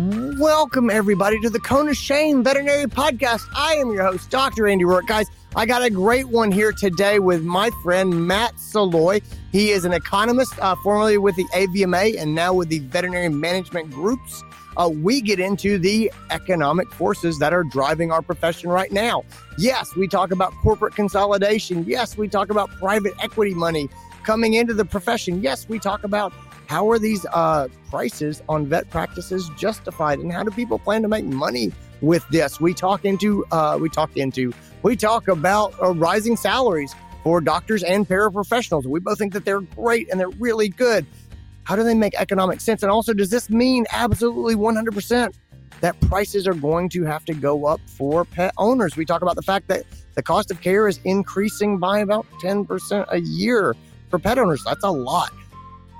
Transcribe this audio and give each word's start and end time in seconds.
Welcome, 0.00 0.88
everybody, 0.88 1.38
to 1.40 1.50
the 1.50 1.60
Cone 1.60 1.90
of 1.90 1.96
Shame 1.96 2.42
Veterinary 2.42 2.86
Podcast. 2.86 3.42
I 3.54 3.74
am 3.74 3.92
your 3.92 4.04
host, 4.04 4.30
Dr. 4.30 4.66
Andy 4.66 4.84
Roark. 4.84 5.06
Guys, 5.06 5.26
I 5.54 5.66
got 5.66 5.82
a 5.82 5.90
great 5.90 6.28
one 6.28 6.50
here 6.50 6.72
today 6.72 7.18
with 7.18 7.42
my 7.42 7.68
friend 7.82 8.26
Matt 8.26 8.58
Salois. 8.58 9.20
He 9.52 9.72
is 9.72 9.84
an 9.84 9.92
economist, 9.92 10.58
uh, 10.58 10.74
formerly 10.82 11.18
with 11.18 11.36
the 11.36 11.44
AVMA 11.52 12.18
and 12.18 12.34
now 12.34 12.54
with 12.54 12.70
the 12.70 12.78
Veterinary 12.78 13.28
Management 13.28 13.90
Groups. 13.90 14.42
Uh, 14.78 14.88
we 14.88 15.20
get 15.20 15.38
into 15.38 15.76
the 15.76 16.10
economic 16.30 16.90
forces 16.92 17.38
that 17.38 17.52
are 17.52 17.64
driving 17.64 18.10
our 18.10 18.22
profession 18.22 18.70
right 18.70 18.92
now. 18.92 19.22
Yes, 19.58 19.94
we 19.96 20.08
talk 20.08 20.30
about 20.30 20.54
corporate 20.62 20.94
consolidation. 20.94 21.84
Yes, 21.86 22.16
we 22.16 22.26
talk 22.26 22.48
about 22.48 22.70
private 22.78 23.12
equity 23.22 23.52
money 23.52 23.90
coming 24.22 24.54
into 24.54 24.72
the 24.72 24.86
profession. 24.86 25.42
Yes, 25.42 25.68
we 25.68 25.78
talk 25.78 26.04
about 26.04 26.32
how 26.70 26.88
are 26.88 27.00
these 27.00 27.26
uh, 27.32 27.66
prices 27.88 28.44
on 28.48 28.64
vet 28.64 28.88
practices 28.90 29.50
justified, 29.58 30.20
and 30.20 30.32
how 30.32 30.44
do 30.44 30.52
people 30.52 30.78
plan 30.78 31.02
to 31.02 31.08
make 31.08 31.24
money 31.24 31.72
with 32.00 32.24
this? 32.28 32.60
We 32.60 32.74
talk 32.74 33.04
into, 33.04 33.44
uh, 33.50 33.76
we 33.80 33.88
talk 33.88 34.16
into, 34.16 34.52
we 34.84 34.94
talk 34.94 35.26
about 35.26 35.74
uh, 35.82 35.92
rising 35.94 36.36
salaries 36.36 36.94
for 37.24 37.40
doctors 37.40 37.82
and 37.82 38.08
paraprofessionals. 38.08 38.86
We 38.86 39.00
both 39.00 39.18
think 39.18 39.32
that 39.32 39.44
they're 39.44 39.62
great 39.62 40.08
and 40.10 40.20
they're 40.20 40.28
really 40.28 40.68
good. 40.68 41.06
How 41.64 41.74
do 41.74 41.82
they 41.82 41.92
make 41.92 42.14
economic 42.14 42.60
sense? 42.60 42.84
And 42.84 42.92
also, 42.92 43.14
does 43.14 43.30
this 43.30 43.50
mean 43.50 43.84
absolutely 43.90 44.54
100% 44.54 45.34
that 45.80 46.00
prices 46.02 46.46
are 46.46 46.54
going 46.54 46.88
to 46.90 47.02
have 47.02 47.24
to 47.24 47.34
go 47.34 47.66
up 47.66 47.80
for 47.86 48.24
pet 48.24 48.54
owners? 48.58 48.96
We 48.96 49.04
talk 49.04 49.22
about 49.22 49.34
the 49.34 49.42
fact 49.42 49.66
that 49.66 49.82
the 50.14 50.22
cost 50.22 50.52
of 50.52 50.60
care 50.60 50.86
is 50.86 51.00
increasing 51.02 51.78
by 51.78 51.98
about 51.98 52.26
10% 52.40 53.06
a 53.10 53.20
year 53.22 53.74
for 54.08 54.20
pet 54.20 54.38
owners. 54.38 54.62
That's 54.64 54.84
a 54.84 54.90
lot. 54.90 55.32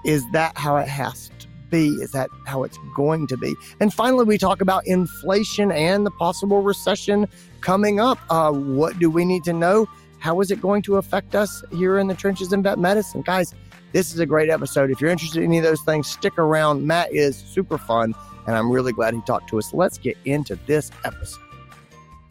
Is 0.05 0.25
that 0.33 0.56
how 0.56 0.77
it 0.77 0.89
has 0.89 1.31
to 1.41 1.48
be? 1.70 1.89
Is 2.01 2.12
that 2.12 2.31
how 2.47 2.65
it's 2.65 2.79
going 2.97 3.27
to 3.29 3.37
be? 3.37 3.55
And 3.81 3.93
finally, 3.93 4.25
we 4.25 4.39
talk 4.39 4.61
about 4.61 4.87
inflation 4.87 5.70
and 5.70 6.05
the 6.05 6.11
possible 6.11 6.62
recession 6.62 7.27
coming 7.61 8.01
up. 8.01 8.19
Uh, 8.28 8.53
what 8.53 8.98
do 8.98 9.11
we 9.11 9.25
need 9.25 9.45
to 9.45 9.53
know? 9.53 9.87
How 10.19 10.41
is 10.41 10.51
it 10.51 10.61
going 10.61 10.83
to 10.83 10.97
affect 10.97 11.34
us 11.34 11.62
here 11.73 11.98
in 11.98 12.06
the 12.06 12.15
trenches 12.15 12.53
in 12.53 12.62
vet 12.62 12.78
medicine? 12.78 13.23
Guys, 13.23 13.55
this 13.93 14.12
is 14.12 14.21
a 14.21 14.27
great 14.27 14.51
episode. 14.51 14.91
If 14.91 15.01
you're 15.01 15.11
interested 15.11 15.39
in 15.39 15.45
any 15.45 15.59
of 15.59 15.65
those 15.65 15.81
things, 15.83 16.06
stick 16.09 16.39
around. 16.39 16.87
Matt 16.87 17.12
is 17.12 17.37
super 17.37 17.78
fun, 17.78 18.15
and 18.47 18.56
I'm 18.56 18.71
really 18.71 18.93
glad 18.93 19.15
he 19.15 19.21
talked 19.23 19.48
to 19.51 19.59
us. 19.59 19.73
Let's 19.73 19.98
get 19.98 20.17
into 20.25 20.56
this 20.67 20.91
episode. 21.05 21.43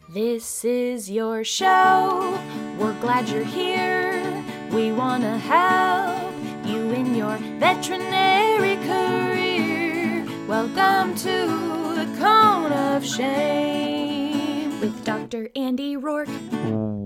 This 0.08 0.64
is 0.64 1.10
your 1.10 1.44
show. 1.44 2.38
We're 2.78 2.98
glad 3.00 3.28
you're 3.28 3.44
here. 3.44 4.44
We 4.72 4.92
want 4.92 5.22
to 5.22 5.38
help 5.38 6.39
you 6.70 6.90
in 6.92 7.14
your 7.16 7.36
veterinary 7.58 8.76
career. 8.76 10.24
Welcome 10.46 11.16
to 11.16 11.94
the 11.96 12.16
Cone 12.18 12.72
of 12.72 13.04
Shame 13.04 14.78
with 14.80 15.04
Dr. 15.04 15.50
Andy 15.56 15.96
Roark. 15.96 16.28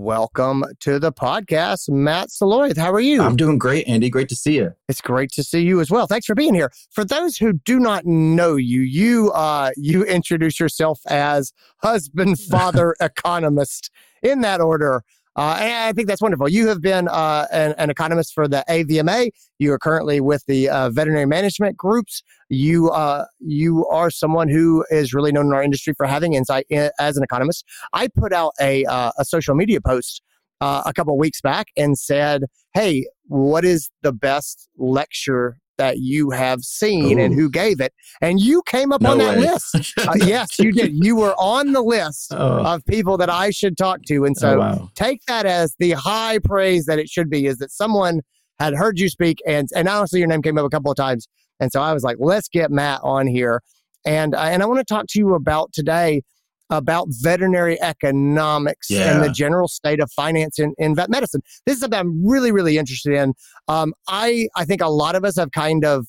Welcome 0.04 0.64
to 0.80 0.98
the 0.98 1.12
podcast, 1.12 1.88
Matt 1.88 2.30
Salois. 2.30 2.76
How 2.76 2.92
are 2.92 3.00
you? 3.00 3.22
I'm 3.22 3.36
doing 3.36 3.56
great, 3.56 3.88
Andy. 3.88 4.10
Great 4.10 4.28
to 4.28 4.36
see 4.36 4.56
you. 4.56 4.74
It's 4.86 5.00
great 5.00 5.32
to 5.32 5.42
see 5.42 5.62
you 5.62 5.80
as 5.80 5.90
well. 5.90 6.06
Thanks 6.06 6.26
for 6.26 6.34
being 6.34 6.52
here. 6.52 6.70
For 6.90 7.06
those 7.06 7.38
who 7.38 7.54
do 7.54 7.80
not 7.80 8.04
know 8.04 8.56
you, 8.56 8.82
you 8.82 9.32
uh, 9.32 9.70
you 9.78 10.04
introduce 10.04 10.60
yourself 10.60 11.00
as 11.06 11.54
husband, 11.78 12.38
father, 12.50 12.94
economist 13.00 13.90
in 14.22 14.42
that 14.42 14.60
order. 14.60 15.04
Uh, 15.36 15.56
and 15.60 15.72
I 15.72 15.92
think 15.92 16.06
that's 16.06 16.22
wonderful. 16.22 16.48
You 16.48 16.68
have 16.68 16.80
been 16.80 17.08
uh, 17.08 17.46
an, 17.50 17.74
an, 17.76 17.90
economist 17.90 18.32
for 18.34 18.46
the 18.46 18.64
AVMA. 18.68 19.30
You 19.58 19.72
are 19.72 19.78
currently 19.78 20.20
with 20.20 20.44
the 20.46 20.68
uh, 20.68 20.90
veterinary 20.90 21.26
management 21.26 21.76
groups. 21.76 22.22
You 22.48 22.90
uh, 22.90 23.24
you 23.40 23.84
are 23.88 24.10
someone 24.10 24.48
who 24.48 24.84
is 24.90 25.12
really 25.12 25.32
known 25.32 25.46
in 25.46 25.52
our 25.52 25.62
industry 25.62 25.92
for 25.96 26.06
having 26.06 26.34
insight 26.34 26.66
in, 26.70 26.90
as 27.00 27.16
an 27.16 27.24
economist. 27.24 27.64
I 27.92 28.08
put 28.08 28.32
out 28.32 28.52
a 28.60 28.84
uh, 28.84 29.10
a 29.18 29.24
social 29.24 29.56
media 29.56 29.80
post 29.80 30.22
uh, 30.60 30.82
a 30.86 30.92
couple 30.92 31.18
weeks 31.18 31.40
back 31.40 31.68
and 31.76 31.98
said, 31.98 32.44
"Hey, 32.72 33.06
what 33.26 33.64
is 33.64 33.90
the 34.02 34.12
best 34.12 34.68
lecture 34.78 35.58
that 35.78 35.98
you 35.98 36.30
have 36.30 36.62
seen 36.62 37.18
Ooh. 37.18 37.22
and 37.22 37.34
who 37.34 37.50
gave 37.50 37.80
it. 37.80 37.92
And 38.20 38.40
you 38.40 38.62
came 38.66 38.92
up 38.92 39.00
no 39.00 39.12
on 39.12 39.18
that 39.18 39.36
way. 39.36 39.50
list. 39.50 39.92
uh, 39.98 40.14
yes, 40.16 40.58
you 40.58 40.72
did. 40.72 41.04
You 41.04 41.16
were 41.16 41.34
on 41.34 41.72
the 41.72 41.82
list 41.82 42.32
oh. 42.36 42.64
of 42.64 42.84
people 42.86 43.16
that 43.18 43.30
I 43.30 43.50
should 43.50 43.76
talk 43.76 44.02
to. 44.08 44.24
And 44.24 44.36
so 44.36 44.54
oh, 44.54 44.58
wow. 44.58 44.90
take 44.94 45.24
that 45.26 45.46
as 45.46 45.74
the 45.78 45.92
high 45.92 46.38
praise 46.38 46.86
that 46.86 46.98
it 46.98 47.08
should 47.08 47.30
be 47.30 47.46
is 47.46 47.58
that 47.58 47.70
someone 47.70 48.20
had 48.58 48.74
heard 48.74 48.98
you 48.98 49.08
speak. 49.08 49.38
And, 49.46 49.68
and 49.74 49.88
honestly, 49.88 50.20
your 50.20 50.28
name 50.28 50.42
came 50.42 50.58
up 50.58 50.66
a 50.66 50.70
couple 50.70 50.90
of 50.90 50.96
times. 50.96 51.26
And 51.60 51.72
so 51.72 51.80
I 51.80 51.92
was 51.92 52.02
like, 52.02 52.16
let's 52.18 52.48
get 52.48 52.70
Matt 52.70 53.00
on 53.02 53.26
here. 53.26 53.62
And, 54.04 54.34
uh, 54.34 54.40
and 54.40 54.62
I 54.62 54.66
want 54.66 54.78
to 54.78 54.84
talk 54.84 55.06
to 55.08 55.18
you 55.18 55.34
about 55.34 55.72
today 55.72 56.22
about 56.70 57.08
veterinary 57.10 57.80
economics 57.80 58.90
yeah. 58.90 59.14
and 59.14 59.22
the 59.22 59.30
general 59.30 59.68
state 59.68 60.00
of 60.00 60.10
finance 60.12 60.58
in, 60.58 60.74
in 60.78 60.94
vet 60.94 61.10
medicine. 61.10 61.42
This 61.66 61.74
is 61.74 61.80
something 61.80 61.98
I'm 61.98 62.26
really, 62.26 62.52
really 62.52 62.78
interested 62.78 63.12
in. 63.12 63.34
Um, 63.68 63.94
I, 64.08 64.48
I 64.56 64.64
think 64.64 64.80
a 64.80 64.88
lot 64.88 65.14
of 65.14 65.24
us 65.24 65.36
have 65.36 65.50
kind 65.52 65.84
of 65.84 66.06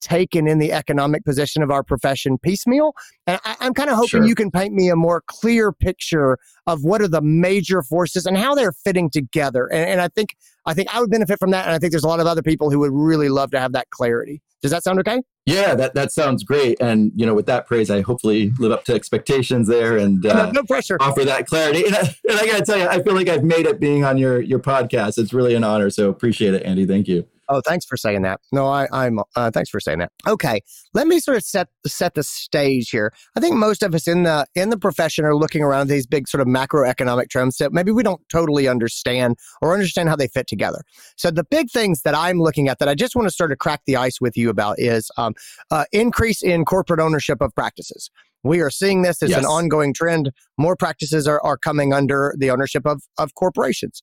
taken 0.00 0.46
in 0.46 0.58
the 0.58 0.72
economic 0.72 1.24
position 1.24 1.62
of 1.62 1.70
our 1.70 1.82
profession 1.82 2.38
piecemeal. 2.38 2.92
And 3.26 3.40
I, 3.44 3.56
am 3.60 3.74
kind 3.74 3.90
of 3.90 3.96
hoping 3.96 4.08
sure. 4.20 4.24
you 4.24 4.34
can 4.34 4.50
paint 4.50 4.72
me 4.72 4.88
a 4.88 4.96
more 4.96 5.22
clear 5.26 5.72
picture 5.72 6.38
of 6.66 6.84
what 6.84 7.02
are 7.02 7.08
the 7.08 7.22
major 7.22 7.82
forces 7.82 8.26
and 8.26 8.36
how 8.36 8.54
they're 8.54 8.72
fitting 8.72 9.10
together. 9.10 9.66
And, 9.66 9.88
and 9.88 10.00
I 10.00 10.08
think 10.08 10.30
I 10.66 10.74
think 10.74 10.94
I 10.94 11.00
would 11.00 11.10
benefit 11.10 11.38
from 11.38 11.50
that. 11.50 11.66
And 11.66 11.74
I 11.74 11.78
think 11.78 11.90
there's 11.90 12.04
a 12.04 12.08
lot 12.08 12.20
of 12.20 12.26
other 12.26 12.42
people 12.42 12.70
who 12.70 12.78
would 12.80 12.92
really 12.92 13.28
love 13.28 13.50
to 13.50 13.60
have 13.60 13.72
that 13.72 13.90
clarity. 13.90 14.40
Does 14.62 14.70
that 14.70 14.82
sound 14.82 14.98
okay? 15.00 15.20
Yeah, 15.46 15.74
that, 15.74 15.94
that 15.94 16.10
sounds 16.10 16.42
great. 16.42 16.80
And, 16.80 17.12
you 17.14 17.26
know, 17.26 17.34
with 17.34 17.44
that 17.46 17.66
praise, 17.66 17.90
I 17.90 18.00
hopefully 18.00 18.52
live 18.58 18.72
up 18.72 18.84
to 18.84 18.94
expectations 18.94 19.68
there 19.68 19.98
and 19.98 20.24
uh, 20.24 20.46
no, 20.46 20.52
no, 20.52 20.62
pressure. 20.62 20.96
offer 21.00 21.22
that 21.24 21.46
clarity. 21.46 21.84
And 21.84 21.94
I, 21.94 22.00
and 22.28 22.38
I 22.38 22.46
got 22.46 22.58
to 22.58 22.64
tell 22.64 22.78
you, 22.78 22.88
I 22.88 23.02
feel 23.02 23.14
like 23.14 23.28
I've 23.28 23.44
made 23.44 23.66
it 23.66 23.78
being 23.78 24.04
on 24.04 24.16
your, 24.16 24.40
your 24.40 24.58
podcast. 24.58 25.18
It's 25.18 25.34
really 25.34 25.54
an 25.54 25.62
honor. 25.62 25.90
So 25.90 26.08
appreciate 26.08 26.54
it, 26.54 26.62
Andy. 26.62 26.86
Thank 26.86 27.08
you. 27.08 27.26
Oh, 27.48 27.60
thanks 27.60 27.84
for 27.84 27.96
saying 27.96 28.22
that. 28.22 28.40
No, 28.52 28.66
I, 28.66 28.86
I'm. 28.92 29.20
Uh, 29.36 29.50
thanks 29.50 29.70
for 29.70 29.80
saying 29.80 29.98
that. 29.98 30.12
Okay, 30.26 30.60
let 30.94 31.06
me 31.06 31.20
sort 31.20 31.36
of 31.36 31.42
set 31.42 31.68
set 31.86 32.14
the 32.14 32.22
stage 32.22 32.90
here. 32.90 33.12
I 33.36 33.40
think 33.40 33.56
most 33.56 33.82
of 33.82 33.94
us 33.94 34.08
in 34.08 34.22
the 34.22 34.46
in 34.54 34.70
the 34.70 34.78
profession 34.78 35.24
are 35.24 35.36
looking 35.36 35.62
around 35.62 35.88
these 35.88 36.06
big 36.06 36.28
sort 36.28 36.40
of 36.40 36.46
macroeconomic 36.46 37.28
trends 37.28 37.58
that 37.58 37.72
maybe 37.72 37.92
we 37.92 38.02
don't 38.02 38.20
totally 38.30 38.68
understand 38.68 39.36
or 39.60 39.72
understand 39.72 40.08
how 40.08 40.16
they 40.16 40.28
fit 40.28 40.46
together. 40.46 40.82
So 41.16 41.30
the 41.30 41.44
big 41.44 41.70
things 41.70 42.02
that 42.02 42.14
I'm 42.14 42.38
looking 42.38 42.68
at 42.68 42.78
that 42.78 42.88
I 42.88 42.94
just 42.94 43.14
want 43.14 43.28
to 43.28 43.34
sort 43.34 43.52
of 43.52 43.58
crack 43.58 43.82
the 43.86 43.96
ice 43.96 44.20
with 44.20 44.36
you 44.36 44.48
about 44.48 44.78
is 44.78 45.10
um, 45.16 45.34
uh, 45.70 45.84
increase 45.92 46.42
in 46.42 46.64
corporate 46.64 47.00
ownership 47.00 47.40
of 47.40 47.54
practices. 47.54 48.10
We 48.42 48.60
are 48.60 48.70
seeing 48.70 49.02
this 49.02 49.22
as 49.22 49.30
yes. 49.30 49.38
an 49.38 49.46
ongoing 49.46 49.94
trend. 49.94 50.30
More 50.58 50.76
practices 50.76 51.26
are, 51.26 51.40
are 51.42 51.56
coming 51.56 51.94
under 51.94 52.34
the 52.38 52.50
ownership 52.50 52.86
of, 52.86 53.02
of 53.18 53.34
corporations 53.34 54.02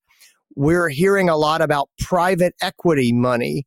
we're 0.56 0.90
hearing 0.90 1.30
a 1.30 1.38
lot 1.38 1.62
about 1.62 1.90
private 2.00 2.54
equity 2.62 3.12
money 3.12 3.66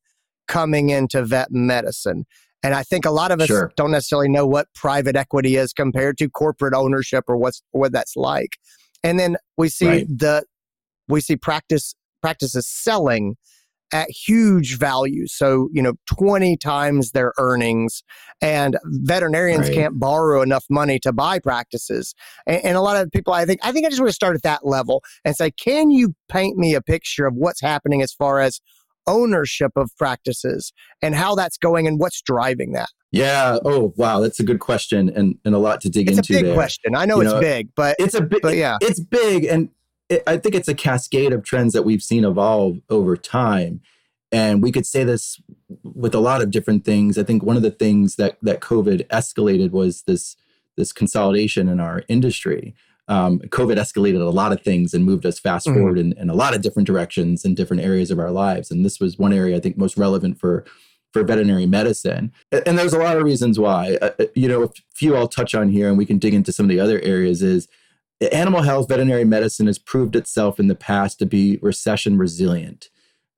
coming 0.49 0.91
into 0.91 1.25
vet 1.25 1.51
medicine. 1.51 2.25
And 2.63 2.75
I 2.75 2.83
think 2.83 3.05
a 3.05 3.11
lot 3.11 3.31
of 3.31 3.41
us 3.41 3.49
sure. 3.49 3.73
don't 3.77 3.91
necessarily 3.91 4.29
know 4.29 4.47
what 4.47 4.69
private 4.75 5.17
equity 5.17 5.57
is 5.57 5.73
compared 5.73 6.17
to 6.19 6.31
corporate 6.31 6.75
ownership 6.75 7.25
or 7.29 7.37
what's 7.37 7.63
what 7.73 7.93
that's 7.93 8.17
like. 8.17 8.57
And 9.03 9.19
then 9.19 9.37
we 9.59 9.69
see 9.69 9.87
right. 9.87 10.07
the 10.09 10.45
we 11.09 11.21
see 11.21 11.37
practice 11.37 11.95
practices 12.23 12.67
selling 12.67 13.37
at 13.95 14.11
huge 14.11 14.77
values. 14.77 15.33
So, 15.33 15.69
you 15.73 15.81
know, 15.81 15.95
20 16.07 16.57
times 16.57 17.13
their 17.13 17.33
earnings. 17.39 18.03
And 18.43 18.77
veterinarians 18.85 19.69
right. 19.69 19.75
can't 19.75 20.01
borrow 20.01 20.43
enough 20.43 20.65
money 20.69 20.99
to 20.99 21.13
buy 21.13 21.39
practices. 21.39 22.13
And, 22.45 22.63
and, 22.65 22.77
a 22.77 22.81
lot 22.81 22.97
of 22.97 23.11
people, 23.13 23.33
I 23.33 23.47
think, 23.47 23.61
I 23.63 23.71
think 23.71 23.87
I 23.87 23.91
just 23.91 24.01
want 24.01 24.11
to 24.11 24.15
start 24.15 24.35
at 24.35 24.43
that 24.43 24.67
level 24.67 25.03
and 25.25 25.37
say, 25.37 25.53
can 25.53 25.93
you 25.93 26.15
paint 26.29 26.59
me 26.59 26.75
a 26.75 26.83
picture 26.83 27.25
of 27.25 27.35
what's 27.35 27.61
happening 27.61 28.03
as 28.03 28.13
far 28.13 28.41
as 28.41 28.61
ownership 29.07 29.71
of 29.77 29.91
practices 29.97 30.73
and 31.01 31.15
how 31.15 31.37
that's 31.37 31.57
going 31.57 31.87
and 31.87 32.01
what's 32.01 32.21
driving 32.21 32.73
that? 32.73 32.89
Yeah. 33.13 33.59
Oh, 33.65 33.95
wow. 33.97 34.19
That's 34.19 34.41
a 34.41 34.45
good 34.45 34.59
question 34.59 35.09
and, 35.09 35.39
and 35.45 35.55
a 35.55 35.59
lot 35.59 35.81
to 35.83 35.89
dig 35.89 36.09
it's 36.09 36.19
into. 36.19 36.33
It's 36.33 36.41
a 36.41 36.43
big 36.43 36.45
there. 36.47 36.55
question. 36.55 36.97
I 36.97 37.05
know 37.05 37.17
you 37.17 37.23
it's 37.23 37.33
know, 37.33 37.41
big, 37.41 37.69
but 37.77 37.95
it's 38.01 38.15
a 38.15 38.23
big, 38.23 38.43
but 38.43 38.57
yeah, 38.57 38.77
it's 38.81 38.99
big. 38.99 39.45
And 39.45 39.69
it, 40.09 40.23
I 40.27 40.37
think 40.37 40.55
it's 40.55 40.69
a 40.69 40.75
cascade 40.75 41.33
of 41.33 41.45
trends 41.45 41.73
that 41.73 41.85
we've 41.85 42.03
seen 42.03 42.25
evolve 42.25 42.79
over 42.91 43.17
time. 43.17 43.81
And 44.35 44.65
we 44.65 44.73
could 44.73 44.85
say 44.85 45.05
this 45.05 45.41
with 45.85 46.13
a 46.13 46.19
lot 46.19 46.43
of 46.43 46.51
different 46.51 46.85
things. 46.85 47.17
I 47.17 47.23
think 47.23 47.45
one 47.45 47.55
of 47.55 47.63
the 47.63 47.71
things 47.71 48.17
that 48.17 48.37
that 48.43 48.61
COVID 48.61 49.07
escalated 49.07 49.71
was 49.71 50.03
this 50.03 50.37
this 50.77 50.93
consolidation 50.93 51.69
in 51.69 51.79
our 51.79 52.03
industry. 52.09 52.75
Um, 53.07 53.39
COVID 53.39 53.77
escalated 53.77 54.21
a 54.21 54.31
lot 54.31 54.51
of 54.51 54.61
things 54.61 54.93
and 54.93 55.05
moved 55.05 55.25
us 55.25 55.39
fast 55.39 55.69
mm-hmm. 55.69 55.79
forward 55.79 55.99
in, 55.99 56.15
in 56.15 56.31
a 56.31 56.35
lot 56.35 56.53
of 56.53 56.63
different 56.63 56.89
directions 56.89 57.45
in 57.45 57.55
different 57.55 57.85
areas 57.85 58.11
of 58.11 58.19
our 58.19 58.33
lives. 58.33 58.73
And 58.73 58.85
this 58.85 58.99
was 58.99 59.19
one 59.19 59.33
area 59.33 59.57
I 59.57 59.61
think 59.61 59.79
most 59.79 59.97
relevant 59.97 60.41
for 60.41 60.65
for 61.13 61.23
veterinary 61.23 61.67
medicine. 61.67 62.33
And 62.51 62.77
there's 62.77 62.93
a 62.93 62.99
lot 62.99 63.17
of 63.17 63.23
reasons 63.23 63.57
why. 63.57 63.99
Uh, 64.03 64.11
uh, 64.19 64.25
you 64.35 64.49
know, 64.49 64.65
a 64.65 64.69
few 64.93 65.15
I'll 65.15 65.29
touch 65.29 65.55
on 65.55 65.69
here, 65.69 65.89
and 65.89 65.97
we 65.97 66.07
can 66.07 66.19
dig 66.19 66.35
into 66.35 66.53
some 66.53 66.67
of 66.67 66.71
the 66.71 66.81
other 66.81 67.01
areas. 67.03 67.41
Is 67.41 67.69
animal 68.33 68.63
health 68.63 68.89
veterinary 68.89 69.25
medicine 69.25 69.69
has 69.69 69.79
proved 69.79 70.17
itself 70.17 70.59
in 70.59 70.67
the 70.67 70.75
past 70.75 71.21
to 71.21 71.27
be 71.27 71.61
recession 71.63 72.19
resilient. 72.19 72.89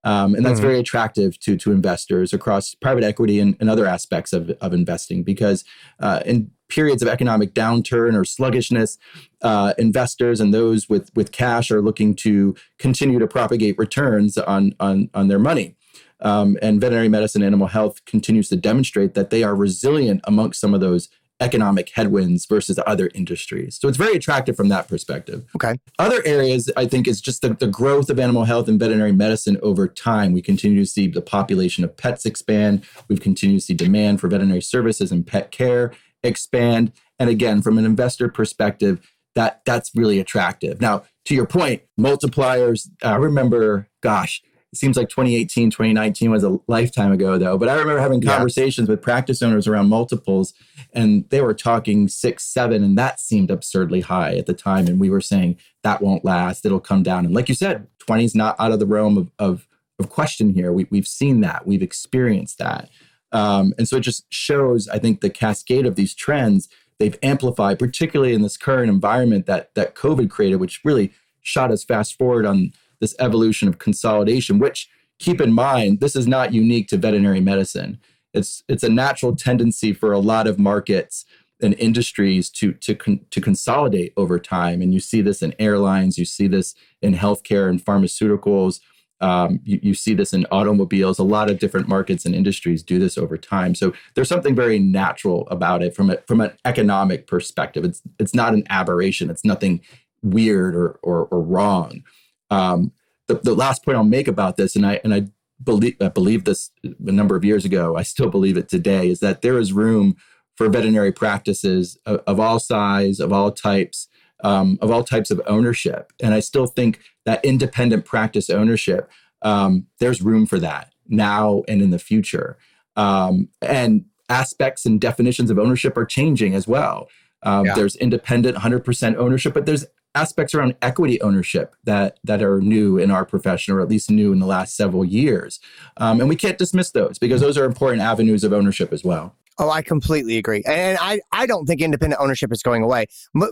Um, 0.07 0.37
and 0.37 0.47
that's 0.47 0.61
mm-hmm. 0.61 0.69
very 0.69 0.79
attractive 0.79 1.39
to, 1.41 1.57
to 1.57 1.73
investors 1.73 2.33
across 2.33 2.77
private 2.77 3.03
equity 3.03 3.41
and, 3.41 3.57
and 3.59 3.69
other 3.69 3.87
aspects 3.87 4.33
of, 4.33 4.51
of 4.61 4.73
investing 4.73 5.25
because 5.25 5.65
uh, 5.99 6.21
in 6.25 6.53
periods 6.69 7.03
of 7.03 7.09
economic 7.09 7.55
downturn 7.55 8.15
or 8.15 8.25
sluggishness, 8.25 8.99
uh, 9.43 9.75
investors 9.79 10.41
and 10.41 10.55
those 10.55 10.89
with, 10.89 11.11
with 11.17 11.33
cash 11.33 11.73
are 11.73 11.83
looking 11.83 12.15
to 12.15 12.55
continue 12.79 13.19
to 13.19 13.27
propagate 13.27 13.77
returns 13.79 14.39
on, 14.39 14.77
on, 14.79 15.11
on 15.13 15.27
their 15.27 15.41
money. 15.41 15.75
Um, 16.21 16.57
and 16.63 16.81
veterinary 16.81 17.09
medicine 17.09 17.43
animal 17.43 17.67
health 17.67 18.05
continues 18.05 18.49
to 18.51 18.57
demonstrate 18.57 19.15
that 19.15 19.31
they 19.31 19.43
are 19.43 19.57
resilient 19.57 20.21
amongst 20.25 20.61
some 20.61 20.73
of 20.73 20.81
those 20.81 21.09
economic 21.41 21.91
headwinds 21.91 22.47
versus 22.47 22.79
other 22.87 23.11
industries. 23.15 23.79
So 23.81 23.89
it's 23.89 23.99
very 23.99 24.15
attractive 24.15 24.57
from 24.57 24.69
that 24.69 24.89
perspective. 24.89 25.45
Okay. 25.55 25.79
Other 25.99 26.23
areas, 26.25 26.71
I 26.77 26.87
think, 26.87 27.07
is 27.07 27.21
just 27.21 27.43
the, 27.43 27.51
the 27.51 27.67
growth 27.67 28.09
of 28.09 28.19
animal 28.19 28.45
health 28.45 28.69
and 28.69 28.81
veterinary 28.81 29.13
medicine 29.13 29.59
over 29.63 29.87
time. 29.87 30.33
We 30.33 30.43
continue 30.43 30.81
to 30.81 30.87
see 30.87 31.09
the 31.09 31.21
population 31.21 31.85
of 31.85 31.97
pets 31.97 32.25
expand. 32.25 32.85
We've 33.09 33.21
continued 33.21 33.61
to 33.61 33.67
see 33.67 33.75
demand 33.75 34.21
for 34.21 34.29
veterinary 34.29 34.63
services 34.63 35.13
and 35.13 35.27
pet 35.27 35.51
care 35.51 35.93
expand. 36.23 36.93
And 37.19 37.29
again, 37.29 37.63
from 37.63 37.79
an 37.79 37.85
investor 37.85 38.29
perspective, 38.29 39.01
that 39.35 39.61
that's 39.67 39.91
really 39.95 40.19
attractive. 40.19 40.81
Now, 40.81 41.05
to 41.27 41.35
your 41.35 41.47
point, 41.47 41.83
multipliers. 42.01 42.89
I 43.03 43.17
remember, 43.17 43.89
gosh, 44.03 44.43
it 44.77 44.79
seems 44.79 44.99
like 44.99 45.09
2018, 45.09 45.71
2019 45.71 46.31
was 46.31 46.45
a 46.45 46.59
lifetime 46.67 47.11
ago, 47.11 47.39
though. 47.39 47.57
But 47.57 47.71
I 47.71 47.77
remember 47.77 47.99
having 47.99 48.21
conversations 48.21 48.89
yeah. 48.89 48.93
with 48.93 49.01
practice 49.01 49.41
owners 49.41 49.67
around 49.67 49.89
multiples, 49.89 50.53
and 50.93 51.27
they 51.31 51.41
were 51.41 51.55
talking 51.55 52.09
six, 52.09 52.45
seven, 52.45 52.85
and 52.85 52.99
that 52.99 53.19
seemed 53.19 53.51
absurdly 53.51 54.03
high 54.03 54.37
at 54.37 54.45
the 54.45 54.53
time. 54.53 54.87
And 54.87 55.01
we 55.01 55.09
were 55.09 55.23
saying 55.23 55.57
that 55.83 56.03
won't 56.03 56.27
last; 56.27 56.67
it'll 56.67 56.79
come 56.79 57.03
down. 57.03 57.25
And 57.25 57.35
like 57.35 57.49
you 57.49 57.55
said, 57.55 57.87
20 58.01 58.25
is 58.27 58.35
not 58.35 58.55
out 58.59 58.71
of 58.71 58.79
the 58.79 58.87
realm 58.87 59.17
of 59.17 59.31
of, 59.39 59.67
of 59.99 60.11
question 60.11 60.53
here. 60.53 60.73
We, 60.73 60.87
we've 60.91 61.09
seen 61.09 61.41
that, 61.41 61.67
we've 61.67 61.83
experienced 61.83 62.59
that. 62.59 62.91
Um, 63.33 63.73
and 63.79 63.89
so 63.89 63.97
it 63.97 64.01
just 64.01 64.27
shows, 64.31 64.89
I 64.89 64.99
think, 64.99 65.23
the 65.23 65.31
cascade 65.31 65.87
of 65.87 65.97
these 65.97 66.15
trends 66.15 66.69
they've 66.99 67.19
amplified, 67.23 67.79
particularly 67.79 68.35
in 68.35 68.43
this 68.43 68.59
current 68.59 68.91
environment 68.91 69.47
that 69.47 69.75
that 69.75 69.95
COVID 69.95 70.29
created, 70.29 70.57
which 70.57 70.83
really 70.85 71.15
shot 71.41 71.71
us 71.71 71.83
fast 71.83 72.19
forward 72.19 72.45
on 72.45 72.73
this 73.01 73.15
evolution 73.19 73.69
of 73.69 73.79
consolidation. 73.79 74.59
Which 74.59 74.89
keep 75.19 75.41
in 75.41 75.53
mind, 75.53 76.01
this 76.01 76.17
is 76.17 76.27
not 76.27 76.53
unique 76.53 76.89
to 76.89 76.97
veterinary 76.97 77.41
medicine. 77.41 77.99
It's 78.35 78.63
it's 78.69 78.83
a 78.83 78.89
natural 78.89 79.35
tendency 79.35 79.93
for 79.93 80.13
a 80.13 80.19
lot 80.19 80.47
of 80.47 80.59
markets 80.59 81.25
and 81.63 81.75
industries 81.75 82.51
to 82.51 82.73
to 82.75 82.95
con, 82.95 83.21
to 83.31 83.41
consolidate 83.41 84.13
over 84.17 84.39
time, 84.39 84.83
and 84.83 84.93
you 84.93 85.01
see 85.01 85.23
this 85.23 85.43
in 85.43 85.55
airlines, 85.59 86.19
you 86.19 86.25
see 86.25 86.47
this 86.47 86.75
in 87.01 87.15
healthcare 87.15 87.69
and 87.69 87.85
pharmaceuticals. 87.85 88.81
Um, 89.23 89.61
you, 89.65 89.81
you, 89.83 89.95
see 89.95 90.13
this 90.13 90.35
in 90.35 90.47
automobiles. 90.51 91.19
A 91.19 91.23
lot 91.23 91.51
of 91.51 91.59
different 91.59 91.89
markets 91.89 92.27
and 92.27 92.35
industries 92.35 92.83
do 92.83 92.99
this 92.99 93.17
over 93.17 93.39
time. 93.39 93.75
So 93.75 93.95
there's 94.15 94.29
something 94.29 94.55
very 94.55 94.79
natural 94.79 95.49
about 95.51 95.83
it 95.83 95.97
from 95.97 96.11
a, 96.11 96.19
from 96.27 96.43
an 96.43 96.53
economic 96.67 97.27
perspective. 97.27 97.83
It's 97.83 98.03
it's 98.19 98.35
not 98.35 98.53
an 98.53 98.65
aberration. 98.69 99.31
It's 99.31 99.45
nothing 99.45 99.81
weird 100.23 100.77
or 100.77 100.99
or, 101.03 101.25
or 101.31 101.41
wrong. 101.41 102.03
Um, 102.51 102.93
the, 103.29 103.35
the 103.35 103.55
last 103.55 103.85
point 103.85 103.97
I'll 103.97 104.05
make 104.05 104.29
about 104.29 104.57
this, 104.57 104.77
and 104.77 104.87
I 104.87 105.01
and 105.03 105.13
I 105.13 105.27
believe 105.63 105.97
I 106.01 106.09
believe 106.09 106.45
this 106.45 106.71
a 106.85 107.13
number 107.13 107.37
of 107.37 107.45
years 107.45 107.65
ago. 107.65 107.97
I 107.97 108.03
still 108.03 108.31
believe 108.31 108.57
it 108.57 108.69
today. 108.69 109.09
Is 109.09 109.21
that 109.21 109.43
there 109.43 109.59
is 109.59 109.73
room 109.73 110.17
for 110.57 110.69
veterinary 110.69 111.13
practices 111.13 111.99
of, 112.07 112.23
of 112.27 112.41
all 112.41 112.59
size, 112.59 113.21
of 113.21 113.33
all 113.33 113.53
types, 113.53 114.09
um, 114.43 114.79
of 114.81 114.91
all 114.91 115.05
types 115.05 115.31
of 115.31 115.41
ownership. 115.47 116.13
And 116.23 116.35
I 116.35 116.41
still 116.41 116.67
think 116.67 117.01
that 117.25 117.45
independent 117.45 118.05
practice 118.05 118.51
ownership, 118.51 119.11
um, 119.43 119.87
there's 120.01 120.23
room 120.23 120.47
for 120.47 120.59
that 120.61 120.93
now 121.09 121.63
and 121.69 121.83
in 121.83 121.91
the 121.91 121.99
future. 121.99 122.57
Um, 122.97 123.51
and 123.61 124.07
aspects 124.29 124.87
and 124.87 125.01
definitions 125.01 125.51
of 125.51 125.59
ownership 125.59 125.97
are 125.97 126.07
changing 126.07 126.55
as 126.55 126.67
well. 126.67 127.09
Um, 127.43 127.67
yeah. 127.67 127.75
There's 127.75 127.97
independent 127.97 128.57
100% 128.57 129.17
ownership, 129.17 129.55
but 129.55 129.67
there's 129.67 129.85
aspects 130.17 130.55
around 130.55 130.75
equity 130.83 131.21
ownership 131.21 131.77
that 131.85 132.19
that 132.25 132.43
are 132.43 132.61
new 132.61 132.99
in 132.99 133.11
our 133.11 133.25
profession, 133.25 133.75
or 133.75 133.81
at 133.81 133.89
least 133.89 134.11
new 134.11 134.33
in 134.33 134.39
the 134.39 134.47
last 134.47 134.75
several 134.75 135.05
years. 135.05 135.61
Um, 135.99 136.21
and 136.21 136.29
we 136.29 136.37
can't 136.37 136.59
dismiss 136.59 136.91
those 136.91 137.19
because 137.19 137.41
those 137.41 137.59
are 137.59 137.65
important 137.65 138.03
avenues 138.03 138.43
of 138.43 138.53
ownership 138.53 138.93
as 138.93 139.05
well. 139.05 139.35
Oh, 139.59 139.71
I 139.71 139.81
completely 139.81 140.37
agree, 140.37 140.63
and 140.67 140.99
I, 141.01 141.21
I 141.33 141.47
don't 141.47 141.65
think 141.65 141.81
independent 141.81 142.21
ownership 142.21 142.53
is 142.53 142.63
going 142.63 142.83
away. 142.83 143.07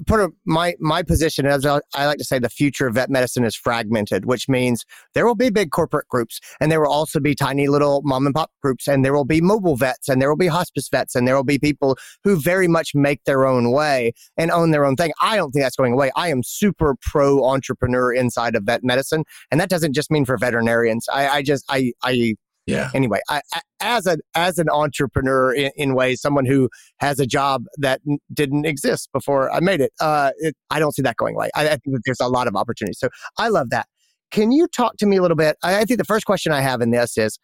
Put 0.07 0.33
my 0.45 0.75
my 0.79 1.03
position, 1.03 1.47
as 1.47 1.65
I 1.65 1.81
like 1.95 2.19
to 2.19 2.25
say, 2.25 2.39
the 2.39 2.51
future 2.51 2.87
of 2.87 2.97
vet 2.97 3.09
medicine 3.09 3.43
is 3.43 3.57
fragmented, 3.57 4.27
which 4.27 4.47
means 4.47 4.85
there 5.15 5.25
will 5.25 5.35
be 5.35 5.49
big 5.49 5.71
corporate 5.71 6.07
groups, 6.09 6.41
and 6.61 6.71
there 6.71 6.83
will 6.83 6.93
also 6.93 7.21
be 7.21 7.35
tiny 7.35 7.69
little 7.69 8.03
mom 8.05 8.27
and 8.27 8.35
pop 8.35 8.51
groups, 8.63 8.87
and 8.87 9.03
there 9.03 9.15
will 9.15 9.25
be 9.25 9.41
mobile 9.41 9.77
vets, 9.77 10.11
and 10.11 10.21
there 10.21 10.29
will 10.29 10.37
be 10.37 10.47
hospice 10.47 10.91
vets, 10.91 11.15
and 11.15 11.27
there 11.27 11.37
will 11.37 11.43
be 11.43 11.59
people 11.59 11.97
who 12.23 12.37
very 12.37 12.69
much 12.69 12.95
make 12.95 13.25
their 13.25 13.47
own 13.47 13.71
way 13.73 14.13
and 14.37 14.51
own 14.51 14.73
their 14.73 14.85
own 14.85 14.97
thing. 14.97 15.11
I 15.23 15.37
don't 15.37 15.53
think 15.53 15.65
that's 15.65 15.77
going 15.77 15.95
away. 15.95 16.11
I 16.17 16.29
am 16.29 16.43
super 16.43 16.97
pro 17.01 17.47
entrepreneur 17.47 18.13
inside 18.13 18.57
of 18.57 18.65
vet 18.65 18.85
medicine, 18.85 19.25
and 19.51 19.59
that 19.59 19.71
doesn't 19.71 19.95
just 19.95 20.11
mean 20.11 20.27
for 20.27 20.37
veterinarians. 20.37 21.07
I, 21.11 21.29
I 21.29 21.43
just 21.43 21.65
I 21.71 21.93
I 22.03 22.35
yeah. 22.67 22.91
Anyway, 22.95 23.21
I, 23.29 23.43
as 23.81 24.07
a 24.07 24.17
as 24.35 24.59
an 24.59 24.69
entrepreneur 24.71 25.53
in, 25.53 25.71
in, 25.77 25.95
ways, 25.95 26.21
someone 26.21 26.47
who 26.47 26.71
has 26.99 27.21
a 27.21 27.27
job 27.27 27.65
that 27.79 28.01
n- 28.09 28.19
didn't 28.33 28.65
exist 28.65 29.11
before 29.13 29.53
I 29.53 29.61
made 29.61 29.81
it, 29.81 29.93
uh, 30.01 30.31
it, 30.39 30.57
I 30.71 30.79
don't 30.79 30.93
see 30.93 31.03
that 31.03 31.17
going 31.17 31.35
away. 31.35 31.51
I, 31.55 31.67
I, 31.67 31.77
think 31.77 31.95
that 31.95 32.03
there's 32.07 32.21
a 32.21 32.29
lot 32.29 32.47
of 32.47 32.57
opportunity. 32.57 32.95
So 32.95 33.09
I 33.39 33.49
love 33.49 33.71
that. 33.71 33.87
Can 34.31 34.51
you 34.51 34.67
talk 34.67 34.97
to 34.97 35.07
me 35.07 35.19
a 35.19 35.23
little 35.23 35.37
bit? 35.37 35.57
I, 35.63 35.81
I 35.81 35.85
think 35.85 35.99
the 35.99 36.05
first 36.05 36.25
question 36.25 36.53
I 36.53 36.63
have 36.63 36.81
in 36.81 36.91
this 36.91 37.19
is, 37.19 37.39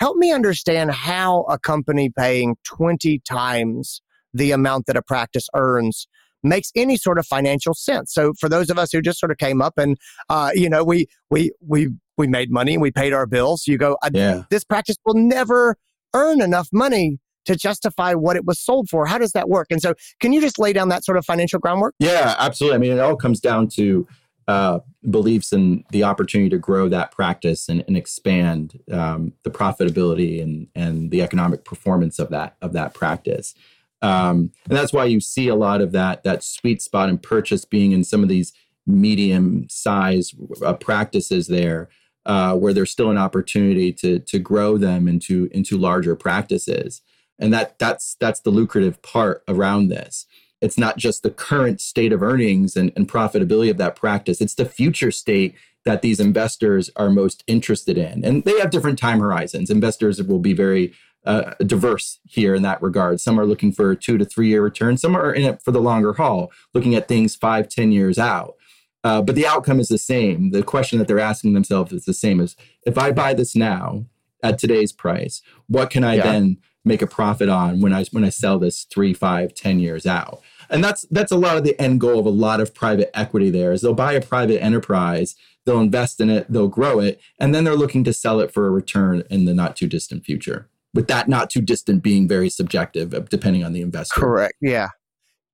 help 0.00 0.16
me 0.16 0.32
understand 0.32 0.90
how 0.90 1.42
a 1.42 1.58
company 1.58 2.10
paying 2.10 2.56
20 2.64 3.20
times 3.20 4.00
the 4.32 4.52
amount 4.52 4.86
that 4.86 4.96
a 4.96 5.02
practice 5.02 5.48
earns 5.54 6.08
makes 6.42 6.70
any 6.74 6.96
sort 6.96 7.18
of 7.18 7.26
financial 7.26 7.74
sense. 7.74 8.12
So 8.12 8.32
for 8.38 8.48
those 8.48 8.70
of 8.70 8.78
us 8.78 8.92
who 8.92 9.00
just 9.00 9.18
sort 9.18 9.30
of 9.30 9.38
came 9.38 9.62
up 9.62 9.74
and 9.76 9.96
uh, 10.28 10.50
you 10.54 10.68
know 10.68 10.84
we 10.84 11.06
we 11.30 11.52
we 11.60 11.88
we 12.16 12.26
made 12.26 12.50
money 12.50 12.74
and 12.74 12.82
we 12.82 12.90
paid 12.90 13.12
our 13.12 13.26
bills. 13.26 13.66
You 13.66 13.78
go, 13.78 13.96
yeah. 14.12 14.44
this 14.50 14.64
practice 14.64 14.96
will 15.04 15.14
never 15.14 15.76
earn 16.14 16.40
enough 16.40 16.68
money 16.72 17.18
to 17.44 17.56
justify 17.56 18.14
what 18.14 18.36
it 18.36 18.44
was 18.44 18.60
sold 18.60 18.88
for. 18.88 19.06
How 19.06 19.18
does 19.18 19.32
that 19.32 19.48
work? 19.48 19.68
And 19.70 19.80
so, 19.80 19.94
can 20.20 20.32
you 20.32 20.40
just 20.40 20.58
lay 20.58 20.72
down 20.72 20.88
that 20.90 21.04
sort 21.04 21.18
of 21.18 21.24
financial 21.24 21.58
groundwork? 21.58 21.94
Yeah, 21.98 22.36
absolutely. 22.38 22.76
I 22.76 22.78
mean, 22.78 22.92
it 22.92 23.00
all 23.00 23.16
comes 23.16 23.40
down 23.40 23.68
to 23.68 24.06
uh, 24.48 24.80
beliefs 25.10 25.52
and 25.52 25.84
the 25.90 26.04
opportunity 26.04 26.50
to 26.50 26.58
grow 26.58 26.88
that 26.88 27.12
practice 27.12 27.68
and, 27.68 27.84
and 27.86 27.96
expand 27.96 28.78
um, 28.90 29.32
the 29.44 29.50
profitability 29.50 30.42
and 30.42 30.68
and 30.74 31.10
the 31.10 31.22
economic 31.22 31.64
performance 31.64 32.18
of 32.18 32.30
that 32.30 32.56
of 32.62 32.72
that 32.72 32.94
practice. 32.94 33.54
Um, 34.02 34.50
and 34.68 34.76
that's 34.76 34.92
why 34.92 35.04
you 35.04 35.20
see 35.20 35.48
a 35.48 35.54
lot 35.54 35.80
of 35.80 35.92
that 35.92 36.24
that 36.24 36.42
sweet 36.42 36.82
spot 36.82 37.08
and 37.08 37.22
purchase 37.22 37.64
being 37.64 37.92
in 37.92 38.04
some 38.04 38.22
of 38.22 38.28
these 38.28 38.52
medium 38.86 39.66
size 39.70 40.34
uh, 40.64 40.74
practices 40.74 41.46
there 41.46 41.88
uh, 42.26 42.56
where 42.56 42.72
there's 42.72 42.90
still 42.90 43.10
an 43.10 43.18
opportunity 43.18 43.92
to 43.92 44.18
to 44.18 44.38
grow 44.38 44.76
them 44.76 45.08
into 45.08 45.48
into 45.52 45.78
larger 45.78 46.16
practices. 46.16 47.02
And 47.38 47.52
that 47.52 47.78
that's 47.78 48.16
that's 48.20 48.40
the 48.40 48.50
lucrative 48.50 49.00
part 49.02 49.42
around 49.48 49.88
this. 49.88 50.26
It's 50.60 50.78
not 50.78 50.96
just 50.96 51.22
the 51.22 51.30
current 51.30 51.80
state 51.80 52.12
of 52.12 52.22
earnings 52.22 52.76
and, 52.76 52.92
and 52.94 53.08
profitability 53.08 53.70
of 53.70 53.78
that 53.78 53.96
practice. 53.96 54.40
It's 54.40 54.54
the 54.54 54.64
future 54.64 55.10
state 55.10 55.56
that 55.84 56.02
these 56.02 56.20
investors 56.20 56.88
are 56.94 57.10
most 57.10 57.42
interested 57.48 57.98
in. 57.98 58.24
And 58.24 58.44
they 58.44 58.58
have 58.60 58.70
different 58.70 59.00
time 59.00 59.18
horizons. 59.18 59.70
Investors 59.70 60.22
will 60.22 60.38
be 60.38 60.52
very 60.52 60.94
uh, 61.24 61.54
diverse 61.64 62.18
here 62.24 62.54
in 62.54 62.62
that 62.62 62.82
regard 62.82 63.20
some 63.20 63.38
are 63.38 63.46
looking 63.46 63.70
for 63.70 63.92
a 63.92 63.96
two 63.96 64.18
to 64.18 64.24
three 64.24 64.48
year 64.48 64.62
return 64.62 64.96
some 64.96 65.14
are 65.14 65.32
in 65.32 65.44
it 65.44 65.62
for 65.62 65.70
the 65.70 65.80
longer 65.80 66.14
haul 66.14 66.50
looking 66.74 66.94
at 66.94 67.06
things 67.06 67.36
five 67.36 67.68
ten 67.68 67.92
years 67.92 68.18
out 68.18 68.56
uh, 69.04 69.20
but 69.20 69.34
the 69.34 69.46
outcome 69.46 69.80
is 69.80 69.88
the 69.88 69.98
same. 69.98 70.50
The 70.50 70.62
question 70.62 70.98
that 70.98 71.08
they're 71.08 71.18
asking 71.18 71.54
themselves 71.54 71.92
is 71.92 72.04
the 72.04 72.14
same 72.14 72.40
as 72.40 72.56
if 72.86 72.96
I 72.96 73.12
buy 73.12 73.34
this 73.34 73.56
now 73.56 74.06
at 74.42 74.58
today's 74.58 74.92
price, 74.92 75.42
what 75.66 75.90
can 75.90 76.04
I 76.04 76.16
yeah. 76.16 76.22
then 76.22 76.58
make 76.84 77.02
a 77.02 77.06
profit 77.06 77.48
on 77.48 77.80
when 77.80 77.92
I 77.92 78.04
when 78.12 78.24
I 78.24 78.28
sell 78.28 78.58
this 78.58 78.84
three, 78.84 79.12
five, 79.12 79.54
ten 79.54 79.80
years 79.80 80.06
out? 80.06 80.40
And 80.70 80.82
that's 80.84 81.02
that's 81.10 81.32
a 81.32 81.36
lot 81.36 81.56
of 81.56 81.64
the 81.64 81.80
end 81.80 82.00
goal 82.00 82.20
of 82.20 82.26
a 82.26 82.30
lot 82.30 82.60
of 82.60 82.74
private 82.74 83.10
equity 83.16 83.50
there 83.50 83.72
is 83.72 83.82
they'll 83.82 83.94
buy 83.94 84.12
a 84.12 84.20
private 84.20 84.62
enterprise, 84.62 85.34
they'll 85.64 85.80
invest 85.80 86.20
in 86.20 86.30
it, 86.30 86.50
they'll 86.50 86.68
grow 86.68 87.00
it, 87.00 87.20
and 87.40 87.54
then 87.54 87.64
they're 87.64 87.74
looking 87.74 88.04
to 88.04 88.12
sell 88.12 88.40
it 88.40 88.52
for 88.52 88.66
a 88.66 88.70
return 88.70 89.24
in 89.30 89.46
the 89.46 89.54
not 89.54 89.74
too 89.74 89.88
distant 89.88 90.24
future. 90.24 90.68
With 90.94 91.08
that 91.08 91.28
not 91.28 91.48
too 91.48 91.62
distant 91.62 92.02
being 92.02 92.28
very 92.28 92.50
subjective, 92.50 93.14
uh, 93.14 93.20
depending 93.20 93.64
on 93.64 93.72
the 93.72 93.80
investor. 93.80 94.20
Correct. 94.20 94.54
Yeah. 94.60 94.88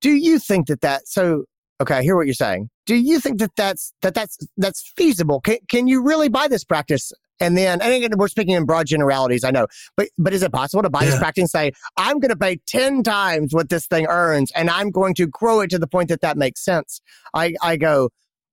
Do 0.01 0.11
you 0.11 0.39
think 0.39 0.67
that 0.67 0.81
that 0.81 1.07
so 1.07 1.45
Okay, 1.81 1.95
I 1.95 2.01
hear 2.01 2.17
what 2.17 2.27
you're 2.27 2.33
saying. 2.33 2.69
Do 2.85 2.95
you 2.95 3.21
think 3.21 3.39
that 3.39 3.51
that's 3.55 3.93
that 4.01 4.13
that's 4.13 4.37
that's 4.57 4.91
feasible? 4.97 5.39
Can 5.39 5.57
can 5.69 5.87
you 5.87 6.03
really 6.03 6.27
buy 6.27 6.47
this 6.47 6.63
practice? 6.63 7.11
And 7.41 7.57
then, 7.57 7.81
and 7.81 7.93
again, 7.93 8.11
we're 8.17 8.27
speaking 8.27 8.55
in 8.55 8.65
broad 8.65 8.85
generalities, 8.85 9.45
I 9.45 9.51
know, 9.51 9.67
but 9.95 10.09
but 10.17 10.33
is 10.33 10.43
it 10.43 10.51
possible 10.51 10.83
to 10.83 10.89
buy 10.89 11.03
yeah. 11.03 11.11
this 11.11 11.19
practice 11.19 11.43
and 11.43 11.49
say, 11.49 11.71
I'm 11.95 12.19
going 12.19 12.31
to 12.31 12.35
pay 12.35 12.57
ten 12.67 13.01
times 13.01 13.53
what 13.53 13.69
this 13.69 13.87
thing 13.87 14.07
earns, 14.07 14.51
and 14.55 14.69
I'm 14.69 14.91
going 14.91 15.13
to 15.15 15.27
grow 15.27 15.61
it 15.61 15.69
to 15.69 15.79
the 15.79 15.87
point 15.87 16.09
that 16.09 16.19
that 16.19 16.35
makes 16.35 16.65
sense? 16.65 16.99
I 17.33 17.53
I 17.61 17.77
go, 17.77 18.09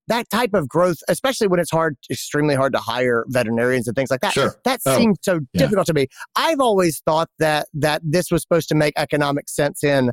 that 0.08 0.30
type 0.30 0.54
of 0.54 0.68
growth, 0.68 0.98
especially 1.08 1.48
when 1.48 1.58
it's 1.60 1.70
hard, 1.70 1.96
extremely 2.10 2.54
hard 2.54 2.72
to 2.72 2.78
hire 2.78 3.24
veterinarians 3.28 3.88
and 3.88 3.96
things 3.96 4.10
like 4.10 4.20
that. 4.20 4.32
Sure. 4.32 4.54
That 4.64 4.80
Oh, 4.86 4.96
seems 4.96 5.18
so 5.22 5.40
yeah. 5.52 5.58
difficult 5.58 5.86
to 5.88 5.94
me. 5.94 6.06
I've 6.36 6.60
always 6.60 7.00
thought 7.00 7.28
that 7.38 7.66
that 7.74 8.02
this 8.04 8.30
was 8.30 8.42
supposed 8.42 8.68
to 8.68 8.74
make 8.74 8.94
economic 8.96 9.48
sense 9.48 9.82
in 9.82 10.12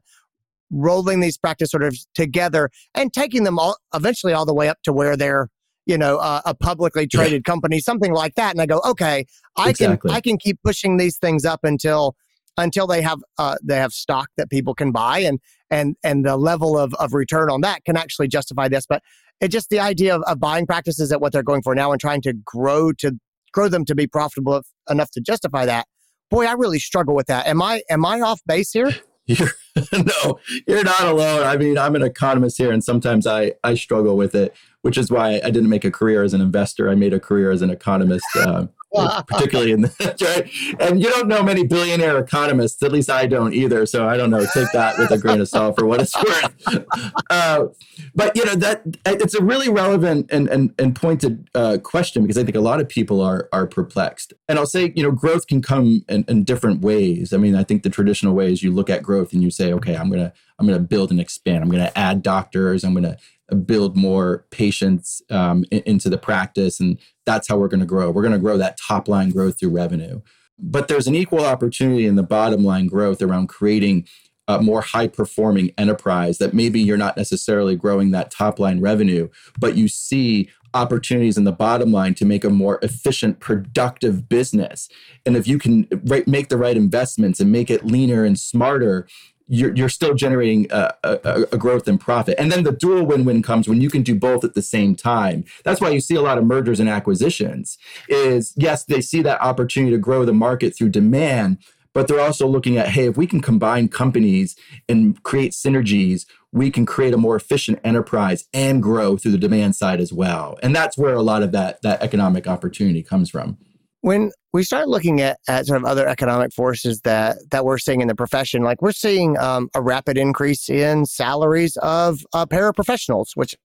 rolling 0.71 1.19
these 1.19 1.37
practice 1.37 1.69
sort 1.71 1.83
of 1.83 1.95
together 2.15 2.69
and 2.95 3.13
taking 3.13 3.43
them 3.43 3.59
all 3.59 3.77
eventually 3.93 4.33
all 4.33 4.45
the 4.45 4.53
way 4.53 4.67
up 4.67 4.77
to 4.83 4.91
where 4.91 5.15
they're 5.15 5.49
you 5.85 5.97
know 5.97 6.17
uh, 6.17 6.41
a 6.45 6.55
publicly 6.55 7.05
traded 7.05 7.43
company 7.43 7.79
something 7.79 8.11
like 8.13 8.33
that 8.35 8.51
and 8.53 8.61
i 8.61 8.65
go 8.65 8.79
okay 8.83 9.23
i 9.57 9.69
Exactly. 9.69 10.09
can 10.09 10.15
i 10.17 10.19
can 10.21 10.37
keep 10.37 10.57
pushing 10.65 10.97
these 10.97 11.17
things 11.17 11.45
up 11.45 11.59
until 11.63 12.15
until 12.57 12.87
they 12.87 13.01
have 13.03 13.19
uh, 13.37 13.55
they 13.63 13.75
have 13.75 13.91
stock 13.93 14.29
that 14.37 14.49
people 14.49 14.73
can 14.73 14.91
buy 14.91 15.19
and 15.19 15.39
and 15.69 15.95
and 16.03 16.25
the 16.25 16.37
level 16.37 16.75
of, 16.77 16.93
of 16.95 17.13
return 17.13 17.51
on 17.51 17.61
that 17.61 17.83
can 17.85 17.95
actually 17.97 18.27
justify 18.27 18.67
this 18.67 18.85
but 18.87 19.03
it 19.43 19.49
just 19.49 19.69
the 19.69 19.79
idea 19.79 20.15
of, 20.15 20.23
of 20.23 20.39
buying 20.39 20.65
practices 20.65 21.11
at 21.11 21.21
what 21.21 21.33
they're 21.33 21.43
going 21.43 21.61
for 21.61 21.75
now 21.75 21.91
and 21.91 21.99
trying 21.99 22.21
to 22.21 22.33
grow 22.33 22.91
to 22.93 23.11
grow 23.51 23.67
them 23.67 23.85
to 23.85 23.93
be 23.93 24.07
profitable 24.07 24.61
enough 24.89 25.11
to 25.11 25.21
justify 25.21 25.65
that 25.65 25.85
boy 26.31 26.45
i 26.45 26.53
really 26.53 26.79
struggle 26.79 27.13
with 27.13 27.27
that 27.27 27.45
am 27.45 27.61
i 27.61 27.81
am 27.89 28.05
i 28.05 28.19
off 28.21 28.41
base 28.47 28.71
here 28.71 28.91
You're, 29.25 29.51
no, 29.93 30.39
you're 30.67 30.83
not 30.83 31.05
alone. 31.05 31.43
I 31.43 31.55
mean, 31.55 31.77
I'm 31.77 31.95
an 31.95 32.01
economist 32.03 32.57
here, 32.57 32.73
and 32.73 32.83
sometimes 32.83 33.25
I 33.25 33.53
I 33.63 33.75
struggle 33.75 34.17
with 34.17 34.35
it, 34.35 34.53
which 34.81 34.97
is 34.97 35.09
why 35.09 35.39
I 35.43 35.49
didn't 35.49 35.69
make 35.69 35.85
a 35.85 35.91
career 35.91 36.23
as 36.23 36.33
an 36.33 36.41
investor. 36.41 36.89
I 36.89 36.95
made 36.95 37.13
a 37.13 37.21
career 37.21 37.49
as 37.49 37.61
an 37.61 37.69
economist, 37.69 38.25
uh, 38.35 38.67
particularly 39.27 39.71
in 39.71 39.81
the 39.81 40.15
right. 40.77 40.81
And 40.81 41.01
you 41.01 41.09
don't 41.09 41.27
know 41.27 41.41
many 41.41 41.65
billionaire 41.65 42.19
economists. 42.19 42.81
At 42.83 42.91
least 42.91 43.09
I 43.09 43.25
don't 43.25 43.53
either. 43.53 43.85
So 43.85 44.07
I 44.07 44.17
don't 44.17 44.29
know. 44.29 44.45
Take 44.53 44.71
that 44.73 44.97
with 44.99 45.11
a 45.11 45.17
grain 45.17 45.41
of 45.41 45.49
salt 45.49 45.77
for 45.77 45.85
what 45.85 46.01
it's 46.01 46.15
worth. 46.23 46.85
Uh, 47.29 47.65
but 48.13 48.35
you 48.35 48.45
know 48.45 48.55
that 48.55 48.83
it's 49.05 49.33
a 49.33 49.43
really 49.43 49.69
relevant 49.69 50.29
and 50.31 50.47
and, 50.47 50.73
and 50.77 50.95
pointed 50.95 51.49
uh, 51.55 51.77
question 51.83 52.21
because 52.21 52.37
I 52.37 52.43
think 52.43 52.55
a 52.55 52.61
lot 52.61 52.79
of 52.79 52.87
people 52.87 53.21
are 53.21 53.49
are 53.51 53.65
perplexed. 53.65 54.33
And 54.47 54.59
I'll 54.59 54.67
say, 54.67 54.93
you 54.95 55.01
know, 55.01 55.11
growth 55.11 55.47
can 55.47 55.61
come 55.61 56.05
in, 56.07 56.23
in 56.27 56.43
different 56.43 56.81
ways. 56.81 57.33
I 57.33 57.37
mean, 57.37 57.55
I 57.55 57.63
think 57.63 57.83
the 57.83 57.89
traditional 57.89 58.35
way 58.35 58.51
is 58.51 58.61
you 58.61 58.71
look 58.71 58.89
at 58.89 59.01
growth 59.01 59.33
and 59.33 59.41
you 59.41 59.49
say, 59.49 59.73
okay, 59.73 59.95
I'm 59.95 60.11
gonna 60.11 60.33
I'm 60.59 60.67
gonna 60.67 60.79
build 60.79 61.09
and 61.09 61.19
expand. 61.19 61.63
I'm 61.63 61.69
gonna 61.69 61.91
add 61.95 62.21
doctors. 62.21 62.83
I'm 62.83 62.93
gonna 62.93 63.17
build 63.65 63.95
more 63.95 64.45
patients 64.51 65.21
um, 65.29 65.65
into 65.71 66.09
the 66.09 66.17
practice, 66.17 66.79
and 66.79 66.99
that's 67.25 67.47
how 67.47 67.57
we're 67.57 67.67
gonna 67.67 67.85
grow. 67.85 68.11
We're 68.11 68.23
gonna 68.23 68.39
grow 68.39 68.57
that 68.57 68.77
top 68.77 69.07
line 69.07 69.29
growth 69.29 69.59
through 69.59 69.71
revenue. 69.71 70.21
But 70.59 70.87
there's 70.87 71.07
an 71.07 71.15
equal 71.15 71.45
opportunity 71.45 72.05
in 72.05 72.15
the 72.15 72.23
bottom 72.23 72.63
line 72.63 72.87
growth 72.87 73.21
around 73.21 73.47
creating 73.47 74.07
a 74.47 74.61
more 74.61 74.81
high 74.81 75.07
performing 75.07 75.71
enterprise 75.77 76.37
that 76.37 76.53
maybe 76.53 76.81
you're 76.81 76.97
not 76.97 77.17
necessarily 77.17 77.75
growing 77.75 78.11
that 78.11 78.29
top 78.29 78.59
line 78.59 78.81
revenue, 78.81 79.29
but 79.57 79.75
you 79.75 79.87
see 79.87 80.49
opportunities 80.73 81.37
in 81.37 81.43
the 81.43 81.51
bottom 81.51 81.91
line 81.91 82.13
to 82.15 82.25
make 82.25 82.43
a 82.43 82.49
more 82.49 82.79
efficient, 82.81 83.39
productive 83.39 84.27
business. 84.27 84.89
And 85.25 85.37
if 85.37 85.47
you 85.47 85.59
can 85.59 85.87
make 86.25 86.49
the 86.49 86.57
right 86.57 86.75
investments 86.75 87.39
and 87.39 87.51
make 87.51 87.69
it 87.69 87.85
leaner 87.85 88.25
and 88.25 88.39
smarter, 88.39 89.07
you're, 89.47 89.75
you're 89.75 89.89
still 89.89 90.13
generating 90.13 90.67
a, 90.71 90.93
a, 91.03 91.45
a 91.51 91.57
growth 91.57 91.87
and 91.87 91.99
profit. 91.99 92.35
And 92.37 92.51
then 92.51 92.63
the 92.63 92.71
dual 92.71 93.05
win 93.05 93.25
win 93.25 93.41
comes 93.41 93.67
when 93.67 93.81
you 93.81 93.89
can 93.89 94.03
do 94.03 94.15
both 94.15 94.43
at 94.43 94.53
the 94.53 94.61
same 94.61 94.95
time. 94.95 95.43
That's 95.63 95.81
why 95.81 95.89
you 95.89 95.99
see 95.99 96.15
a 96.15 96.21
lot 96.21 96.37
of 96.37 96.45
mergers 96.45 96.79
and 96.79 96.89
acquisitions. 96.89 97.77
Is 98.07 98.53
yes, 98.55 98.85
they 98.85 99.01
see 99.01 99.21
that 99.23 99.41
opportunity 99.41 99.91
to 99.91 99.97
grow 99.97 100.25
the 100.25 100.33
market 100.33 100.75
through 100.75 100.89
demand, 100.89 101.57
but 101.93 102.07
they're 102.07 102.19
also 102.19 102.47
looking 102.47 102.77
at 102.77 102.89
hey 102.89 103.05
if 103.05 103.17
we 103.17 103.27
can 103.27 103.39
combine 103.39 103.87
companies 103.87 104.55
and 104.89 105.21
create 105.23 105.51
synergies 105.51 106.25
we 106.51 106.69
can 106.69 106.85
create 106.85 107.13
a 107.13 107.17
more 107.17 107.35
efficient 107.35 107.79
enterprise 107.83 108.47
and 108.53 108.83
grow 108.83 109.17
through 109.17 109.31
the 109.31 109.37
demand 109.37 109.75
side 109.75 109.99
as 109.99 110.11
well 110.11 110.57
and 110.61 110.75
that's 110.75 110.97
where 110.97 111.13
a 111.13 111.21
lot 111.21 111.43
of 111.43 111.51
that 111.51 111.81
that 111.81 112.01
economic 112.01 112.47
opportunity 112.47 113.03
comes 113.03 113.29
from 113.29 113.57
when 114.03 114.31
we 114.51 114.63
start 114.63 114.89
looking 114.89 115.21
at, 115.21 115.39
at 115.47 115.65
sort 115.65 115.81
of 115.81 115.85
other 115.85 116.05
economic 116.07 116.51
forces 116.53 116.99
that 117.01 117.37
that 117.51 117.63
we're 117.63 117.77
seeing 117.77 118.01
in 118.01 118.09
the 118.09 118.15
profession, 118.15 118.61
like 118.61 118.81
we're 118.81 118.91
seeing 118.91 119.37
um, 119.37 119.69
a 119.73 119.81
rapid 119.81 120.17
increase 120.17 120.69
in 120.69 121.05
salaries 121.05 121.77
of 121.77 122.25
uh, 122.33 122.45
paraprofessionals, 122.45 123.27
which 123.35 123.55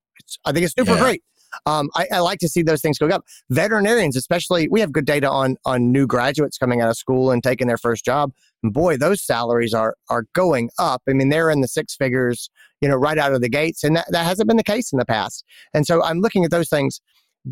I 0.44 0.52
think 0.52 0.64
is 0.64 0.72
super 0.78 0.92
Yeah. 0.92 1.00
great. 1.00 1.22
Um, 1.66 1.88
I, 1.96 2.06
I 2.12 2.18
like 2.20 2.38
to 2.40 2.48
see 2.48 2.62
those 2.62 2.82
things 2.82 2.98
go 2.98 3.08
up. 3.08 3.24
Veterinarians, 3.50 4.16
especially, 4.16 4.68
we 4.68 4.80
have 4.80 4.92
good 4.92 5.06
data 5.06 5.28
on 5.28 5.56
on 5.64 5.90
new 5.90 6.06
graduates 6.06 6.56
coming 6.56 6.80
out 6.80 6.90
of 6.90 6.96
school 6.96 7.30
and 7.32 7.42
taking 7.42 7.66
their 7.66 7.78
first 7.78 8.04
job. 8.04 8.30
And 8.62 8.72
boy, 8.72 8.96
those 8.96 9.20
salaries 9.22 9.74
are 9.74 9.96
are 10.08 10.24
going 10.34 10.70
up. 10.78 11.02
I 11.08 11.14
mean, 11.14 11.30
they're 11.30 11.50
in 11.50 11.62
the 11.62 11.68
six 11.68 11.96
figures, 11.96 12.48
you 12.80 12.88
know, 12.88 12.96
right 12.96 13.18
out 13.18 13.32
of 13.32 13.40
the 13.40 13.48
gates, 13.48 13.82
and 13.82 13.96
that, 13.96 14.06
that 14.10 14.24
hasn't 14.24 14.46
been 14.46 14.56
the 14.56 14.62
case 14.62 14.92
in 14.92 14.98
the 15.00 15.04
past. 15.06 15.42
And 15.74 15.84
so 15.84 16.04
I'm 16.04 16.20
looking 16.20 16.44
at 16.44 16.52
those 16.52 16.68
things 16.68 17.00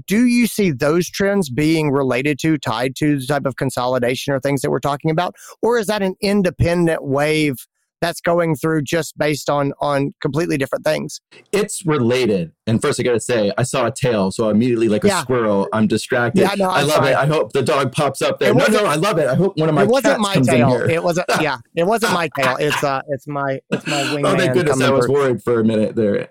do 0.07 0.27
you 0.27 0.47
see 0.47 0.71
those 0.71 1.09
trends 1.09 1.51
being 1.51 1.91
related 1.91 2.39
to 2.41 2.59
tied 2.59 2.97
to 2.97 3.19
the 3.19 3.27
type 3.27 3.47
of 3.47 3.57
consolidation 3.57 4.33
or 4.33 4.41
things 4.41 4.63
that 4.63 4.71
we're 4.71 4.79
talking 4.81 5.11
about? 5.11 5.35
Or 5.63 5.79
is 5.79 5.87
that 5.87 6.03
an 6.03 6.15
independent 6.21 7.05
wave 7.05 7.57
that's 8.01 8.21
going 8.21 8.55
through 8.57 8.83
just 8.83 9.17
based 9.19 9.49
on 9.49 9.73
on 9.81 10.13
completely 10.21 10.57
different 10.59 10.85
things. 10.85 11.21
It's 11.53 11.85
related. 11.87 12.53
And 12.67 12.83
first 12.83 12.99
i 12.99 13.03
gotta 13.05 13.21
say 13.21 13.53
i 13.57 13.63
saw 13.63 13.87
a 13.87 13.91
tail 13.93 14.31
so 14.31 14.49
immediately 14.49 14.89
like 14.89 15.05
a 15.05 15.09
Yeah. 15.09 15.23
squirrel 15.23 15.69
i'm 15.73 15.87
distracted. 15.87 16.41
Yeah, 16.43 16.55
no, 16.59 16.69
i 16.69 16.81
I'm 16.81 16.87
love 16.89 16.97
sorry. 16.97 17.11
it 17.13 17.17
i 17.17 17.27
hope 17.27 17.53
the 17.53 17.63
dog 17.63 17.93
pops 17.93 18.21
up 18.23 18.39
there. 18.39 18.53
No 18.55 18.67
no 18.67 18.85
i 18.85 18.97
love 18.97 19.19
it. 19.19 19.29
I 19.29 19.35
hope 19.35 19.57
one 19.57 19.69
of 19.69 19.75
my 19.75 19.83
it 19.85 19.89
wasn't 19.89 20.21
my 20.21 20.35
tail. 20.35 20.73
it 20.89 21.03
wasn't 21.03 21.27
yeah 21.41 21.59
it 21.75 21.87
wasn't 21.87 22.13
my 22.13 22.29
tail. 22.39 22.57
It's 22.59 22.83
uh 22.85 23.03
it's 23.09 23.27
my 23.27 23.61
it's 23.71 23.87
my 23.87 24.03
wingman 24.05 24.25
oh 24.35 24.37
thank 24.37 24.53
goodness 24.55 24.81
i 24.83 24.91
was 24.91 25.09
worried 25.09 25.43
for 25.43 25.61
a 25.61 25.65
minute 25.65 25.95
there. 25.97 26.29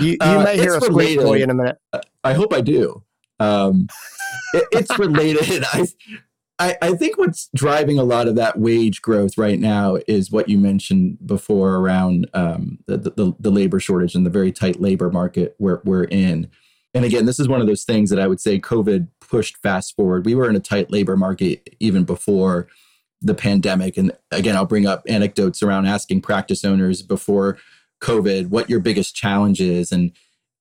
You, 0.00 0.12
you 0.12 0.16
Uh, 0.20 0.42
may 0.44 0.56
hear 0.56 0.76
a 0.76 0.80
squeak 0.80 1.18
boy 1.18 1.22
related. 1.24 1.42
in 1.44 1.50
a 1.50 1.54
minute. 1.54 1.78
I 2.24 2.32
hope 2.32 2.52
I 2.54 2.60
do. 2.60 3.02
Um, 3.40 3.88
it, 4.54 4.64
it's 4.72 4.98
related. 4.98 5.64
I, 5.72 5.86
I, 6.58 6.76
I 6.80 6.94
think 6.94 7.18
what's 7.18 7.48
driving 7.54 7.98
a 7.98 8.04
lot 8.04 8.28
of 8.28 8.36
that 8.36 8.58
wage 8.58 9.02
growth 9.02 9.36
right 9.36 9.58
now 9.58 9.98
is 10.06 10.30
what 10.30 10.48
you 10.48 10.58
mentioned 10.58 11.18
before 11.26 11.76
around 11.76 12.28
um, 12.34 12.78
the, 12.86 12.98
the, 12.98 13.34
the 13.40 13.50
labor 13.50 13.80
shortage 13.80 14.14
and 14.14 14.24
the 14.24 14.30
very 14.30 14.52
tight 14.52 14.80
labor 14.80 15.10
market 15.10 15.56
we're, 15.58 15.80
we're 15.84 16.04
in. 16.04 16.48
And 16.94 17.04
again, 17.04 17.24
this 17.24 17.40
is 17.40 17.48
one 17.48 17.60
of 17.60 17.66
those 17.66 17.84
things 17.84 18.10
that 18.10 18.20
I 18.20 18.26
would 18.26 18.40
say 18.40 18.60
COVID 18.60 19.08
pushed 19.20 19.56
fast 19.56 19.96
forward. 19.96 20.26
We 20.26 20.34
were 20.34 20.48
in 20.48 20.56
a 20.56 20.60
tight 20.60 20.90
labor 20.90 21.16
market 21.16 21.74
even 21.80 22.04
before 22.04 22.68
the 23.22 23.34
pandemic. 23.34 23.96
And 23.96 24.12
again, 24.30 24.56
I'll 24.56 24.66
bring 24.66 24.86
up 24.86 25.02
anecdotes 25.08 25.62
around 25.62 25.86
asking 25.86 26.20
practice 26.20 26.64
owners 26.64 27.02
before 27.02 27.56
COVID 28.02 28.48
what 28.48 28.68
your 28.68 28.80
biggest 28.80 29.14
challenge 29.14 29.60
is. 29.60 29.90
And 29.90 30.12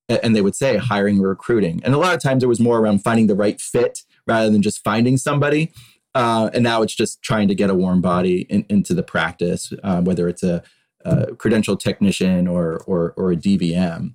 and 0.08 0.36
they 0.36 0.42
would 0.42 0.56
say 0.56 0.76
hiring 0.76 1.20
or 1.20 1.30
recruiting. 1.30 1.82
And 1.86 1.94
a 1.94 1.98
lot 1.98 2.14
of 2.14 2.22
times 2.22 2.44
it 2.44 2.48
was 2.48 2.60
more 2.60 2.80
around 2.80 3.00
finding 3.00 3.28
the 3.28 3.36
right 3.36 3.62
fit 3.62 4.04
rather 4.28 4.50
than 4.50 4.62
just 4.62 4.84
finding 4.84 5.18
somebody. 5.18 5.72
Uh, 6.14 6.50
and 6.54 6.64
now 6.64 6.82
it's 6.82 6.96
just 6.96 7.22
trying 7.22 7.48
to 7.48 7.56
get 7.56 7.70
a 7.70 7.76
warm 7.76 8.02
body 8.02 8.42
in, 8.50 8.66
into 8.70 8.94
the 8.94 9.04
practice, 9.04 9.72
uh, 9.84 10.02
whether 10.02 10.28
it's 10.28 10.44
a, 10.44 10.62
a 11.06 11.36
credential 11.36 11.78
technician 11.78 12.48
or 12.48 12.80
or, 12.86 13.14
or 13.16 13.32
a 13.32 13.36
DVM. 13.36 14.14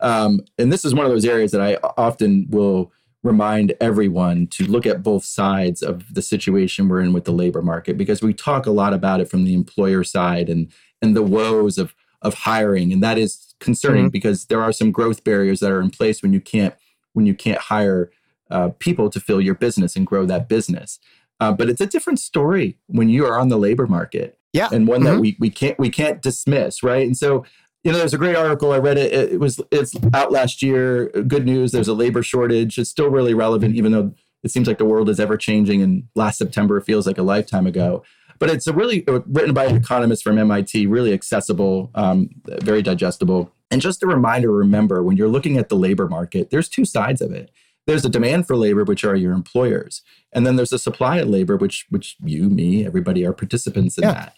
Um, 0.00 0.40
and 0.58 0.72
this 0.72 0.84
is 0.84 0.94
one 0.94 1.06
of 1.06 1.12
those 1.12 1.24
areas 1.24 1.52
that 1.52 1.60
I 1.60 1.76
often 1.96 2.46
will 2.50 2.92
remind 3.22 3.74
everyone 3.80 4.46
to 4.46 4.64
look 4.64 4.86
at 4.86 5.02
both 5.02 5.24
sides 5.24 5.82
of 5.82 6.14
the 6.14 6.22
situation 6.22 6.88
we're 6.88 7.00
in 7.00 7.12
with 7.12 7.24
the 7.24 7.32
labor 7.32 7.62
market 7.62 7.98
because 7.98 8.22
we 8.22 8.32
talk 8.32 8.66
a 8.66 8.70
lot 8.70 8.94
about 8.94 9.20
it 9.20 9.28
from 9.28 9.44
the 9.44 9.54
employer 9.54 10.04
side 10.04 10.48
and 10.48 10.72
and 11.02 11.16
the 11.16 11.22
woes 11.22 11.78
of 11.78 11.94
of 12.22 12.34
hiring 12.34 12.92
and 12.92 13.02
that 13.02 13.18
is 13.18 13.54
concerning 13.60 14.08
because 14.08 14.46
there 14.46 14.62
are 14.62 14.72
some 14.72 14.92
growth 14.92 15.24
barriers 15.24 15.60
that 15.60 15.70
are 15.70 15.80
in 15.80 15.90
place 15.90 16.22
when 16.22 16.32
you 16.32 16.40
can't 16.40 16.74
when 17.12 17.26
you 17.26 17.34
can't 17.34 17.60
hire 17.60 18.10
uh, 18.50 18.70
people 18.78 19.10
to 19.10 19.20
fill 19.20 19.40
your 19.40 19.54
business 19.54 19.96
and 19.96 20.06
grow 20.06 20.24
that 20.26 20.48
business 20.48 20.98
uh, 21.40 21.52
but 21.52 21.68
it's 21.68 21.80
a 21.80 21.86
different 21.86 22.18
story 22.18 22.76
when 22.86 23.08
you 23.08 23.24
are 23.26 23.38
on 23.38 23.48
the 23.48 23.58
labor 23.58 23.86
market 23.86 24.38
Yeah. 24.52 24.68
and 24.72 24.86
one 24.88 25.02
that 25.04 25.16
Mhm. 25.16 25.20
we 25.20 25.36
we 25.40 25.50
can't 25.50 25.78
we 25.78 25.90
can't 25.90 26.20
dismiss 26.22 26.82
right 26.82 27.06
and 27.06 27.16
so 27.16 27.44
you 27.84 27.92
know 27.92 27.98
there's 27.98 28.14
a 28.14 28.18
great 28.18 28.36
article 28.36 28.72
i 28.72 28.78
read 28.78 28.98
it 28.98 29.12
it 29.12 29.32
it 29.34 29.40
was 29.40 29.60
it's 29.70 29.94
out 30.14 30.32
last 30.32 30.62
year 30.62 31.08
good 31.26 31.44
news 31.46 31.72
there's 31.72 31.88
a 31.88 31.94
labor 31.94 32.22
shortage 32.22 32.78
it's 32.78 32.90
still 32.90 33.08
really 33.08 33.34
relevant 33.34 33.76
even 33.76 33.92
though 33.92 34.12
it 34.42 34.50
seems 34.50 34.66
like 34.68 34.78
the 34.78 34.84
world 34.84 35.08
is 35.08 35.18
ever 35.20 35.36
changing 35.36 35.82
and 35.82 36.04
last 36.14 36.38
september 36.38 36.80
feels 36.80 37.06
like 37.06 37.18
a 37.18 37.22
lifetime 37.22 37.66
ago 37.66 38.02
but 38.40 38.48
it's 38.50 38.66
a 38.68 38.72
really 38.72 39.06
uh, 39.08 39.20
written 39.26 39.52
by 39.52 39.64
an 39.64 39.74
economist 39.74 40.22
from 40.22 40.38
MIT, 40.38 40.86
really 40.86 41.12
accessible, 41.12 41.90
um, 41.96 42.30
very 42.62 42.82
digestible. 42.82 43.50
And 43.68 43.80
just 43.82 44.00
a 44.04 44.06
reminder, 44.06 44.52
remember 44.52 45.02
when 45.02 45.16
you're 45.16 45.26
looking 45.26 45.58
at 45.58 45.68
the 45.68 45.74
labor 45.74 46.06
market, 46.06 46.50
there's 46.50 46.68
two 46.68 46.84
sides 46.84 47.20
of 47.20 47.32
it. 47.32 47.50
There's 47.88 48.04
a 48.04 48.10
demand 48.10 48.46
for 48.46 48.54
labor, 48.54 48.84
which 48.84 49.02
are 49.02 49.16
your 49.16 49.32
employers, 49.32 50.02
and 50.32 50.46
then 50.46 50.56
there's 50.56 50.74
a 50.74 50.78
supply 50.78 51.16
of 51.16 51.28
labor, 51.28 51.56
which 51.56 51.86
which 51.88 52.16
you, 52.22 52.50
me, 52.50 52.84
everybody 52.84 53.24
are 53.26 53.32
participants 53.32 53.96
in 53.96 54.04
Yeah. 54.04 54.12
that. 54.12 54.36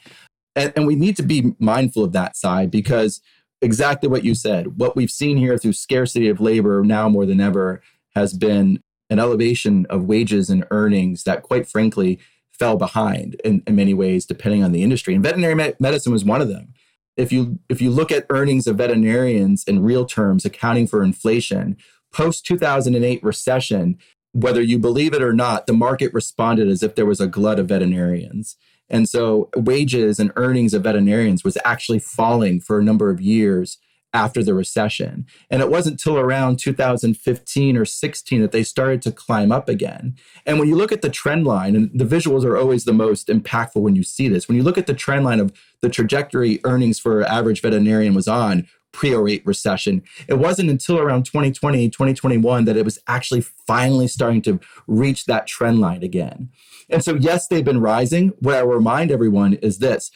And, 0.54 0.72
and 0.76 0.86
we 0.86 0.94
need 0.94 1.16
to 1.16 1.24
be 1.24 1.54
mindful 1.58 2.04
of 2.04 2.12
that 2.12 2.36
side 2.36 2.70
because 2.70 3.20
exactly 3.60 4.08
what 4.08 4.24
you 4.24 4.36
said, 4.36 4.78
what 4.78 4.94
we've 4.94 5.10
seen 5.10 5.36
here 5.36 5.58
through 5.58 5.72
scarcity 5.72 6.28
of 6.28 6.40
labor 6.40 6.82
now 6.84 7.08
more 7.08 7.26
than 7.26 7.40
ever 7.40 7.82
has 8.14 8.34
been 8.34 8.80
an 9.10 9.18
elevation 9.18 9.84
of 9.90 10.04
wages 10.04 10.48
and 10.48 10.64
earnings 10.70 11.24
that, 11.24 11.42
quite 11.42 11.68
frankly, 11.68 12.20
fell 12.52 12.76
behind 12.76 13.34
in, 13.44 13.64
in 13.66 13.74
many 13.74 13.94
ways, 13.94 14.26
depending 14.26 14.62
on 14.62 14.70
the 14.70 14.84
industry. 14.84 15.12
And 15.14 15.24
veterinary 15.24 15.56
me- 15.56 15.74
medicine 15.80 16.12
was 16.12 16.24
one 16.24 16.40
of 16.40 16.46
them. 16.48 16.72
If 17.16 17.32
you 17.32 17.58
if 17.68 17.82
you 17.82 17.90
look 17.90 18.12
at 18.12 18.26
earnings 18.30 18.68
of 18.68 18.76
veterinarians 18.76 19.64
in 19.64 19.82
real 19.82 20.04
terms, 20.04 20.44
accounting 20.44 20.86
for 20.86 21.02
inflation, 21.02 21.76
post 22.12 22.46
2008 22.46 23.22
recession, 23.22 23.98
whether 24.32 24.62
you 24.62 24.78
believe 24.78 25.12
it 25.14 25.22
or 25.22 25.32
not, 25.32 25.66
the 25.66 25.72
market 25.72 26.12
responded 26.14 26.68
as 26.68 26.82
if 26.82 26.94
there 26.94 27.06
was 27.06 27.20
a 27.20 27.26
glut 27.26 27.58
of 27.58 27.68
veterinarians. 27.68 28.56
And 28.88 29.08
so 29.08 29.48
wages 29.54 30.18
and 30.18 30.32
earnings 30.36 30.74
of 30.74 30.82
veterinarians 30.82 31.44
was 31.44 31.56
actually 31.64 32.00
falling 32.00 32.60
for 32.60 32.78
a 32.78 32.84
number 32.84 33.10
of 33.10 33.20
years 33.20 33.78
after 34.12 34.42
the 34.42 34.54
recession. 34.54 35.24
And 35.50 35.62
it 35.62 35.70
wasn't 35.70 36.00
till 36.00 36.18
around 36.18 36.58
2015 36.58 37.76
or 37.76 37.84
16 37.84 38.42
that 38.42 38.50
they 38.50 38.64
started 38.64 39.02
to 39.02 39.12
climb 39.12 39.52
up 39.52 39.68
again. 39.68 40.16
And 40.44 40.58
when 40.58 40.68
you 40.68 40.74
look 40.74 40.90
at 40.90 41.02
the 41.02 41.10
trend 41.10 41.46
line, 41.46 41.76
and 41.76 41.90
the 41.94 42.04
visuals 42.04 42.44
are 42.44 42.56
always 42.56 42.84
the 42.84 42.92
most 42.92 43.28
impactful 43.28 43.80
when 43.80 43.94
you 43.94 44.02
see 44.02 44.28
this, 44.28 44.48
when 44.48 44.56
you 44.56 44.64
look 44.64 44.78
at 44.78 44.86
the 44.86 44.94
trend 44.94 45.24
line 45.24 45.38
of 45.38 45.52
the 45.80 45.88
trajectory 45.88 46.60
earnings 46.64 46.98
for 46.98 47.22
average 47.22 47.62
veterinarian 47.62 48.14
was 48.14 48.26
on 48.26 48.66
pre 48.92 49.14
08 49.14 49.44
recession, 49.46 50.02
it 50.28 50.34
wasn't 50.34 50.70
until 50.70 50.98
around 50.98 51.24
2020, 51.24 51.88
2021 51.90 52.64
that 52.64 52.76
it 52.76 52.84
was 52.84 52.98
actually 53.06 53.40
finally 53.40 54.08
starting 54.08 54.42
to 54.42 54.60
reach 54.86 55.26
that 55.26 55.46
trend 55.46 55.80
line 55.80 56.02
again. 56.02 56.50
And 56.88 57.04
so, 57.04 57.14
yes, 57.14 57.48
they've 57.48 57.64
been 57.64 57.80
rising. 57.80 58.32
What 58.40 58.56
I 58.56 58.60
remind 58.60 59.10
everyone 59.10 59.54
is 59.54 59.78
this 59.78 60.10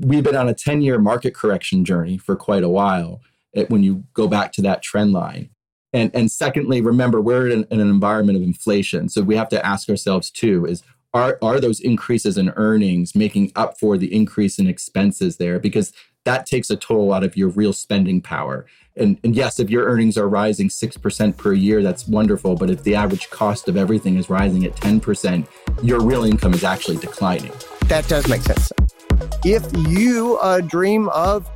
we've 0.00 0.24
been 0.24 0.36
on 0.36 0.48
a 0.48 0.54
10 0.54 0.80
year 0.82 0.98
market 0.98 1.34
correction 1.34 1.84
journey 1.84 2.16
for 2.16 2.36
quite 2.36 2.62
a 2.62 2.68
while 2.68 3.20
eh, 3.54 3.66
when 3.68 3.82
you 3.82 4.04
go 4.14 4.26
back 4.26 4.52
to 4.52 4.62
that 4.62 4.82
trend 4.82 5.12
line. 5.12 5.50
And, 5.92 6.10
and 6.14 6.30
secondly, 6.30 6.80
remember, 6.80 7.20
we're 7.20 7.48
in, 7.48 7.66
in 7.70 7.80
an 7.80 7.88
environment 7.88 8.36
of 8.36 8.42
inflation. 8.42 9.08
So 9.08 9.22
we 9.22 9.36
have 9.36 9.48
to 9.50 9.64
ask 9.64 9.88
ourselves 9.88 10.30
too 10.30 10.66
is 10.66 10.82
are, 11.12 11.38
are 11.40 11.60
those 11.60 11.78
increases 11.78 12.36
in 12.36 12.50
earnings 12.56 13.14
making 13.14 13.52
up 13.54 13.78
for 13.78 13.96
the 13.96 14.12
increase 14.12 14.58
in 14.58 14.66
expenses 14.66 15.36
there? 15.36 15.60
Because 15.60 15.92
that 16.24 16.46
takes 16.46 16.70
a 16.70 16.76
toll 16.76 17.12
out 17.12 17.22
of 17.22 17.36
your 17.36 17.48
real 17.48 17.72
spending 17.72 18.20
power. 18.20 18.66
And, 18.96 19.18
and, 19.24 19.34
yes, 19.34 19.58
if 19.58 19.70
your 19.70 19.86
earnings 19.86 20.16
are 20.16 20.28
rising 20.28 20.68
6% 20.68 21.36
per 21.36 21.52
year, 21.52 21.82
that's 21.82 22.06
wonderful. 22.06 22.54
But 22.54 22.70
if 22.70 22.82
the 22.84 22.94
average 22.94 23.28
cost 23.30 23.68
of 23.68 23.76
everything 23.76 24.16
is 24.16 24.30
rising 24.30 24.64
at 24.64 24.76
10%, 24.76 25.46
your 25.82 26.00
real 26.00 26.24
income 26.24 26.54
is 26.54 26.62
actually 26.62 26.98
declining. 26.98 27.52
That 27.86 28.06
does 28.06 28.28
make 28.28 28.42
sense. 28.42 28.72
If 29.44 29.64
you 29.88 30.38
uh, 30.38 30.60
dream 30.60 31.08
of 31.08 31.50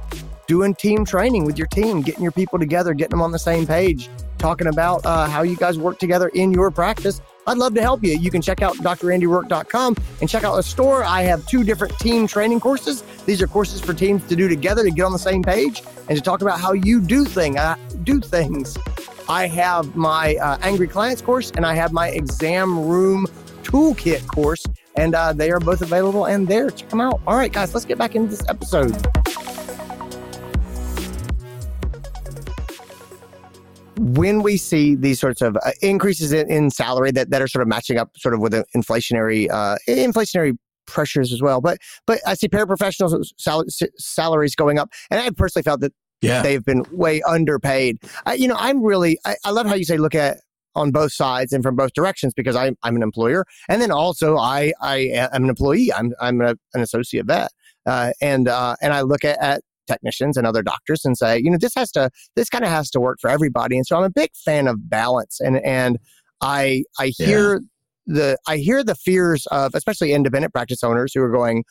doing 0.48 0.75
team 0.75 1.04
training 1.04 1.44
with 1.44 1.58
your 1.58 1.68
team, 1.68 2.02
getting 2.02 2.22
your 2.22 2.32
people 2.32 2.58
together, 2.58 2.92
getting 2.92 3.10
them 3.10 3.22
on 3.22 3.30
the 3.30 3.38
same 3.38 3.66
page, 3.66 4.08
talking 4.38 4.66
about 4.66 5.04
uh, 5.06 5.28
how 5.28 5.42
you 5.42 5.56
guys 5.56 5.78
work 5.78 5.98
together 5.98 6.28
in 6.28 6.52
your 6.52 6.70
practice, 6.70 7.20
I'd 7.49 7.59
love 7.59 7.75
to 7.75 7.83
help 7.83 8.05
you. 8.05 8.17
You 8.17 8.31
can 8.31 8.43
check 8.43 8.62
out 8.62 8.76
drandyroark.com 8.76 9.97
and 10.21 10.28
check 10.28 10.45
out 10.45 10.57
the 10.57 10.62
store. 10.62 11.02
I 11.02 11.23
have 11.23 11.47
two 11.47 11.64
different 11.64 11.99
team 11.99 12.26
training 12.26 12.61
courses. 12.61 13.02
These 13.26 13.43
are 13.43 13.47
courses 13.47 13.81
for 13.81 13.95
teams 13.95 14.25
to 14.28 14.37
do 14.37 14.49
together 14.49 14.85
to 14.85 14.90
get 14.90 15.05
on 15.05 15.12
the 15.12 15.19
same 15.19 15.43
page 15.43 15.83
and 16.09 16.17
to 16.17 16.23
talk 16.23 16.43
about 16.43 16.61
how 16.61 16.73
you 16.73 17.00
do 17.00 17.25
thing 17.25 17.59
uh, 17.59 17.76
do 18.05 18.21
things. 18.21 18.76
I 19.28 19.47
have 19.47 19.97
my 19.97 20.37
uh, 20.37 20.59
Angry 20.62 20.88
Clients 20.88 21.23
course 21.23 21.50
and 21.50 21.67
I 21.67 21.75
have 21.75 21.93
my 21.93 22.09
exam 22.09 22.87
room 22.87 23.26
toolkit 23.69 24.26
course, 24.26 24.64
and 24.97 25.14
uh, 25.14 25.33
they 25.33 25.50
are 25.50 25.61
both 25.61 25.83
available 25.83 26.26
and 26.26 26.49
there. 26.49 26.71
Check 26.71 26.88
them 26.88 27.00
out. 27.00 27.21
All 27.26 27.37
right, 27.37 27.52
guys, 27.52 27.75
let's 27.75 27.87
get 27.87 27.99
back 27.99 28.14
into 28.14 28.31
this 28.31 28.43
episode. 28.49 28.97
When 33.99 34.43
we 34.43 34.57
see 34.57 34.95
these 34.95 35.21
sorts 35.21 35.43
of 35.43 35.57
uh, 35.57 35.71
increases 35.83 36.33
in, 36.33 36.50
in, 36.50 36.71
salary 36.71 37.11
that, 37.12 37.31
that 37.31 37.43
are 37.43 37.49
sort 37.49 37.62
of 37.62 37.69
matching 37.69 37.99
up 37.99 38.11
sort 38.17 38.35
of 38.35 38.40
with 38.40 38.52
the 38.52 38.64
inflationary 38.76 39.50
uh, 39.50 39.76
inflationary 39.88 40.57
pressures 40.87 41.33
as 41.33 41.43
well. 41.43 41.61
But 41.61 41.78
but 42.07 42.21
I 42.26 42.35
see 42.35 42.49
paraprofessionals 42.49 43.33
sal- 43.38 43.64
salaries 43.99 44.55
going 44.55 44.78
up, 44.78 44.90
and 45.11 45.21
I 45.21 45.31
personally 45.31 45.62
felt 45.62 45.81
that 45.81 45.93
yeah. 46.21 46.43
they've 46.43 46.64
been 46.64 46.85
way 46.90 47.23
underpaid. 47.23 47.99
I, 48.26 48.35
you 48.35 48.49
know, 48.49 48.57
I'm 48.59 48.83
really 48.83 49.19
I, 49.25 49.37
I 49.45 49.50
love 49.50 49.67
how 49.67 49.75
you 49.75 49.85
say 49.85 49.97
look 49.97 50.14
at 50.14 50.38
on 50.75 50.90
both 50.90 51.12
sides 51.12 51.52
and 51.52 51.62
from 51.62 51.76
both 51.76 51.93
directions 51.93 52.33
because 52.35 52.57
I'm 52.57 52.76
I'm 52.83 52.97
an 52.97 53.02
employer, 53.02 53.45
and 53.69 53.81
then 53.81 53.90
also 53.90 54.37
I 54.37 54.73
I 54.81 54.97
am 55.12 55.45
an 55.45 55.49
employee. 55.49 55.93
I'm 55.93 56.14
I'm 56.21 56.40
a, 56.40 56.57
an 56.75 56.81
associate 56.81 57.27
vet, 57.27 57.51
uh, 57.87 58.12
and 58.20 58.49
uh, 58.49 58.77
and 58.81 58.92
I 58.92 59.03
look 59.03 59.25
at, 59.25 59.38
at 59.40 59.62
technicians 59.88 60.37
and 60.37 60.46
other 60.46 60.62
doctors 60.62 61.05
and 61.05 61.16
say, 61.16 61.38
you 61.42 61.51
know, 61.51 61.59
this 61.61 61.74
has 61.74 61.90
to, 61.92 62.11
this 62.37 62.48
kind 62.48 62.64
of 62.64 62.70
has 62.70 62.90
to 62.90 63.01
work 63.01 63.18
for 63.20 63.31
everybody. 63.31 63.77
And 63.77 63.87
so 63.87 63.96
I'm 63.96 64.05
a 64.05 64.11
big 64.11 64.31
fan 64.44 64.68
of 64.68 64.88
balance. 64.88 65.40
And, 65.40 65.59
and 65.64 65.98
I, 66.40 66.85
I 66.98 67.12
hear 67.16 67.55
yeah. 67.55 67.59
the, 68.07 68.38
I 68.46 68.59
hear 68.59 68.85
the 68.85 68.94
fears 68.94 69.46
of, 69.51 69.72
especially 69.74 70.12
independent 70.12 70.53
practice 70.53 70.85
owners 70.85 71.12
who 71.14 71.22
are 71.22 71.33
going, 71.33 71.64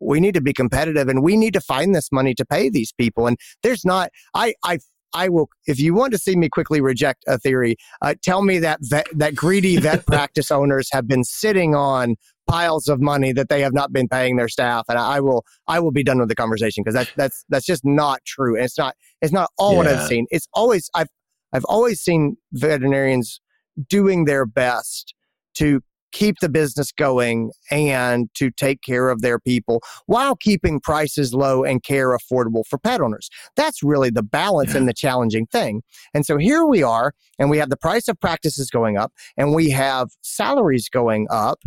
we 0.00 0.18
need 0.18 0.34
to 0.34 0.40
be 0.40 0.52
competitive 0.52 1.08
and 1.08 1.22
we 1.22 1.36
need 1.36 1.52
to 1.52 1.60
find 1.60 1.94
this 1.94 2.10
money 2.10 2.34
to 2.34 2.44
pay 2.44 2.70
these 2.70 2.92
people. 2.92 3.26
And 3.26 3.36
there's 3.62 3.84
not, 3.84 4.10
I, 4.34 4.54
I, 4.64 4.78
I 5.12 5.28
will, 5.28 5.48
if 5.66 5.78
you 5.80 5.94
want 5.94 6.12
to 6.12 6.18
see 6.18 6.36
me 6.36 6.48
quickly 6.48 6.80
reject 6.80 7.24
a 7.26 7.38
theory, 7.38 7.76
uh, 8.00 8.14
tell 8.22 8.42
me 8.42 8.58
that 8.60 8.78
vet, 8.82 9.06
that 9.12 9.34
greedy 9.34 9.76
vet 9.76 10.06
practice 10.06 10.50
owners 10.50 10.88
have 10.92 11.06
been 11.06 11.24
sitting 11.24 11.74
on 11.74 12.16
piles 12.50 12.88
of 12.88 13.00
money 13.00 13.32
that 13.32 13.48
they 13.48 13.60
have 13.60 13.72
not 13.72 13.92
been 13.92 14.08
paying 14.08 14.36
their 14.36 14.48
staff, 14.48 14.84
and 14.88 14.98
I 14.98 15.20
will 15.20 15.44
I 15.68 15.80
will 15.80 15.92
be 15.92 16.02
done 16.02 16.18
with 16.18 16.28
the 16.28 16.34
conversation 16.34 16.82
because 16.82 16.94
that's 16.94 17.12
that's 17.16 17.44
that's 17.48 17.66
just 17.66 17.84
not 17.84 18.24
true, 18.24 18.56
and 18.56 18.64
it's 18.64 18.78
not 18.78 18.96
it's 19.22 19.32
not 19.32 19.50
all 19.58 19.72
yeah. 19.72 19.78
what 19.78 19.86
I've 19.86 20.06
seen. 20.06 20.26
It's 20.30 20.48
always 20.52 20.90
I've 20.94 21.08
I've 21.52 21.64
always 21.64 22.00
seen 22.00 22.36
veterinarians 22.52 23.40
doing 23.88 24.24
their 24.24 24.46
best 24.46 25.14
to 25.54 25.80
keep 26.12 26.36
the 26.40 26.48
business 26.48 26.92
going 26.92 27.52
and 27.70 28.28
to 28.34 28.50
take 28.50 28.82
care 28.82 29.10
of 29.10 29.22
their 29.22 29.38
people 29.38 29.80
while 30.06 30.34
keeping 30.34 30.80
prices 30.80 31.34
low 31.34 31.64
and 31.64 31.82
care 31.82 32.16
affordable 32.16 32.64
for 32.68 32.78
pet 32.78 33.00
owners. 33.00 33.28
That's 33.56 33.82
really 33.82 34.10
the 34.10 34.22
balance 34.22 34.72
yeah. 34.72 34.78
and 34.78 34.88
the 34.88 34.94
challenging 34.94 35.46
thing. 35.46 35.82
And 36.12 36.26
so 36.26 36.36
here 36.36 36.64
we 36.64 36.82
are, 36.82 37.12
and 37.38 37.50
we 37.50 37.58
have 37.58 37.70
the 37.70 37.76
price 37.76 38.08
of 38.08 38.18
practices 38.20 38.70
going 38.70 38.96
up, 38.96 39.12
and 39.36 39.54
we 39.54 39.70
have 39.70 40.08
salaries 40.22 40.88
going 40.88 41.26
up. 41.30 41.60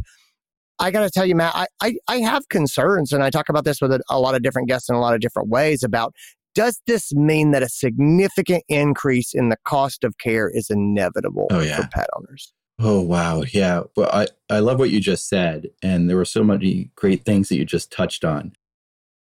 I 0.80 0.92
got 0.92 1.02
to 1.02 1.10
tell 1.10 1.26
you, 1.26 1.36
Matt, 1.36 1.56
I, 1.56 1.68
I, 1.82 1.96
I, 2.08 2.18
have 2.18 2.50
concerns, 2.50 3.14
and 3.14 3.24
I 3.24 3.30
talk 3.30 3.48
about 3.48 3.64
this 3.64 3.80
with 3.80 3.92
a, 3.92 4.02
a 4.10 4.20
lot 4.20 4.36
of 4.36 4.42
different 4.42 4.68
guests 4.68 4.90
in 4.90 4.96
a 4.96 5.00
lot 5.00 5.14
of 5.14 5.22
different 5.22 5.50
ways 5.50 5.84
about 5.84 6.14
does 6.56 6.82
this 6.88 7.14
mean 7.14 7.52
that 7.52 7.64
a 7.64 7.70
significant 7.70 8.64
increase 8.68 9.34
in 9.34 9.50
the 9.50 9.58
cost 9.66 10.04
of 10.04 10.18
care 10.18 10.50
is 10.50 10.70
inevitable 10.70 11.48
oh, 11.52 11.62
yeah. 11.62 11.78
for 11.78 11.88
pet 11.92 12.08
owners? 12.16 12.54
Oh 12.80 13.02
wow, 13.02 13.44
yeah. 13.54 13.84
Well, 13.96 14.10
I 14.12 14.28
I 14.50 14.60
love 14.60 14.80
what 14.80 14.90
you 14.90 15.00
just 15.00 15.30
said, 15.30 15.70
and 15.82 16.10
there 16.10 16.18
were 16.18 16.26
so 16.26 16.44
many 16.44 16.92
great 16.96 17.24
things 17.24 17.50
that 17.50 17.56
you 17.56 17.66
just 17.66 17.92
touched 17.92 18.26
on. 18.26 18.54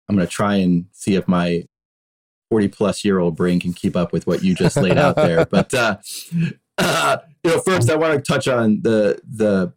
I'm 0.08 0.16
going 0.16 0.26
to 0.26 0.32
try 0.32 0.56
and 0.56 0.86
see 0.92 1.14
if 1.14 1.26
my 1.28 1.64
40 2.50 2.68
plus 2.68 3.04
year 3.04 3.18
old 3.18 3.36
brain 3.36 3.60
can 3.60 3.72
keep 3.72 3.96
up 3.96 4.12
with 4.12 4.26
what 4.26 4.42
you 4.42 4.54
just 4.54 4.76
laid 4.76 4.98
out 4.98 5.16
there. 5.16 5.46
But 5.50 5.72
uh, 5.72 5.96
uh, 6.78 7.18
you 7.44 7.50
know, 7.50 7.60
first 7.60 7.88
I 7.88 7.96
want 7.96 8.14
to 8.14 8.32
touch 8.32 8.46
on 8.48 8.82
the 8.82 9.20
the 9.26 9.72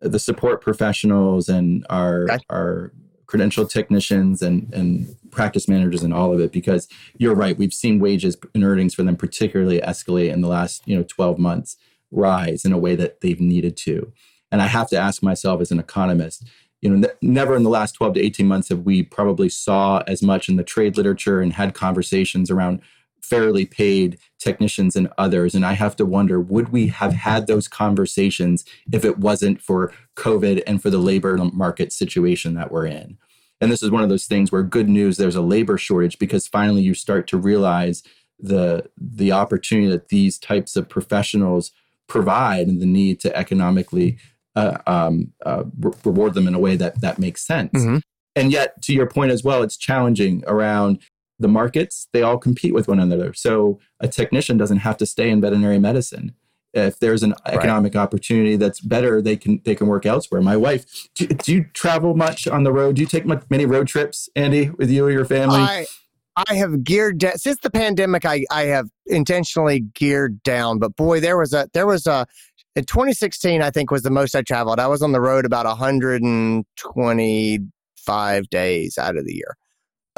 the 0.00 0.18
support 0.18 0.60
professionals 0.60 1.48
and 1.48 1.86
our 1.90 2.24
okay. 2.24 2.38
our 2.50 2.92
credential 3.26 3.66
technicians 3.66 4.42
and 4.42 4.72
and 4.74 5.14
practice 5.30 5.68
managers 5.68 6.02
and 6.02 6.12
all 6.12 6.32
of 6.32 6.40
it 6.40 6.50
because 6.50 6.88
you're 7.16 7.34
right 7.34 7.58
we've 7.58 7.72
seen 7.72 8.00
wages 8.00 8.36
and 8.54 8.64
earnings 8.64 8.94
for 8.94 9.02
them 9.02 9.16
particularly 9.16 9.80
escalate 9.80 10.32
in 10.32 10.40
the 10.40 10.48
last 10.48 10.82
you 10.86 10.96
know 10.96 11.04
12 11.04 11.38
months 11.38 11.76
rise 12.10 12.64
in 12.64 12.72
a 12.72 12.78
way 12.78 12.96
that 12.96 13.20
they've 13.20 13.40
needed 13.40 13.76
to 13.76 14.12
and 14.50 14.60
i 14.60 14.66
have 14.66 14.88
to 14.88 14.96
ask 14.96 15.22
myself 15.22 15.60
as 15.60 15.70
an 15.70 15.78
economist 15.78 16.44
you 16.80 16.90
know 16.90 17.08
n- 17.08 17.16
never 17.22 17.54
in 17.54 17.62
the 17.62 17.70
last 17.70 17.92
12 17.92 18.14
to 18.14 18.20
18 18.20 18.48
months 18.48 18.68
have 18.68 18.80
we 18.80 19.02
probably 19.02 19.48
saw 19.48 20.02
as 20.08 20.22
much 20.22 20.48
in 20.48 20.56
the 20.56 20.64
trade 20.64 20.96
literature 20.96 21.40
and 21.40 21.52
had 21.52 21.72
conversations 21.72 22.50
around 22.50 22.80
fairly 23.22 23.66
paid 23.66 24.18
technicians 24.38 24.96
and 24.96 25.08
others. 25.18 25.54
And 25.54 25.64
I 25.64 25.72
have 25.72 25.96
to 25.96 26.06
wonder 26.06 26.40
would 26.40 26.70
we 26.70 26.88
have 26.88 27.12
had 27.12 27.46
those 27.46 27.68
conversations 27.68 28.64
if 28.92 29.04
it 29.04 29.18
wasn't 29.18 29.60
for 29.60 29.92
COVID 30.16 30.62
and 30.66 30.82
for 30.82 30.90
the 30.90 30.98
labor 30.98 31.36
market 31.36 31.92
situation 31.92 32.54
that 32.54 32.70
we're 32.70 32.86
in? 32.86 33.18
And 33.60 33.70
this 33.70 33.82
is 33.82 33.90
one 33.90 34.02
of 34.02 34.08
those 34.08 34.26
things 34.26 34.50
where 34.50 34.62
good 34.62 34.88
news 34.88 35.16
there's 35.16 35.36
a 35.36 35.42
labor 35.42 35.76
shortage 35.76 36.18
because 36.18 36.46
finally 36.46 36.82
you 36.82 36.94
start 36.94 37.26
to 37.28 37.38
realize 37.38 38.02
the 38.38 38.88
the 38.96 39.32
opportunity 39.32 39.90
that 39.90 40.08
these 40.08 40.38
types 40.38 40.76
of 40.76 40.88
professionals 40.88 41.72
provide 42.08 42.66
and 42.68 42.80
the 42.80 42.86
need 42.86 43.20
to 43.20 43.36
economically 43.36 44.18
uh, 44.56 44.78
um, 44.86 45.32
uh, 45.44 45.64
re- 45.78 45.92
reward 46.04 46.34
them 46.34 46.48
in 46.48 46.54
a 46.54 46.58
way 46.58 46.76
that 46.76 47.00
that 47.00 47.18
makes 47.18 47.46
sense. 47.46 47.72
Mm-hmm. 47.72 47.98
And 48.36 48.52
yet, 48.52 48.80
to 48.82 48.92
your 48.92 49.06
point 49.06 49.32
as 49.32 49.42
well, 49.42 49.62
it's 49.62 49.76
challenging 49.76 50.42
around 50.46 51.00
the 51.40 51.48
markets, 51.48 52.08
they 52.12 52.22
all 52.22 52.38
compete 52.38 52.74
with 52.74 52.88
one 52.88 53.00
another. 53.00 53.32
So 53.34 53.78
a 53.98 54.08
technician 54.08 54.56
doesn't 54.56 54.78
have 54.78 54.96
to 54.98 55.06
stay 55.06 55.30
in 55.30 55.40
veterinary 55.40 55.78
medicine. 55.78 56.34
If 56.72 57.00
there's 57.00 57.24
an 57.24 57.34
economic 57.46 57.94
right. 57.94 58.02
opportunity 58.02 58.56
that's 58.56 58.80
better, 58.80 59.20
they 59.20 59.36
can 59.36 59.60
they 59.64 59.74
can 59.74 59.88
work 59.88 60.06
elsewhere. 60.06 60.40
My 60.40 60.56
wife, 60.56 60.84
do, 61.16 61.26
do, 61.26 61.52
you 61.52 61.64
travel 61.74 62.14
much 62.14 62.46
on 62.46 62.62
the 62.62 62.72
road? 62.72 62.94
Do 62.94 63.02
you 63.02 63.08
take 63.08 63.26
much, 63.26 63.42
many 63.50 63.66
road 63.66 63.88
trips, 63.88 64.28
Andy, 64.36 64.70
with 64.70 64.88
you 64.88 65.04
or 65.04 65.10
your 65.10 65.24
family? 65.24 65.58
I, 65.58 65.86
I 66.48 66.54
have 66.54 66.84
geared 66.84 67.18
down 67.18 67.38
since 67.38 67.58
the 67.60 67.70
pandemic. 67.70 68.24
I, 68.24 68.44
I 68.52 68.66
have 68.66 68.88
intentionally 69.06 69.80
geared 69.80 70.44
down, 70.44 70.78
but 70.78 70.94
boy, 70.94 71.18
there 71.18 71.36
was 71.36 71.52
a 71.52 71.68
there 71.74 71.88
was 71.88 72.06
a 72.06 72.24
in 72.76 72.84
2016. 72.84 73.62
I 73.62 73.70
think 73.70 73.90
was 73.90 74.02
the 74.02 74.10
most 74.10 74.36
I 74.36 74.42
traveled. 74.42 74.78
I 74.78 74.86
was 74.86 75.02
on 75.02 75.10
the 75.10 75.20
road 75.20 75.44
about 75.44 75.66
125 75.66 78.50
days 78.50 78.96
out 78.96 79.16
of 79.16 79.26
the 79.26 79.34
year. 79.34 79.56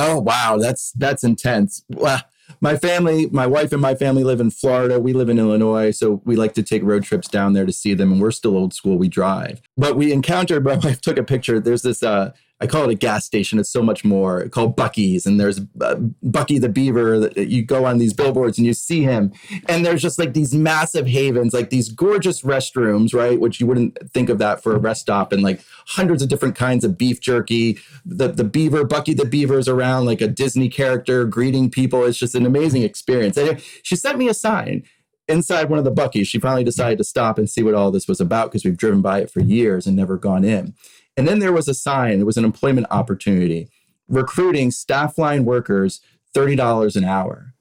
Oh 0.04 0.18
wow, 0.18 0.58
that's 0.60 0.90
that's 0.92 1.22
intense. 1.22 1.84
Well, 1.88 2.20
my 2.60 2.76
family, 2.76 3.28
my 3.30 3.46
wife 3.46 3.72
and 3.72 3.80
my 3.80 3.94
family 3.94 4.24
live 4.24 4.40
in 4.40 4.50
Florida. 4.50 4.98
We 4.98 5.12
live 5.12 5.28
in 5.28 5.38
Illinois, 5.38 5.92
so 5.92 6.20
we 6.24 6.34
like 6.34 6.54
to 6.54 6.62
take 6.64 6.82
road 6.82 7.04
trips 7.04 7.28
down 7.28 7.52
there 7.52 7.64
to 7.64 7.72
see 7.72 7.94
them. 7.94 8.10
And 8.10 8.20
we're 8.20 8.32
still 8.32 8.56
old 8.56 8.74
school. 8.74 8.98
We 8.98 9.08
drive, 9.08 9.62
but 9.76 9.96
we 9.96 10.12
encountered. 10.12 10.64
My 10.72 10.74
wife 10.74 11.00
took 11.00 11.18
a 11.18 11.22
picture. 11.22 11.60
There's 11.60 11.82
this. 11.82 12.02
Uh, 12.02 12.32
I 12.62 12.66
call 12.68 12.84
it 12.84 12.92
a 12.92 12.94
gas 12.94 13.24
station. 13.24 13.58
It's 13.58 13.72
so 13.72 13.82
much 13.82 14.04
more. 14.04 14.48
called 14.48 14.76
Buc-ee's, 14.76 15.26
and 15.26 15.40
there's 15.40 15.60
uh, 15.80 15.96
Bucky 16.22 16.60
the 16.60 16.68
Beaver. 16.68 17.18
That 17.18 17.48
you 17.48 17.64
go 17.64 17.84
on 17.86 17.98
these 17.98 18.14
billboards 18.14 18.56
and 18.56 18.64
you 18.64 18.72
see 18.72 19.02
him, 19.02 19.32
and 19.68 19.84
there's 19.84 20.00
just 20.00 20.16
like 20.16 20.32
these 20.32 20.54
massive 20.54 21.08
havens, 21.08 21.52
like 21.52 21.70
these 21.70 21.88
gorgeous 21.88 22.42
restrooms, 22.42 23.12
right? 23.12 23.40
Which 23.40 23.58
you 23.58 23.66
wouldn't 23.66 23.98
think 24.12 24.28
of 24.28 24.38
that 24.38 24.62
for 24.62 24.76
a 24.76 24.78
rest 24.78 25.00
stop, 25.00 25.32
and 25.32 25.42
like 25.42 25.60
hundreds 25.88 26.22
of 26.22 26.28
different 26.28 26.54
kinds 26.54 26.84
of 26.84 26.96
beef 26.96 27.20
jerky. 27.20 27.78
The 28.06 28.28
the 28.28 28.44
Beaver, 28.44 28.84
Bucky 28.84 29.12
the 29.12 29.24
Beaver 29.24 29.58
is 29.58 29.68
around 29.68 30.04
like 30.04 30.20
a 30.20 30.28
Disney 30.28 30.68
character 30.68 31.24
greeting 31.24 31.68
people. 31.68 32.04
It's 32.04 32.16
just 32.16 32.36
an 32.36 32.46
amazing 32.46 32.82
experience. 32.82 33.36
And 33.36 33.60
she 33.82 33.96
sent 33.96 34.18
me 34.18 34.28
a 34.28 34.34
sign 34.34 34.84
inside 35.26 35.68
one 35.68 35.78
of 35.78 35.84
the 35.84 35.92
Buc-ee's. 35.92 36.28
She 36.28 36.38
finally 36.38 36.64
decided 36.64 36.98
to 36.98 37.04
stop 37.04 37.38
and 37.38 37.50
see 37.50 37.62
what 37.62 37.74
all 37.74 37.90
this 37.90 38.06
was 38.06 38.20
about 38.20 38.50
because 38.50 38.64
we've 38.64 38.76
driven 38.76 39.02
by 39.02 39.20
it 39.20 39.30
for 39.30 39.40
years 39.40 39.86
and 39.86 39.96
never 39.96 40.16
gone 40.16 40.44
in. 40.44 40.74
And 41.16 41.28
then 41.28 41.40
there 41.40 41.52
was 41.52 41.68
a 41.68 41.74
sign, 41.74 42.20
it 42.20 42.26
was 42.26 42.36
an 42.36 42.44
employment 42.44 42.86
opportunity 42.90 43.68
recruiting 44.08 44.70
staff 44.70 45.18
line 45.18 45.44
workers 45.44 46.00
$30 46.34 46.96
an 46.96 47.04
hour. 47.04 47.54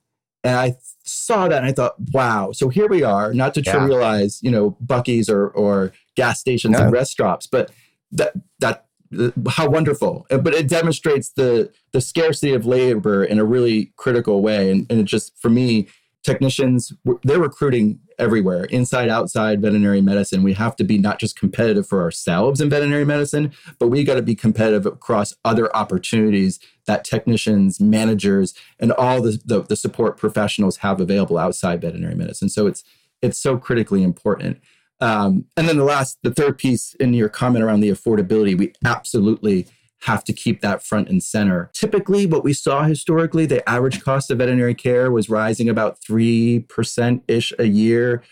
And 0.44 0.58
I 0.58 0.76
saw 1.04 1.48
that 1.48 1.58
and 1.58 1.66
I 1.66 1.72
thought, 1.72 1.96
wow. 2.14 2.52
So 2.52 2.70
here 2.70 2.88
we 2.88 3.04
are, 3.04 3.34
not 3.34 3.54
to 3.56 3.62
yeah. 3.62 3.74
trivialize, 3.74 4.42
you 4.42 4.52
know, 4.52 4.78
Buc-ee's 4.86 5.30
or 5.30 5.48
or 5.50 5.94
gas 6.16 6.40
stations 6.40 6.78
no. 6.78 6.84
and 6.84 6.92
rest 6.92 7.12
stops, 7.12 7.48
but 7.48 7.72
that 8.12 8.34
that 8.60 8.86
uh, 9.18 9.30
how 9.50 9.70
wonderful. 9.70 10.26
Uh, 10.32 10.40
but 10.40 10.54
it 10.54 10.68
demonstrates 10.68 11.32
the 11.34 11.72
the 11.92 12.02
scarcity 12.02 12.54
of 12.54 12.66
labor 12.66 13.24
in 13.24 13.40
a 13.40 13.46
really 13.46 13.94
critical 13.98 14.42
way. 14.42 14.72
And, 14.72 14.88
and 14.90 15.00
it 15.00 15.04
just 15.04 15.38
for 15.40 15.50
me, 15.50 15.88
technicians 16.24 16.94
they're 17.24 17.40
recruiting 17.40 18.00
everywhere 18.20 18.66
inside 18.66 19.10
outside 19.10 19.62
veterinary 19.62 20.02
medicine. 20.02 20.44
We 20.44 20.54
have 20.54 20.76
to 20.76 20.84
be 20.84 20.98
not 20.98 21.20
just 21.20 21.36
competitive 21.36 21.88
for 21.88 22.02
ourselves 22.02 22.62
in 22.62 22.70
veterinary 22.70 23.06
medicine 23.06 23.52
but 23.80 23.88
we 23.88 24.04
got 24.04 24.16
to 24.16 24.22
be 24.22 24.36
competitive 24.36 24.86
across 24.86 25.36
other 25.44 25.76
opportunities 25.76 26.60
that 26.86 27.04
technicians 27.04 27.80
managers 27.80 28.54
and 28.80 28.92
all 28.92 29.22
the, 29.22 29.42
the, 29.46 29.62
the 29.64 29.76
support 29.76 30.18
professionals 30.18 30.78
have 30.78 31.00
available 31.00 31.38
outside 31.38 31.82
veterinary 31.82 32.16
medicine. 32.16 32.50
So 32.50 32.68
it's 32.68 32.84
it's 33.22 33.40
so 33.40 33.58
critically 33.58 34.04
important. 34.04 34.60
Um, 35.00 35.46
and 35.58 35.68
then 35.68 35.78
the 35.78 35.84
last 35.84 36.20
the 36.22 36.34
third 36.34 36.58
piece 36.58 36.94
in 36.96 37.14
your 37.14 37.30
comment 37.30 37.64
around 37.64 37.82
the 37.82 37.90
affordability 37.90 38.58
we 38.58 38.74
absolutely 38.86 39.68
have 40.02 40.24
to 40.24 40.34
keep 40.34 40.62
that 40.62 40.84
front 40.84 41.10
and 41.10 41.22
center. 41.22 41.70
Typically, 41.74 42.26
what 42.26 42.44
we 42.44 42.54
saw 42.54 42.84
historically, 42.84 43.46
the 43.46 43.68
average 43.70 44.04
cost 44.04 44.32
of 44.32 44.40
veterinary 44.40 44.74
care 44.74 45.12
was 45.12 45.30
rising 45.30 45.70
about 45.70 46.00
3% 46.02 47.22
ish 47.28 47.54
a 47.60 47.66
year, 47.66 48.24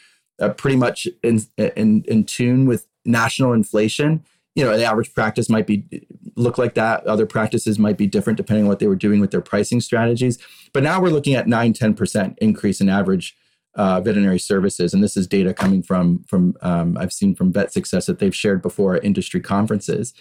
uh, 0.41 0.49
pretty 0.49 0.77
much 0.77 1.08
in, 1.23 1.41
in, 1.58 2.03
in 2.08 2.23
tune 2.23 2.65
with 2.65 2.88
national 3.05 3.53
inflation. 3.53 4.23
You 4.55 4.65
know, 4.65 4.75
the 4.75 4.84
average 4.84 5.13
practice 5.13 5.47
might 5.47 5.67
be 5.67 6.08
look 6.36 6.58
like 6.58 6.73
that. 6.73 7.05
Other 7.05 7.27
practices 7.27 7.77
might 7.77 7.97
be 7.97 8.08
different 8.08 8.38
depending 8.38 8.65
on 8.65 8.69
what 8.69 8.79
they 8.79 8.88
were 8.88 8.95
doing 8.95 9.19
with 9.19 9.29
their 9.29 9.41
pricing 9.41 9.79
strategies. 9.79 10.39
But 10.73 10.82
now 10.82 10.99
we're 10.99 11.10
looking 11.10 11.36
at 11.36 11.47
9, 11.47 11.73
10% 11.73 12.38
increase 12.39 12.82
in 12.82 12.89
average 12.89 13.38
uh, 13.75 14.01
veterinary 14.01 14.39
services. 14.39 14.93
And 14.93 15.03
this 15.03 15.15
is 15.15 15.27
data 15.27 15.53
coming 15.53 15.84
from, 15.84 16.23
from 16.23 16.58
um, 16.62 16.97
I've 16.97 17.13
seen 17.13 17.36
from 17.36 17.53
Vet 17.53 17.71
Success 17.71 18.08
that 18.08 18.17
they've 18.17 18.36
shared 18.36 18.63
before 18.63 18.95
at 18.95 19.05
industry 19.05 19.39
conferences. 19.39 20.15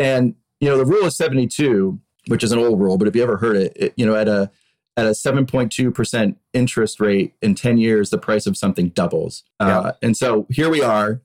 And 0.00 0.34
you 0.60 0.68
know, 0.68 0.76
the 0.76 0.84
rule 0.84 1.06
of 1.06 1.12
72, 1.12 1.98
which 2.28 2.44
is 2.44 2.52
an 2.52 2.58
old 2.58 2.80
rule, 2.80 2.98
but 2.98 3.08
if 3.08 3.16
you 3.16 3.22
ever 3.22 3.38
heard 3.38 3.56
it, 3.56 3.72
it 3.76 3.94
you 3.96 4.06
know, 4.06 4.14
at 4.14 4.28
a 4.28 4.50
at 4.96 5.06
a 5.06 5.10
7.2% 5.10 6.36
interest 6.52 7.00
rate 7.00 7.34
in 7.40 7.54
10 7.54 7.78
years, 7.78 8.10
the 8.10 8.18
price 8.18 8.46
of 8.46 8.56
something 8.56 8.90
doubles. 8.90 9.44
Yeah. 9.60 9.78
Uh, 9.78 9.92
and 10.02 10.16
so 10.16 10.46
here 10.50 10.68
we 10.68 10.82
are 10.82 11.22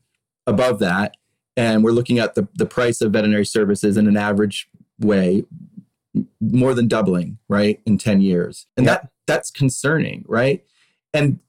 above 0.47 0.79
that. 0.79 1.17
And 1.57 1.83
we're 1.83 1.91
looking 1.91 2.19
at 2.19 2.35
the, 2.35 2.47
the 2.53 2.65
price 2.65 3.01
of 3.01 3.11
veterinary 3.11 3.45
services 3.45 3.97
in 3.97 4.07
an 4.07 4.17
average 4.17 4.69
way, 4.99 5.45
more 6.39 6.73
than 6.73 6.87
doubling, 6.87 7.37
right, 7.49 7.81
in 7.85 7.97
10 7.97 8.21
years. 8.21 8.67
And 8.77 8.85
yeah. 8.85 8.93
that 8.93 9.11
that's 9.27 9.51
concerning, 9.51 10.23
right? 10.27 10.63
And 11.13 11.39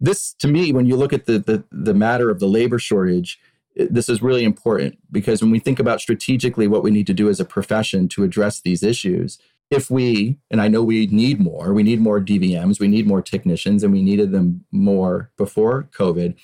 this 0.00 0.32
to 0.34 0.48
me, 0.48 0.72
when 0.72 0.86
you 0.86 0.96
look 0.96 1.12
at 1.12 1.26
the, 1.26 1.38
the 1.38 1.64
the 1.70 1.94
matter 1.94 2.30
of 2.30 2.40
the 2.40 2.46
labor 2.46 2.78
shortage, 2.78 3.38
this 3.76 4.08
is 4.08 4.22
really 4.22 4.44
important 4.44 4.98
because 5.10 5.42
when 5.42 5.50
we 5.50 5.58
think 5.58 5.78
about 5.78 6.00
strategically 6.00 6.66
what 6.66 6.82
we 6.82 6.90
need 6.90 7.06
to 7.06 7.14
do 7.14 7.28
as 7.28 7.40
a 7.40 7.44
profession 7.44 8.08
to 8.08 8.24
address 8.24 8.60
these 8.60 8.82
issues, 8.82 9.38
if 9.70 9.90
we, 9.90 10.38
and 10.50 10.60
I 10.60 10.68
know 10.68 10.82
we 10.82 11.06
need 11.06 11.40
more, 11.40 11.72
we 11.72 11.84
need 11.84 12.00
more 12.00 12.20
DVMs, 12.20 12.80
we 12.80 12.88
need 12.88 13.06
more 13.06 13.22
technicians, 13.22 13.84
and 13.84 13.92
we 13.92 14.02
needed 14.02 14.32
them 14.32 14.64
more 14.72 15.30
before 15.36 15.88
COVID. 15.96 16.34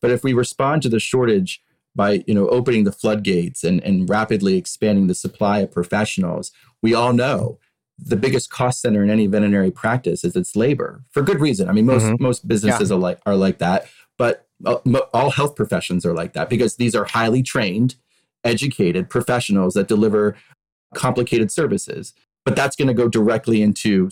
But 0.00 0.12
if 0.12 0.22
we 0.22 0.32
respond 0.32 0.82
to 0.82 0.88
the 0.88 1.00
shortage 1.00 1.60
by 1.96 2.22
you 2.26 2.34
know 2.34 2.48
opening 2.48 2.84
the 2.84 2.92
floodgates 2.92 3.64
and, 3.64 3.82
and 3.82 4.08
rapidly 4.08 4.56
expanding 4.56 5.08
the 5.08 5.14
supply 5.14 5.60
of 5.60 5.72
professionals, 5.72 6.52
we 6.80 6.94
all 6.94 7.12
know 7.12 7.58
the 7.98 8.16
biggest 8.16 8.50
cost 8.50 8.80
center 8.80 9.02
in 9.02 9.10
any 9.10 9.26
veterinary 9.26 9.70
practice 9.70 10.22
is 10.22 10.36
its 10.36 10.54
labor 10.54 11.02
for 11.10 11.22
good 11.22 11.40
reason. 11.40 11.68
I 11.68 11.72
mean, 11.72 11.86
most 11.86 12.04
mm-hmm. 12.04 12.22
most 12.22 12.46
businesses 12.46 12.90
yeah. 12.90 12.96
are 12.96 13.00
like 13.00 13.18
are 13.26 13.34
like 13.36 13.58
that, 13.58 13.88
but 14.16 14.45
Uh, 14.64 14.78
all 15.12 15.30
health 15.30 15.54
professions 15.54 16.06
are 16.06 16.14
like 16.14 16.32
that 16.32 16.48
because 16.48 16.76
these 16.76 16.94
are 16.94 17.04
highly 17.04 17.42
trained, 17.42 17.96
educated 18.44 19.10
professionals 19.10 19.74
that 19.74 19.88
deliver 19.88 20.36
complicated 20.94 21.50
services. 21.50 22.14
But 22.44 22.54
that's 22.54 22.76
going 22.76 22.86
to 22.86 22.94
go 22.94 23.08
directly 23.08 23.60
into 23.60 24.08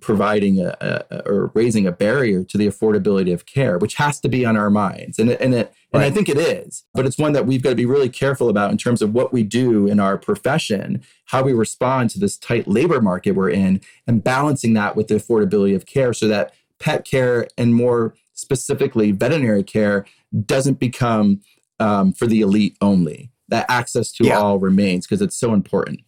providing 0.00 0.60
a, 0.60 0.76
a, 1.10 1.22
or 1.24 1.50
raising 1.54 1.86
a 1.86 1.90
barrier 1.90 2.44
to 2.44 2.58
the 2.58 2.66
affordability 2.66 3.32
of 3.32 3.46
care, 3.46 3.78
which 3.78 3.94
has 3.94 4.20
to 4.20 4.28
be 4.28 4.44
on 4.44 4.58
our 4.58 4.68
minds, 4.68 5.18
and 5.18 5.30
and 5.30 5.54
it 5.54 5.72
and 5.94 6.02
I 6.02 6.10
think 6.10 6.28
it 6.28 6.36
is. 6.36 6.84
But 6.92 7.06
it's 7.06 7.16
one 7.16 7.32
that 7.32 7.46
we've 7.46 7.62
got 7.62 7.70
to 7.70 7.74
be 7.74 7.86
really 7.86 8.10
careful 8.10 8.50
about 8.50 8.70
in 8.70 8.76
terms 8.76 9.00
of 9.00 9.14
what 9.14 9.32
we 9.32 9.42
do 9.42 9.86
in 9.86 10.00
our 10.00 10.18
profession, 10.18 11.02
how 11.24 11.42
we 11.42 11.54
respond 11.54 12.10
to 12.10 12.18
this 12.18 12.36
tight 12.36 12.68
labor 12.68 13.00
market 13.00 13.30
we're 13.30 13.48
in, 13.48 13.80
and 14.06 14.22
balancing 14.22 14.74
that 14.74 14.94
with 14.94 15.08
the 15.08 15.14
affordability 15.14 15.74
of 15.74 15.86
care, 15.86 16.12
so 16.12 16.28
that 16.28 16.52
pet 16.78 17.06
care 17.06 17.48
and 17.56 17.74
more 17.74 18.14
specifically 18.38 19.12
veterinary 19.12 19.62
care, 19.62 20.06
doesn't 20.46 20.78
become 20.78 21.40
um, 21.80 22.12
for 22.12 22.26
the 22.26 22.40
elite 22.40 22.76
only. 22.80 23.30
That 23.48 23.66
access 23.70 24.12
to 24.12 24.24
yeah. 24.24 24.38
all 24.38 24.58
remains 24.58 25.06
because 25.06 25.22
it's 25.22 25.38
so 25.38 25.54
important. 25.54 26.00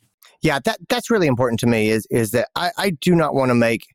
Yeah, 0.42 0.58
that 0.64 0.78
that's 0.88 1.10
really 1.10 1.26
important 1.26 1.58
to 1.60 1.66
me. 1.66 1.90
Is 1.90 2.06
is 2.10 2.32
that 2.32 2.48
I, 2.54 2.70
I 2.76 2.90
do 2.90 3.14
not 3.14 3.34
want 3.34 3.50
to 3.50 3.54
make 3.54 3.86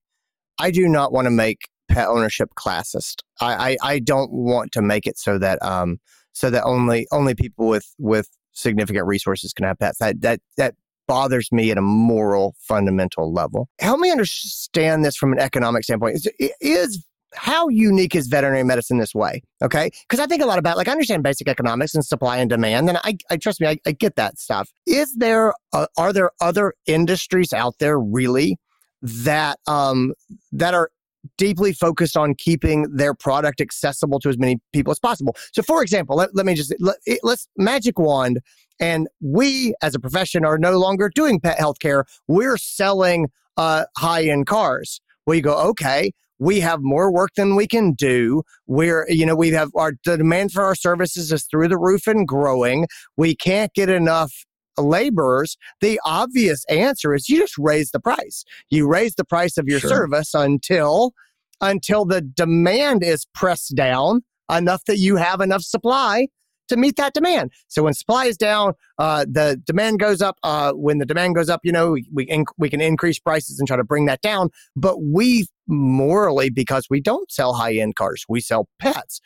I 0.58 0.72
do 0.72 0.88
not 0.88 1.12
want 1.12 1.26
to 1.26 1.32
make 1.32 1.70
pet 1.88 2.08
ownership 2.08 2.50
classist. 2.58 3.22
I, 3.40 3.54
I, 3.54 3.78
I 3.84 4.00
don't 4.00 4.32
want 4.32 4.72
to 4.72 4.82
make 4.82 5.06
it 5.06 5.20
so 5.20 5.38
that 5.38 5.62
um 5.62 6.00
so 6.34 6.50
that 6.50 6.64
only 6.64 7.08
only 7.12 7.36
people 7.36 7.68
with 7.68 7.86
with 8.00 8.30
significant 8.54 9.06
resources 9.06 9.54
can 9.54 9.66
have 9.66 9.78
pets. 9.78 10.00
That 10.00 10.22
that 10.22 10.40
that 10.58 10.76
bothers 11.08 11.52
me 11.52 11.70
at 11.72 11.78
a 11.78 11.82
moral 11.82 12.56
fundamental 12.60 13.32
level. 13.32 13.70
Help 13.80 14.00
me 14.00 14.12
understand 14.12 15.06
this 15.06 15.16
from 15.16 15.34
an 15.34 15.40
economic 15.40 15.84
standpoint. 15.84 16.16
Is, 16.16 16.28
is 16.62 17.06
how 17.36 17.68
unique 17.70 18.16
is 18.16 18.28
veterinary 18.28 18.64
medicine 18.64 18.98
this 18.98 19.14
way? 19.14 19.42
Okay. 19.62 19.90
Because 20.08 20.20
I 20.20 20.28
think 20.28 20.42
a 20.42 20.46
lot 20.46 20.60
about, 20.60 20.78
like, 20.78 20.88
I 20.88 20.92
understand 20.92 21.24
basic 21.24 21.48
economics 21.48 21.94
and 21.94 22.06
supply 22.06 22.38
and 22.38 22.50
demand. 22.50 22.90
And 22.90 22.98
I, 23.04 23.18
I 23.30 23.38
trust 23.38 23.62
me, 23.62 23.68
I, 23.68 23.78
I 23.86 23.92
get 23.92 24.16
that 24.16 24.40
stuff. 24.40 24.72
Is 24.86 25.16
there, 25.16 25.54
uh, 25.74 25.88
are 25.98 26.14
there 26.14 26.32
other 26.42 26.74
industries 26.86 27.54
out 27.54 27.76
there 27.80 28.00
really 28.00 28.58
that, 29.02 29.60
um, 29.68 30.14
that 30.52 30.74
are 30.74 30.90
deeply 31.38 31.74
focused 31.74 32.16
on 32.16 32.36
keeping 32.36 32.84
their 32.96 33.14
product 33.14 33.60
accessible 33.60 34.20
to 34.20 34.30
as 34.30 34.38
many 34.38 34.58
people 34.74 34.92
as 34.92 35.00
possible? 35.00 35.36
So, 35.54 35.62
for 35.62 35.82
example, 35.82 36.16
let, 36.16 36.36
let 36.36 36.46
me 36.46 36.56
just, 36.56 36.74
let, 36.80 36.98
let's 37.24 37.48
magic 37.58 37.98
wand. 38.00 38.40
And 38.80 39.08
we 39.22 39.74
as 39.82 39.96
a 39.96 40.00
profession 40.00 40.44
are 40.46 40.58
no 40.58 40.78
longer 40.78 41.10
doing 41.14 41.40
pet 41.40 41.58
healthcare. 41.58 42.04
We're 42.28 42.58
selling 42.58 43.30
uh, 43.58 43.86
high 43.98 44.26
end 44.26 44.48
cars. 44.48 45.00
Well, 45.26 45.36
you 45.36 45.42
go, 45.42 45.58
okay, 45.70 46.12
we 46.40 46.60
have 46.60 46.80
more 46.82 47.12
work 47.12 47.32
than 47.36 47.56
we 47.56 47.68
can 47.68 47.94
do. 47.94 48.44
We're, 48.68 49.06
you 49.10 49.26
know, 49.26 49.36
we 49.36 49.52
have 49.52 49.70
our 49.76 49.94
the 50.06 50.18
demand 50.18 50.52
for 50.52 50.64
our 50.64 50.76
services 50.76 51.32
is 51.32 51.46
through 51.46 51.70
the 51.70 51.78
roof 51.78 52.08
and 52.08 52.28
growing. 52.28 52.88
We 53.18 53.36
can't 53.36 53.74
get 53.74 53.90
enough 53.90 54.34
laborers. 54.78 55.58
The 55.82 56.00
obvious 56.04 56.66
answer 56.70 57.14
is 57.14 57.30
you 57.30 57.40
just 57.40 57.58
raise 57.58 57.92
the 57.92 58.00
price. 58.00 58.44
You 58.70 58.88
raise 58.88 59.16
the 59.16 59.26
price 59.26 59.58
of 59.58 59.68
your 59.68 59.80
sure. 59.80 59.90
service 59.90 60.34
until 60.34 61.14
until 61.62 62.06
the 62.06 62.22
demand 62.22 63.02
is 63.04 63.26
pressed 63.34 63.76
down 63.76 64.22
enough 64.52 64.84
that 64.86 64.98
you 64.98 65.16
have 65.16 65.42
enough 65.42 65.62
supply 65.62 66.28
to 66.68 66.78
meet 66.78 66.96
that 66.98 67.14
demand. 67.14 67.52
So 67.68 67.84
when 67.84 67.94
supply 67.94 68.26
is 68.26 68.38
down, 68.38 68.74
uh, 68.98 69.26
the 69.30 69.62
demand 69.66 70.00
goes 70.00 70.22
up. 70.22 70.38
Uh, 70.44 70.74
when 70.74 70.98
the 70.98 71.06
demand 71.06 71.36
goes 71.36 71.50
up, 71.50 71.62
you 71.64 71.72
know, 71.72 71.92
we, 71.92 72.08
we, 72.14 72.26
inc- 72.28 72.54
we 72.58 72.70
can 72.70 72.82
increase 72.82 73.20
prices 73.20 73.60
and 73.60 73.68
try 73.68 73.78
to 73.78 73.84
bring 73.84 74.06
that 74.06 74.22
down. 74.22 74.50
But 74.76 75.02
we 75.02 75.48
morally, 75.68 76.50
because 76.50 76.88
we 76.90 77.02
don't 77.02 77.32
sell 77.32 77.54
high 77.54 77.74
end 77.76 77.96
cars, 77.96 78.26
we 78.30 78.42
sell 78.42 78.68
pets. 78.80 79.22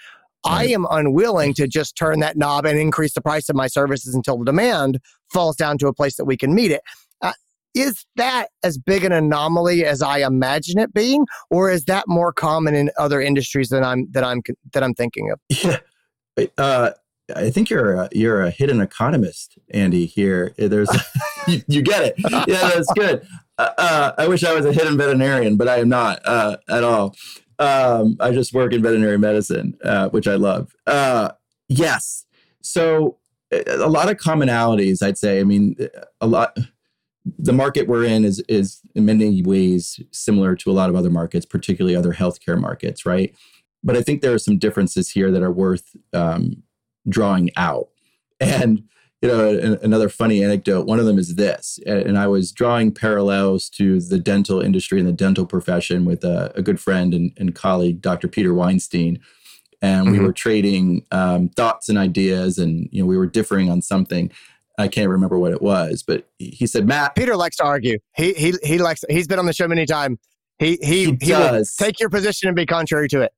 I 0.46 0.68
am 0.68 0.88
unwilling 0.90 1.54
to 1.56 1.68
just 1.68 1.98
turn 1.98 2.20
that 2.22 2.38
knob 2.38 2.66
and 2.66 2.80
increase 2.80 3.14
the 3.14 3.22
price 3.22 3.50
of 3.50 3.56
my 3.56 3.68
services 3.68 4.16
until 4.16 4.38
the 4.38 4.46
demand 4.46 5.00
falls 5.34 5.56
down 5.58 5.78
to 5.80 5.88
a 5.88 5.94
place 5.94 6.16
that 6.16 6.26
we 6.26 6.38
can 6.38 6.56
meet 6.56 6.72
it. 6.72 6.82
Uh, 7.22 7.34
is 7.76 8.06
that 8.16 8.48
as 8.64 8.78
big 8.78 9.04
an 9.04 9.12
anomaly 9.12 9.86
as 9.86 10.02
I 10.02 10.20
imagine 10.20 10.80
it 10.80 10.94
being, 10.94 11.26
or 11.50 11.70
is 11.70 11.86
that 11.86 12.06
more 12.08 12.32
common 12.32 12.74
in 12.74 12.90
other 12.98 13.20
industries 13.22 13.70
than 13.70 13.84
I'm 13.84 14.08
that 14.12 14.24
I'm 14.24 14.42
that 14.74 14.84
I'm 14.84 14.94
thinking 14.94 15.32
of? 15.32 15.40
Yeah, 16.38 16.46
uh, 16.58 16.92
I 17.36 17.50
think 17.50 17.70
you're 17.70 17.94
a, 17.94 18.10
you're 18.12 18.42
a 18.42 18.50
hidden 18.50 18.82
economist, 18.82 19.58
Andy. 19.72 20.06
Here, 20.06 20.54
there's 20.58 20.90
you, 21.48 21.62
you, 21.68 21.82
get 21.82 22.04
it. 22.04 22.16
Yeah, 22.48 22.70
that's 22.70 22.92
good. 22.94 23.26
Uh, 23.58 23.70
uh, 23.78 24.14
I 24.18 24.28
wish 24.28 24.44
I 24.44 24.54
was 24.54 24.66
a 24.66 24.74
hidden 24.74 24.98
veterinarian, 24.98 25.58
but 25.58 25.68
I 25.68 25.80
am 25.80 25.90
not 25.90 26.22
uh, 26.26 26.58
at 26.70 26.84
all. 26.84 27.16
Um, 27.60 28.16
I 28.20 28.32
just 28.32 28.54
work 28.54 28.74
in 28.74 28.82
veterinary 28.82 29.18
medicine, 29.18 29.78
uh, 29.84 30.10
which 30.10 30.28
I 30.28 30.36
love. 30.36 30.74
Uh, 30.88 31.32
yes, 31.68 32.26
so 32.62 33.18
a 33.52 33.90
lot 33.90 34.10
of 34.10 34.18
commonalities, 34.18 35.04
I'd 35.04 35.18
say. 35.18 35.40
I 35.40 35.44
mean, 35.44 35.76
a 36.22 36.28
lot 36.28 36.58
the 37.38 37.54
market 37.54 37.88
we're 37.88 38.06
in 38.06 38.24
is 38.24 38.44
is 38.48 38.82
in 38.96 39.06
many 39.06 39.42
ways 39.42 40.00
similar 40.12 40.56
to 40.56 40.72
a 40.72 40.74
lot 40.74 40.90
of 40.90 40.96
other 40.96 41.10
markets, 41.10 41.46
particularly 41.46 41.96
other 41.96 42.14
healthcare 42.14 42.60
markets, 42.60 43.06
right? 43.06 43.36
But 43.84 43.96
I 43.96 44.02
think 44.02 44.22
there 44.22 44.34
are 44.34 44.40
some 44.40 44.58
differences 44.58 45.10
here 45.10 45.32
that 45.32 45.44
are 45.44 45.52
worth 45.52 45.96
um, 46.14 46.64
drawing 47.10 47.52
out. 47.56 47.90
And 48.42 48.84
you 49.22 49.28
know, 49.28 49.78
another 49.82 50.08
funny 50.08 50.44
anecdote. 50.44 50.86
One 50.86 50.98
of 50.98 51.06
them 51.06 51.20
is 51.20 51.36
this, 51.36 51.78
and 51.86 52.18
I 52.18 52.28
was 52.28 52.54
drawing 52.54 52.94
parallels 52.94 53.70
to 53.72 54.00
the 54.00 54.18
dental 54.18 54.62
industry 54.62 54.98
and 54.98 55.08
the 55.08 55.14
dental 55.14 55.46
profession 55.46 56.06
with 56.06 56.24
a, 56.24 56.54
a 56.56 56.62
good 56.62 56.80
friend 56.80 57.14
and, 57.14 57.34
and, 57.38 57.54
colleague, 57.54 58.02
Dr. 58.02 58.30
Peter 58.30 58.54
Weinstein, 58.54 59.20
and 59.82 60.08
mm-hmm. 60.08 60.18
we 60.18 60.20
were 60.20 60.32
trading 60.32 61.06
um, 61.12 61.50
thoughts 61.50 61.90
and 61.90 61.98
ideas, 61.98 62.58
and 62.58 62.88
you 62.94 63.02
know, 63.02 63.08
we 63.08 63.18
were 63.18 63.28
differing 63.28 63.70
on 63.70 63.82
something. 63.82 64.32
I 64.78 64.88
can't 64.88 65.10
remember 65.10 65.38
what 65.38 65.52
it 65.52 65.62
was, 65.62 66.02
but 66.02 66.30
he 66.38 66.66
said, 66.66 66.88
Matt. 66.88 67.14
Peter 67.16 67.36
likes 67.36 67.58
to 67.58 67.66
argue. 67.66 68.00
He 68.16 68.32
he 68.34 68.54
he 68.64 68.78
likes. 68.78 69.04
He's 69.10 69.28
been 69.28 69.40
on 69.40 69.46
the 69.46 69.54
show 69.54 69.68
many 69.68 69.86
times. 69.86 70.18
He 70.60 70.78
he 70.82 71.06
he, 71.06 71.18
he 71.22 71.34
will 71.34 71.66
take 71.78 72.00
your 72.00 72.10
position 72.10 72.48
and 72.48 72.56
be 72.56 72.66
contrary 72.66 73.10
to 73.10 73.22
it. 73.24 73.34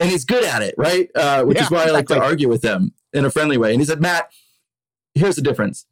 And 0.00 0.10
he's 0.10 0.24
good 0.24 0.44
at 0.44 0.62
it, 0.62 0.74
right? 0.78 1.10
Uh, 1.14 1.44
which 1.44 1.58
yeah, 1.58 1.64
is 1.64 1.70
why 1.70 1.84
I 1.84 1.90
like 1.90 2.08
to 2.08 2.20
argue 2.20 2.48
with 2.48 2.64
him 2.64 2.94
in 3.12 3.24
a 3.24 3.30
friendly 3.30 3.58
way. 3.58 3.72
And 3.72 3.80
he 3.80 3.84
said, 3.84 4.00
Matt, 4.00 4.30
here's 5.14 5.36
the 5.36 5.42
difference. 5.42 5.86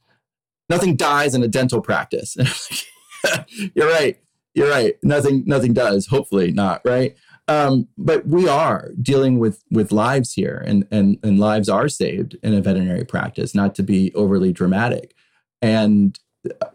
Nothing 0.70 0.96
dies 0.96 1.34
in 1.34 1.42
a 1.42 1.48
dental 1.48 1.80
practice. 1.80 2.36
You're 3.74 3.90
right. 3.90 4.18
You're 4.54 4.70
right. 4.70 4.94
Nothing 5.02 5.44
nothing 5.46 5.72
does. 5.72 6.06
Hopefully 6.06 6.52
not. 6.52 6.80
Right. 6.84 7.16
Um, 7.46 7.88
but 7.96 8.26
we 8.26 8.48
are 8.48 8.90
dealing 9.00 9.38
with 9.38 9.62
with 9.70 9.92
lives 9.92 10.32
here, 10.32 10.62
and 10.66 10.86
and 10.90 11.18
and 11.22 11.38
lives 11.38 11.68
are 11.68 11.88
saved 11.88 12.36
in 12.42 12.54
a 12.54 12.60
veterinary 12.60 13.04
practice. 13.04 13.54
Not 13.54 13.74
to 13.76 13.82
be 13.82 14.12
overly 14.14 14.52
dramatic, 14.52 15.14
and 15.62 16.18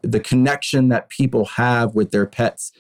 the 0.01 0.19
connection 0.19 0.89
that 0.89 1.09
people 1.09 1.45
have 1.45 1.95
with 1.95 2.11
their 2.11 2.25
pets 2.25 2.71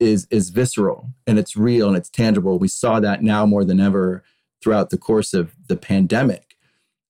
is 0.00 0.26
is 0.30 0.50
visceral 0.50 1.10
and 1.26 1.38
it's 1.38 1.56
real 1.56 1.88
and 1.88 1.96
it's 1.96 2.10
tangible. 2.10 2.58
We 2.58 2.68
saw 2.68 3.00
that 3.00 3.22
now 3.22 3.46
more 3.46 3.64
than 3.64 3.80
ever 3.80 4.22
throughout 4.62 4.90
the 4.90 4.98
course 4.98 5.34
of 5.34 5.54
the 5.68 5.76
pandemic. 5.76 6.56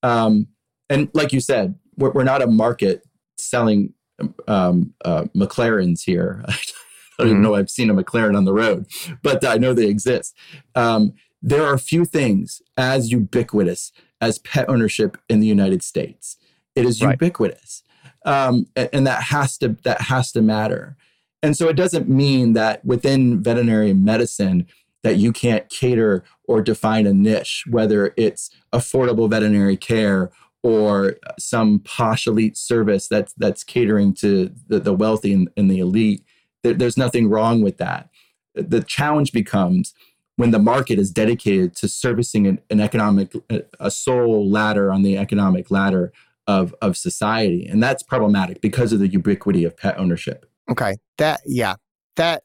Um, 0.03 0.49
and 0.91 1.09
like 1.13 1.33
you 1.33 1.41
said, 1.41 1.75
we're, 1.97 2.11
we're 2.11 2.25
not 2.25 2.43
a 2.43 2.47
market 2.47 3.03
selling 3.37 3.95
um, 4.47 4.95
uh, 5.05 5.25
McLarens 5.35 6.03
here. 6.05 6.45
I 6.49 6.53
don't 7.25 7.29
even 7.29 7.43
mm-hmm. 7.43 7.43
know 7.43 7.55
I've 7.57 7.71
seen 7.71 7.91
a 7.91 7.95
McLaren 7.95 8.37
on 8.37 8.45
the 8.45 8.53
road, 8.53 8.87
but 9.23 9.45
I 9.45 9.57
know 9.57 9.75
they 9.75 9.89
exist. 9.89 10.37
Um, 10.75 11.15
there 11.43 11.65
are 11.65 11.77
few 11.79 12.05
things 12.05 12.63
as 12.77 13.11
ubiquitous 13.11 13.93
as 14.21 14.39
pet 14.39 14.69
ownership 14.69 15.19
in 15.29 15.41
the 15.41 15.47
United 15.47 15.83
States. 15.83 16.37
It 16.75 16.85
is 16.85 17.03
right. 17.03 17.13
ubiquitous, 17.13 17.83
um, 18.25 18.67
and, 18.77 18.89
and 18.93 19.07
that 19.07 19.25
has 19.25 19.59
to 19.59 19.77
that 19.83 20.03
has 20.03 20.31
to 20.33 20.43
matter. 20.43 20.97
And 21.43 21.57
so 21.57 21.69
it 21.69 21.77
doesn't 21.77 22.09
mean 22.09 22.53
that 22.55 22.85
within 22.85 23.43
veterinary 23.43 23.93
medicine 23.95 24.67
that 25.03 25.17
you 25.17 25.33
can't 25.33 25.69
cater 25.69 26.25
or 26.45 26.61
define 26.61 27.07
a 27.07 27.15
niche, 27.15 27.65
whether 27.71 28.13
it's 28.17 28.51
affordable 28.73 29.31
veterinary 29.31 29.77
care 29.77 30.31
or 30.65 31.15
some 31.39 31.79
posh 31.79 32.27
elite 32.27 32.57
service 32.57 33.07
that's 33.07 33.33
that's 33.35 33.63
catering 33.63 34.13
to 34.13 34.53
the, 34.67 34.81
the 34.81 34.93
wealthy 34.93 35.33
and, 35.33 35.49
and 35.57 35.71
the 35.71 35.79
elite 35.79 36.25
there, 36.63 36.75
there's 36.75 36.97
nothing 36.97 37.29
wrong 37.29 37.63
with 37.63 37.79
that. 37.79 38.09
The 38.55 38.83
challenge 38.83 39.33
becomes 39.33 39.95
when 40.37 40.51
the 40.51 40.59
market 40.59 40.99
is 40.99 41.11
dedicated 41.11 41.75
to 41.77 41.89
servicing 41.89 42.47
an, 42.47 42.61
an 42.71 42.81
economic, 42.81 43.33
a 43.81 43.91
sole 43.91 44.49
ladder 44.49 44.93
on 44.93 45.03
the 45.03 45.17
economic 45.17 45.71
ladder 45.71 46.13
of, 46.47 46.75
of 46.81 46.97
society. 46.97 47.67
And 47.67 47.83
that's 47.83 48.03
problematic 48.03 48.61
because 48.61 48.93
of 48.93 49.01
the 49.01 49.09
ubiquity 49.09 49.65
of 49.65 49.77
pet 49.77 49.99
ownership. 49.99 50.48
Okay. 50.71 50.97
That, 51.19 51.41
yeah, 51.47 51.77
that, 52.17 52.43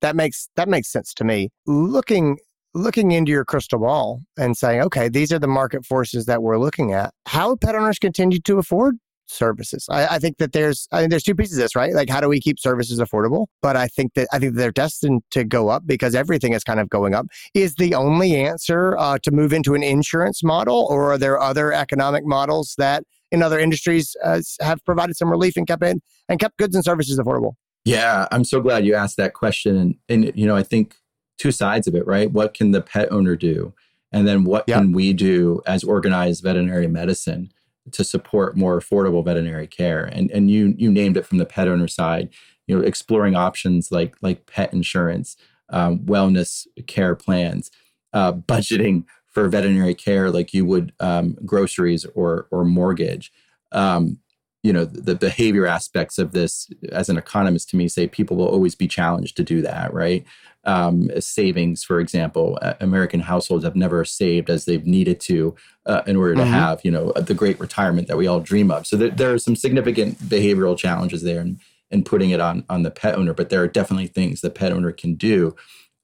that 0.00 0.16
makes, 0.16 0.48
that 0.56 0.68
makes 0.68 0.90
sense 0.90 1.14
to 1.14 1.24
me. 1.24 1.50
Looking, 1.66 2.38
looking 2.74 3.12
into 3.12 3.32
your 3.32 3.44
crystal 3.44 3.78
ball 3.78 4.20
and 4.36 4.56
saying, 4.56 4.82
okay, 4.82 5.08
these 5.08 5.32
are 5.32 5.38
the 5.38 5.46
market 5.48 5.84
forces 5.86 6.26
that 6.26 6.42
we're 6.42 6.58
looking 6.58 6.92
at. 6.92 7.12
How 7.26 7.56
pet 7.56 7.74
owners 7.74 7.98
continue 7.98 8.40
to 8.40 8.58
afford 8.58 8.96
services. 9.26 9.86
I, 9.90 10.06
I, 10.06 10.18
think 10.18 10.38
that 10.38 10.52
there's 10.52 10.88
I 10.92 11.00
think 11.00 11.10
there's 11.10 11.22
two 11.22 11.34
pieces 11.34 11.56
of 11.56 11.62
this, 11.62 11.76
right? 11.76 11.92
Like 11.92 12.08
how 12.08 12.20
do 12.20 12.28
we 12.28 12.40
keep 12.40 12.58
services 12.58 13.00
affordable? 13.00 13.46
But 13.62 13.76
I 13.76 13.86
think 13.86 14.14
that 14.14 14.28
I 14.32 14.38
think 14.38 14.54
they're 14.54 14.72
destined 14.72 15.22
to 15.30 15.44
go 15.44 15.68
up 15.68 15.86
because 15.86 16.14
everything 16.14 16.52
is 16.52 16.64
kind 16.64 16.80
of 16.80 16.88
going 16.88 17.14
up. 17.14 17.26
Is 17.54 17.74
the 17.76 17.94
only 17.94 18.36
answer 18.36 18.96
uh, 18.98 19.18
to 19.22 19.30
move 19.30 19.52
into 19.52 19.74
an 19.74 19.82
insurance 19.82 20.42
model, 20.42 20.86
or 20.90 21.12
are 21.12 21.18
there 21.18 21.40
other 21.40 21.72
economic 21.72 22.24
models 22.24 22.74
that 22.78 23.04
in 23.30 23.42
other 23.42 23.58
industries 23.58 24.16
uh, 24.22 24.40
have 24.60 24.84
provided 24.84 25.16
some 25.16 25.30
relief 25.30 25.56
and 25.56 25.66
kept 25.66 25.82
it 25.82 25.98
and 26.28 26.38
kept 26.38 26.56
goods 26.58 26.74
and 26.74 26.84
services 26.84 27.18
affordable? 27.18 27.52
Yeah, 27.84 28.26
I'm 28.32 28.44
so 28.44 28.60
glad 28.60 28.86
you 28.86 28.94
asked 28.94 29.16
that 29.18 29.34
question, 29.34 29.76
and 29.76 29.96
and 30.08 30.32
you 30.34 30.46
know 30.46 30.56
I 30.56 30.62
think 30.62 30.96
two 31.38 31.52
sides 31.52 31.86
of 31.86 31.94
it, 31.94 32.06
right? 32.06 32.30
What 32.30 32.54
can 32.54 32.70
the 32.70 32.80
pet 32.80 33.10
owner 33.12 33.36
do? 33.36 33.74
And 34.12 34.28
then 34.28 34.44
what 34.44 34.66
can 34.68 34.92
we 34.92 35.12
do 35.12 35.60
as 35.66 35.82
organized 35.84 36.42
veterinary 36.42 36.86
medicine? 36.86 37.50
to 37.92 38.04
support 38.04 38.56
more 38.56 38.78
affordable 38.78 39.24
veterinary 39.24 39.66
care. 39.66 40.04
And 40.04 40.30
and 40.30 40.50
you 40.50 40.74
you 40.76 40.90
named 40.90 41.16
it 41.16 41.26
from 41.26 41.38
the 41.38 41.46
pet 41.46 41.68
owner 41.68 41.88
side, 41.88 42.30
you 42.66 42.76
know, 42.76 42.82
exploring 42.82 43.34
options 43.36 43.92
like 43.92 44.16
like 44.22 44.46
pet 44.46 44.72
insurance, 44.72 45.36
um, 45.68 45.98
wellness 46.00 46.66
care 46.86 47.14
plans, 47.14 47.70
uh, 48.12 48.32
budgeting 48.32 49.04
for 49.26 49.48
veterinary 49.48 49.94
care 49.94 50.30
like 50.30 50.54
you 50.54 50.64
would 50.64 50.92
um, 51.00 51.36
groceries 51.44 52.06
or 52.14 52.46
or 52.50 52.64
mortgage. 52.64 53.32
Um, 53.72 54.18
you 54.64 54.72
know 54.72 54.84
the 54.84 55.14
behavior 55.14 55.66
aspects 55.66 56.18
of 56.18 56.32
this 56.32 56.68
as 56.90 57.08
an 57.08 57.18
economist 57.18 57.68
to 57.70 57.76
me 57.76 57.86
say 57.86 58.08
people 58.08 58.36
will 58.36 58.48
always 58.48 58.74
be 58.74 58.88
challenged 58.88 59.36
to 59.36 59.44
do 59.44 59.62
that 59.62 59.94
right? 59.94 60.24
Um, 60.66 61.10
savings 61.20 61.84
for 61.84 62.00
example 62.00 62.58
uh, 62.62 62.72
american 62.80 63.20
households 63.20 63.64
have 63.64 63.76
never 63.76 64.02
saved 64.06 64.48
as 64.48 64.64
they've 64.64 64.86
needed 64.86 65.20
to 65.20 65.54
uh, 65.84 66.00
in 66.06 66.16
order 66.16 66.34
to 66.36 66.40
mm-hmm. 66.40 66.52
have 66.52 66.80
you 66.82 66.90
know 66.90 67.12
the 67.12 67.34
great 67.34 67.60
retirement 67.60 68.08
that 68.08 68.16
we 68.16 68.26
all 68.26 68.40
dream 68.40 68.70
of. 68.70 68.86
So 68.86 68.96
there, 68.96 69.10
there 69.10 69.34
are 69.34 69.38
some 69.38 69.56
significant 69.56 70.18
behavioral 70.18 70.76
challenges 70.76 71.22
there 71.22 71.40
and, 71.40 71.60
in 71.90 72.02
putting 72.02 72.30
it 72.30 72.40
on 72.40 72.64
on 72.70 72.82
the 72.82 72.90
pet 72.90 73.14
owner 73.14 73.34
but 73.34 73.50
there 73.50 73.62
are 73.62 73.68
definitely 73.68 74.06
things 74.06 74.40
the 74.40 74.50
pet 74.50 74.72
owner 74.72 74.90
can 74.90 75.14
do 75.14 75.54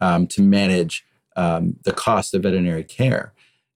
um, 0.01 0.27
to 0.27 0.43
manage 0.43 1.05
um, 1.37 1.77
the 1.85 1.93
cost 1.93 2.35
of 2.35 2.43
veterinary 2.43 2.85
care 2.85 3.33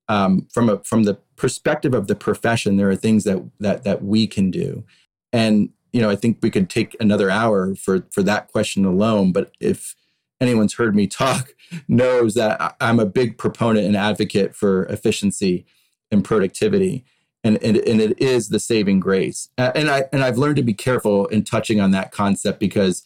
um, 0.09 0.47
from 0.53 0.69
a 0.69 0.79
from 0.85 1.05
the 1.05 1.15
perspective 1.37 1.95
of 1.95 2.07
the 2.07 2.15
profession, 2.15 2.77
there 2.77 2.91
are 2.91 2.97
things 2.97 3.25
that 3.25 3.43
that 3.61 3.85
that 3.85 4.03
we 4.05 4.27
can 4.27 4.51
do, 4.51 4.85
and 5.33 5.71
you 5.93 6.01
know 6.01 6.11
I 6.11 6.17
think 6.17 6.39
we 6.43 6.51
could 6.51 6.69
take 6.69 6.97
another 7.01 7.31
hour 7.31 7.75
for 7.75 8.07
for 8.11 8.23
that 8.23 8.49
question 8.49 8.85
alone. 8.85 9.33
But 9.33 9.53
if 9.61 9.95
anyone's 10.41 10.75
heard 10.75 10.95
me 10.95 11.07
talk, 11.07 11.55
knows 11.89 12.35
that 12.35 12.77
I'm 12.81 13.01
a 13.01 13.07
big 13.07 13.39
proponent 13.39 13.87
and 13.87 13.97
advocate 13.97 14.55
for 14.55 14.85
efficiency 14.87 15.67
and 16.11 16.25
productivity. 16.25 17.05
And, 17.43 17.63
and, 17.63 17.77
and 17.77 18.01
it 18.01 18.19
is 18.19 18.49
the 18.49 18.59
saving 18.59 19.01
grace. 19.01 19.51
And 19.59 19.91
I 19.91 20.05
and 20.13 20.25
I've 20.25 20.39
learned 20.39 20.57
to 20.57 20.63
be 20.63 20.73
careful 20.73 21.27
in 21.27 21.45
touching 21.45 21.79
on 21.79 21.91
that 21.91 22.11
concept 22.11 22.59
because 22.59 23.03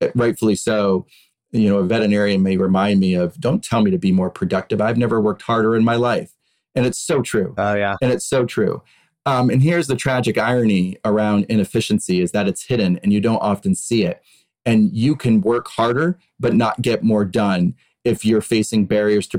eh, 0.00 0.10
rightfully 0.16 0.56
so, 0.56 1.06
you 1.52 1.68
know, 1.68 1.78
a 1.78 1.84
veterinarian 1.84 2.42
may 2.42 2.56
remind 2.56 2.98
me 2.98 3.14
of 3.14 3.40
don't 3.40 3.62
tell 3.62 3.82
me 3.82 3.92
to 3.92 3.98
be 3.98 4.10
more 4.10 4.30
productive. 4.30 4.80
I've 4.80 4.98
never 4.98 5.20
worked 5.20 5.42
harder 5.42 5.76
in 5.76 5.84
my 5.84 5.94
life. 5.94 6.32
And 6.76 6.86
it's 6.86 6.98
so 6.98 7.22
true. 7.22 7.54
Oh, 7.58 7.74
yeah. 7.74 7.96
And 8.00 8.12
it's 8.12 8.26
so 8.26 8.44
true. 8.44 8.82
Um, 9.24 9.50
and 9.50 9.60
here's 9.60 9.88
the 9.88 9.96
tragic 9.96 10.38
irony 10.38 10.98
around 11.04 11.46
inefficiency 11.48 12.20
is 12.20 12.30
that 12.30 12.46
it's 12.46 12.64
hidden 12.64 13.00
and 13.02 13.12
you 13.12 13.20
don't 13.20 13.42
often 13.42 13.74
see 13.74 14.04
it. 14.04 14.22
And 14.64 14.92
you 14.94 15.16
can 15.16 15.40
work 15.40 15.68
harder, 15.68 16.18
but 16.38 16.54
not 16.54 16.82
get 16.82 17.02
more 17.02 17.24
done 17.24 17.74
if 18.04 18.24
you're 18.24 18.40
facing 18.40 18.86
barriers 18.86 19.26
to 19.28 19.38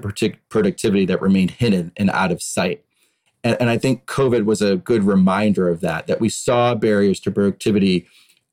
productivity 0.49 1.05
that 1.05 1.21
remain 1.21 1.47
hidden 1.47 1.93
and 1.95 2.09
out 2.09 2.33
of 2.33 2.41
sight. 2.41 2.83
And, 3.43 3.55
and, 3.61 3.69
I 3.69 3.77
think 3.77 4.07
COVID 4.07 4.43
was 4.43 4.61
a 4.61 4.75
good 4.75 5.03
reminder 5.03 5.69
of 5.69 5.79
that, 5.81 6.07
that 6.07 6.19
we 6.19 6.27
saw 6.27 6.75
barriers 6.75 7.19
to 7.21 7.31
productivity 7.31 8.07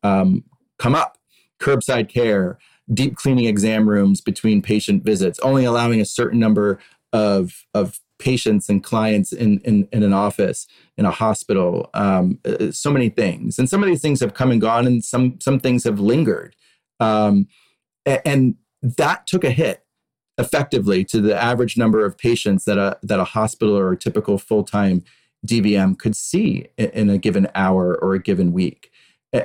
um, 0.04 0.44
come 0.78 0.94
up 0.94 1.18
curbside 1.60 2.08
care, 2.08 2.58
deep 2.92 3.16
cleaning 3.16 3.46
exam 3.46 3.88
rooms 3.88 4.20
between 4.20 4.62
patient 4.62 5.02
visits, 5.02 5.40
only 5.40 5.64
allowing 5.64 6.00
a 6.00 6.04
certain 6.04 6.38
number 6.38 6.78
of, 7.12 7.64
of 7.72 7.98
patients 8.18 8.68
and 8.68 8.82
clients 8.82 9.32
in, 9.32 9.60
in, 9.60 9.88
in 9.92 10.02
an 10.02 10.12
office, 10.12 10.66
in 10.96 11.04
a 11.04 11.10
hospital, 11.10 11.90
um, 11.94 12.38
uh, 12.44 12.70
so 12.70 12.90
many 12.90 13.08
things. 13.08 13.58
And 13.58 13.68
some 13.68 13.82
of 13.82 13.88
these 13.88 14.00
things 14.00 14.20
have 14.20 14.34
come 14.34 14.50
and 14.50 14.60
gone, 14.60 14.86
and 14.86 15.04
some 15.04 15.40
some 15.40 15.58
things 15.58 15.84
have 15.84 16.00
lingered. 16.00 16.54
Um, 17.00 17.48
and 18.06 18.56
that 18.82 19.26
took 19.26 19.44
a 19.44 19.50
hit 19.50 19.84
effectively 20.38 21.04
to 21.04 21.20
the 21.20 21.40
average 21.40 21.76
number 21.76 22.04
of 22.04 22.18
patients 22.18 22.64
that 22.64 22.78
a 22.78 22.98
that 23.02 23.20
a 23.20 23.24
hospital 23.24 23.76
or 23.76 23.92
a 23.92 23.96
typical 23.96 24.38
full 24.38 24.64
time 24.64 25.02
DVM 25.46 25.98
could 25.98 26.16
see 26.16 26.66
in 26.76 27.10
a 27.10 27.18
given 27.18 27.48
hour 27.54 27.96
or 28.00 28.14
a 28.14 28.22
given 28.22 28.52
week. 28.52 28.90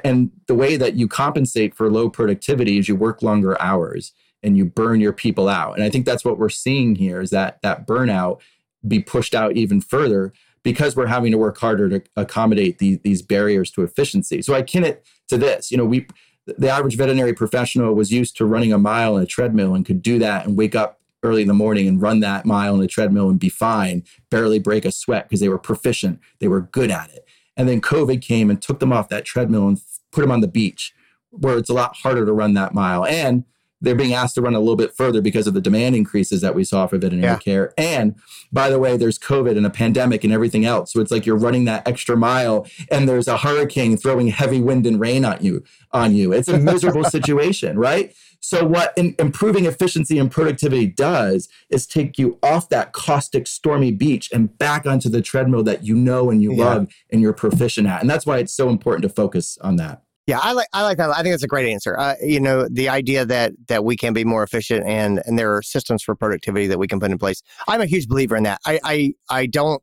And 0.04 0.32
the 0.48 0.56
way 0.56 0.78
that 0.78 0.94
you 0.96 1.08
compensate 1.08 1.74
for 1.76 1.90
low 1.90 2.10
productivity 2.10 2.78
is 2.78 2.88
you 2.88 2.96
work 2.96 3.24
longer 3.24 3.60
hours 3.60 4.14
and 4.44 4.56
you 4.56 4.66
burn 4.66 5.02
your 5.02 5.14
people 5.14 5.50
out. 5.50 5.76
And 5.76 5.84
I 5.84 5.90
think 5.90 6.06
that's 6.06 6.24
what 6.24 6.38
we're 6.38 6.50
seeing 6.50 6.96
here 6.96 7.22
is 7.22 7.32
that 7.32 7.60
that 7.64 7.88
burnout 7.88 8.40
be 8.88 9.00
pushed 9.00 9.36
out 9.36 9.56
even 9.56 9.82
further 9.82 10.34
because 10.64 10.96
we're 10.96 11.08
having 11.08 11.32
to 11.32 11.38
work 11.38 11.58
harder 11.58 11.90
to 11.90 12.02
accommodate 12.16 12.80
the, 12.80 13.00
these 13.04 13.22
barriers 13.22 13.72
to 13.72 13.84
efficiency. 13.84 14.42
So 14.42 14.54
I 14.54 14.62
kin 14.62 14.84
it 14.84 15.06
to 15.30 15.38
this. 15.38 15.72
You 15.72 15.78
know, 15.78 15.86
we 15.86 16.08
the 16.46 16.70
average 16.70 16.98
veterinary 16.98 17.34
professional 17.34 17.94
was 17.94 18.12
used 18.12 18.36
to 18.38 18.46
running 18.46 18.74
a 18.74 18.78
mile 18.80 19.16
in 19.18 19.24
a 19.24 19.28
treadmill 19.28 19.76
and 19.76 19.86
could 19.86 20.02
do 20.02 20.18
that 20.20 20.48
and 20.48 20.58
wake 20.58 20.76
up 20.76 21.00
early 21.22 21.42
in 21.42 21.48
the 21.48 21.54
morning 21.54 21.88
and 21.88 22.02
run 22.02 22.22
that 22.22 22.46
mile 22.46 22.76
in 22.76 22.82
a 22.82 22.88
treadmill 22.88 23.30
and 23.30 23.40
be 23.40 23.50
fine, 23.50 24.04
barely 24.32 24.58
break 24.58 24.86
a 24.86 24.92
sweat 24.92 25.28
because 25.28 25.42
they 25.42 25.50
were 25.50 25.60
proficient, 25.60 26.20
they 26.40 26.48
were 26.48 26.62
good 26.62 26.90
at 26.90 27.12
it. 27.12 27.26
And 27.58 27.68
then 27.68 27.82
COVID 27.82 28.22
came 28.22 28.50
and 28.50 28.62
took 28.62 28.80
them 28.80 28.94
off 28.94 29.10
that 29.10 29.26
treadmill 29.26 29.68
and 29.68 29.82
put 30.12 30.22
them 30.22 30.32
on 30.32 30.42
the 30.42 30.48
beach 30.48 30.94
where 31.32 31.58
it's 31.58 31.70
a 31.70 31.74
lot 31.74 31.98
harder 31.98 32.26
to 32.26 32.34
run 32.34 32.54
that 32.56 32.74
mile. 32.74 33.06
And 33.06 33.44
they're 33.82 33.96
being 33.96 34.14
asked 34.14 34.36
to 34.36 34.42
run 34.42 34.56
a 34.56 34.60
little 34.60 34.76
bit 34.76 34.96
further 34.96 35.22
because 35.22 35.48
of 35.48 35.54
the 35.54 35.62
demand 35.62 35.96
increases 35.96 36.42
that 36.42 36.56
we 36.56 36.64
saw 36.64 36.88
for 36.88 36.98
veterinary 36.98 37.34
yeah. 37.34 37.40
care. 37.40 37.74
And 37.78 38.16
by 38.52 38.70
the 38.70 38.80
way, 38.80 38.98
there's 38.98 39.18
COVID 39.20 39.56
and 39.56 39.66
a 39.66 39.70
pandemic 39.70 40.24
and 40.24 40.34
everything 40.34 40.66
else. 40.66 40.92
So 40.94 41.00
it's 41.00 41.12
like 41.12 41.26
you're 41.26 41.38
running 41.38 41.66
that 41.66 41.88
extra 41.88 42.18
mile 42.18 42.68
and 42.92 43.08
there's 43.08 43.28
a 43.28 43.38
hurricane 43.38 43.98
throwing 43.98 44.28
heavy 44.28 44.60
wind 44.62 44.86
and 44.86 45.00
rain 45.00 45.24
on 45.24 45.44
you 45.44 45.64
on 45.92 46.16
you. 46.16 46.34
It's 46.34 46.50
a 46.50 46.58
miserable 46.58 47.04
situation, 47.10 47.78
right? 47.78 48.14
So 48.42 48.66
what 48.66 48.94
in, 48.96 49.16
improving 49.20 49.66
efficiency 49.66 50.18
and 50.18 50.32
productivity 50.32 50.88
does 50.88 51.50
is 51.70 51.86
take 51.86 52.18
you 52.18 52.40
off 52.42 52.70
that 52.70 52.94
caustic 52.94 53.48
stormy 53.48 53.92
beach 53.92 54.30
and 54.32 54.58
back 54.58 54.86
onto 54.86 55.10
the 55.10 55.22
treadmill 55.22 55.64
that 55.64 55.84
you 55.84 55.96
know 55.96 56.30
and 56.30 56.42
you 56.42 56.54
yeah. 56.54 56.66
love 56.66 56.88
and 57.10 57.22
you're 57.22 57.34
proficient 57.34 57.88
at. 57.88 58.02
And 58.02 58.10
that's 58.10 58.26
why 58.26 58.38
it's 58.38 58.54
so 58.54 58.70
important 58.70 59.04
to 59.04 59.10
focus 59.10 59.58
on 59.62 59.76
that. 59.78 60.04
Yeah, 60.30 60.38
I 60.44 60.52
like 60.52 60.68
I 60.74 60.84
like 60.84 60.98
that. 60.98 61.10
I 61.10 61.24
think 61.24 61.34
that's 61.34 61.42
a 61.42 61.48
great 61.48 61.68
answer. 61.68 61.98
Uh, 61.98 62.14
you 62.22 62.40
know, 62.40 62.68
the 62.70 62.88
idea 62.88 63.26
that 63.26 63.54
that 63.68 63.84
we 63.84 63.98
can 63.98 64.14
be 64.14 64.24
more 64.24 64.44
efficient 64.44 64.86
and 64.86 65.24
and 65.26 65.40
there 65.40 65.56
are 65.56 65.64
systems 65.64 66.04
for 66.04 66.14
productivity 66.14 66.68
that 66.68 66.78
we 66.78 66.86
can 66.86 67.00
put 67.00 67.10
in 67.10 67.18
place. 67.18 67.42
I'm 67.68 67.82
a 67.82 67.88
huge 67.88 68.08
believer 68.08 68.36
in 68.36 68.44
that. 68.44 68.60
I 68.64 68.80
I, 68.84 69.14
I 69.28 69.46
don't. 69.48 69.82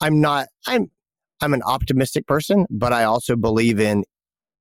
I'm 0.00 0.20
not. 0.20 0.48
I'm 0.66 0.90
I'm 1.40 1.54
an 1.54 1.62
optimistic 1.62 2.26
person, 2.26 2.66
but 2.68 2.92
I 2.92 3.04
also 3.04 3.36
believe 3.36 3.78
in 3.78 4.02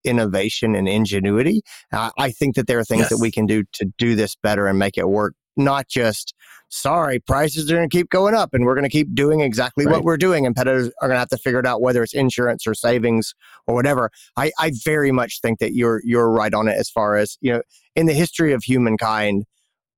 innovation 0.03 0.75
and 0.75 0.88
ingenuity. 0.88 1.62
Uh, 1.91 2.12
I 2.19 2.30
think 2.30 2.56
that 2.56 2.67
there 2.67 2.77
are 2.77 2.86
things 2.86 3.01
yes. 3.01 3.10
that 3.10 3.17
we 3.17 3.32
can 3.32 3.47
do 3.47 3.63
to 3.73 3.86
do 3.97 4.13
this 4.13 4.36
better 4.36 4.67
and 4.67 4.77
make 4.77 4.99
it 4.99 5.10
work 5.10 5.34
not 5.57 5.87
just 5.87 6.33
sorry 6.69 7.19
prices 7.19 7.71
are 7.71 7.75
going 7.75 7.89
to 7.89 7.95
keep 7.95 8.09
going 8.09 8.35
up 8.35 8.53
and 8.53 8.65
we're 8.65 8.75
going 8.75 8.83
to 8.83 8.89
keep 8.89 9.13
doing 9.13 9.39
exactly 9.41 9.85
right. 9.85 9.93
what 9.93 10.03
we're 10.03 10.17
doing. 10.17 10.45
And 10.45 10.55
pet 10.55 10.67
owners 10.67 10.87
are 11.01 11.07
going 11.07 11.15
to 11.15 11.19
have 11.19 11.29
to 11.29 11.37
figure 11.37 11.59
it 11.59 11.65
out 11.65 11.81
whether 11.81 12.03
it's 12.03 12.13
insurance 12.13 12.67
or 12.67 12.73
savings 12.73 13.33
or 13.67 13.75
whatever. 13.75 14.11
I, 14.35 14.51
I 14.59 14.71
very 14.83 15.11
much 15.11 15.41
think 15.41 15.59
that 15.59 15.73
you're 15.73 16.01
you're 16.03 16.29
right 16.29 16.53
on 16.53 16.67
it 16.67 16.77
as 16.77 16.89
far 16.89 17.15
as 17.15 17.37
you 17.41 17.53
know 17.53 17.61
in 17.95 18.05
the 18.05 18.13
history 18.13 18.53
of 18.53 18.63
humankind 18.63 19.45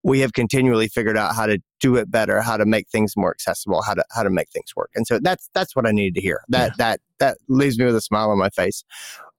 we 0.01 0.21
have 0.21 0.31
continually 0.31 0.87
figured 0.87 1.17
out 1.17 1.35
how 1.35 1.45
to 1.45 1.59
do 1.81 1.97
it 1.97 2.09
better 2.09 2.41
how 2.41 2.55
to 2.55 2.65
make 2.65 2.87
things 2.87 3.15
more 3.17 3.31
accessible 3.31 3.81
how 3.81 3.93
to 3.93 4.03
how 4.11 4.23
to 4.23 4.29
make 4.29 4.49
things 4.49 4.75
work. 4.75 4.91
And 4.95 5.05
so 5.07 5.19
that's 5.21 5.49
that's 5.53 5.75
what 5.75 5.85
i 5.85 5.91
needed 5.91 6.15
to 6.15 6.21
hear. 6.21 6.41
That 6.49 6.71
yeah. 6.71 6.73
that 6.77 6.99
that 7.19 7.37
leaves 7.47 7.77
me 7.77 7.85
with 7.85 7.95
a 7.95 8.01
smile 8.01 8.29
on 8.29 8.37
my 8.37 8.49
face. 8.49 8.83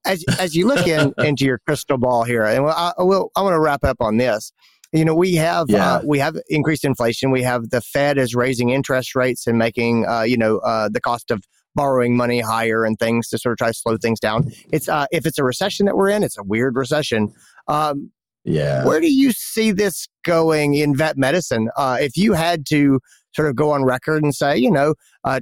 As 0.04 0.24
as 0.38 0.56
you 0.56 0.66
look 0.66 0.86
in 0.86 1.14
into 1.18 1.44
your 1.44 1.58
crystal 1.58 1.98
ball 1.98 2.24
here 2.24 2.44
and 2.44 2.66
I 2.66 2.92
will 2.98 3.30
i 3.36 3.42
want 3.42 3.54
to 3.54 3.60
wrap 3.60 3.84
up 3.84 3.98
on 4.00 4.16
this 4.16 4.52
you 4.92 5.04
know 5.04 5.14
we 5.14 5.34
have 5.34 5.70
uh, 5.70 5.76
yeah. 5.76 5.94
uh, 5.94 6.02
we 6.04 6.18
have 6.18 6.36
increased 6.48 6.84
inflation. 6.84 7.30
We 7.30 7.42
have 7.42 7.70
the 7.70 7.80
fed 7.80 8.18
is 8.18 8.34
raising 8.34 8.70
interest 8.70 9.14
rates 9.14 9.46
and 9.46 9.58
making 9.58 10.06
uh, 10.06 10.22
you 10.22 10.36
know 10.36 10.58
uh, 10.58 10.88
the 10.88 11.00
cost 11.00 11.30
of 11.30 11.42
borrowing 11.74 12.16
money 12.16 12.40
higher 12.40 12.84
and 12.84 12.98
things 12.98 13.28
to 13.28 13.38
sort 13.38 13.52
of 13.52 13.58
try 13.58 13.68
to 13.68 13.74
slow 13.74 13.96
things 13.96 14.20
down. 14.20 14.50
It's 14.72 14.88
uh, 14.88 15.06
if 15.12 15.26
it's 15.26 15.38
a 15.38 15.44
recession 15.44 15.86
that 15.86 15.96
we're 15.96 16.10
in 16.10 16.22
it's 16.22 16.38
a 16.38 16.42
weird 16.42 16.76
recession. 16.76 17.32
Um, 17.68 18.10
yeah. 18.42 18.86
where 18.86 19.02
do 19.02 19.12
you 19.12 19.32
see 19.32 19.70
this 19.70 20.08
going 20.24 20.74
in 20.74 20.96
vet 20.96 21.18
medicine? 21.18 21.68
Uh, 21.76 21.98
if 22.00 22.16
you 22.16 22.32
had 22.32 22.64
to 22.70 22.98
sort 23.36 23.48
of 23.48 23.54
go 23.54 23.70
on 23.70 23.84
record 23.84 24.24
and 24.24 24.34
say 24.34 24.56
you 24.56 24.70
know 24.70 24.94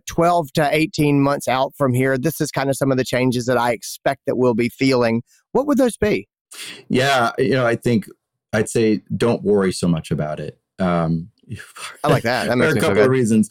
12 0.08 0.52
to 0.52 0.68
18 0.70 1.22
months 1.22 1.48
out 1.48 1.72
from 1.78 1.94
here 1.94 2.18
this 2.18 2.38
is 2.38 2.50
kind 2.50 2.68
of 2.68 2.76
some 2.76 2.90
of 2.90 2.98
the 2.98 3.04
changes 3.04 3.46
that 3.46 3.56
i 3.56 3.72
expect 3.72 4.20
that 4.26 4.36
we'll 4.36 4.52
be 4.52 4.68
feeling 4.68 5.22
what 5.52 5.66
would 5.66 5.78
those 5.78 5.96
be? 5.96 6.28
Yeah, 6.88 7.32
you 7.38 7.50
know, 7.50 7.66
I 7.66 7.76
think 7.76 8.06
I'd 8.52 8.68
say 8.68 9.02
don't 9.16 9.42
worry 9.42 9.72
so 9.72 9.88
much 9.88 10.10
about 10.10 10.40
it. 10.40 10.58
Um, 10.78 11.30
I 12.04 12.08
like 12.08 12.22
that. 12.24 12.48
that 12.48 12.58
there 12.58 12.68
are 12.68 12.76
a 12.76 12.80
couple 12.80 13.02
of 13.02 13.10
reasons. 13.10 13.50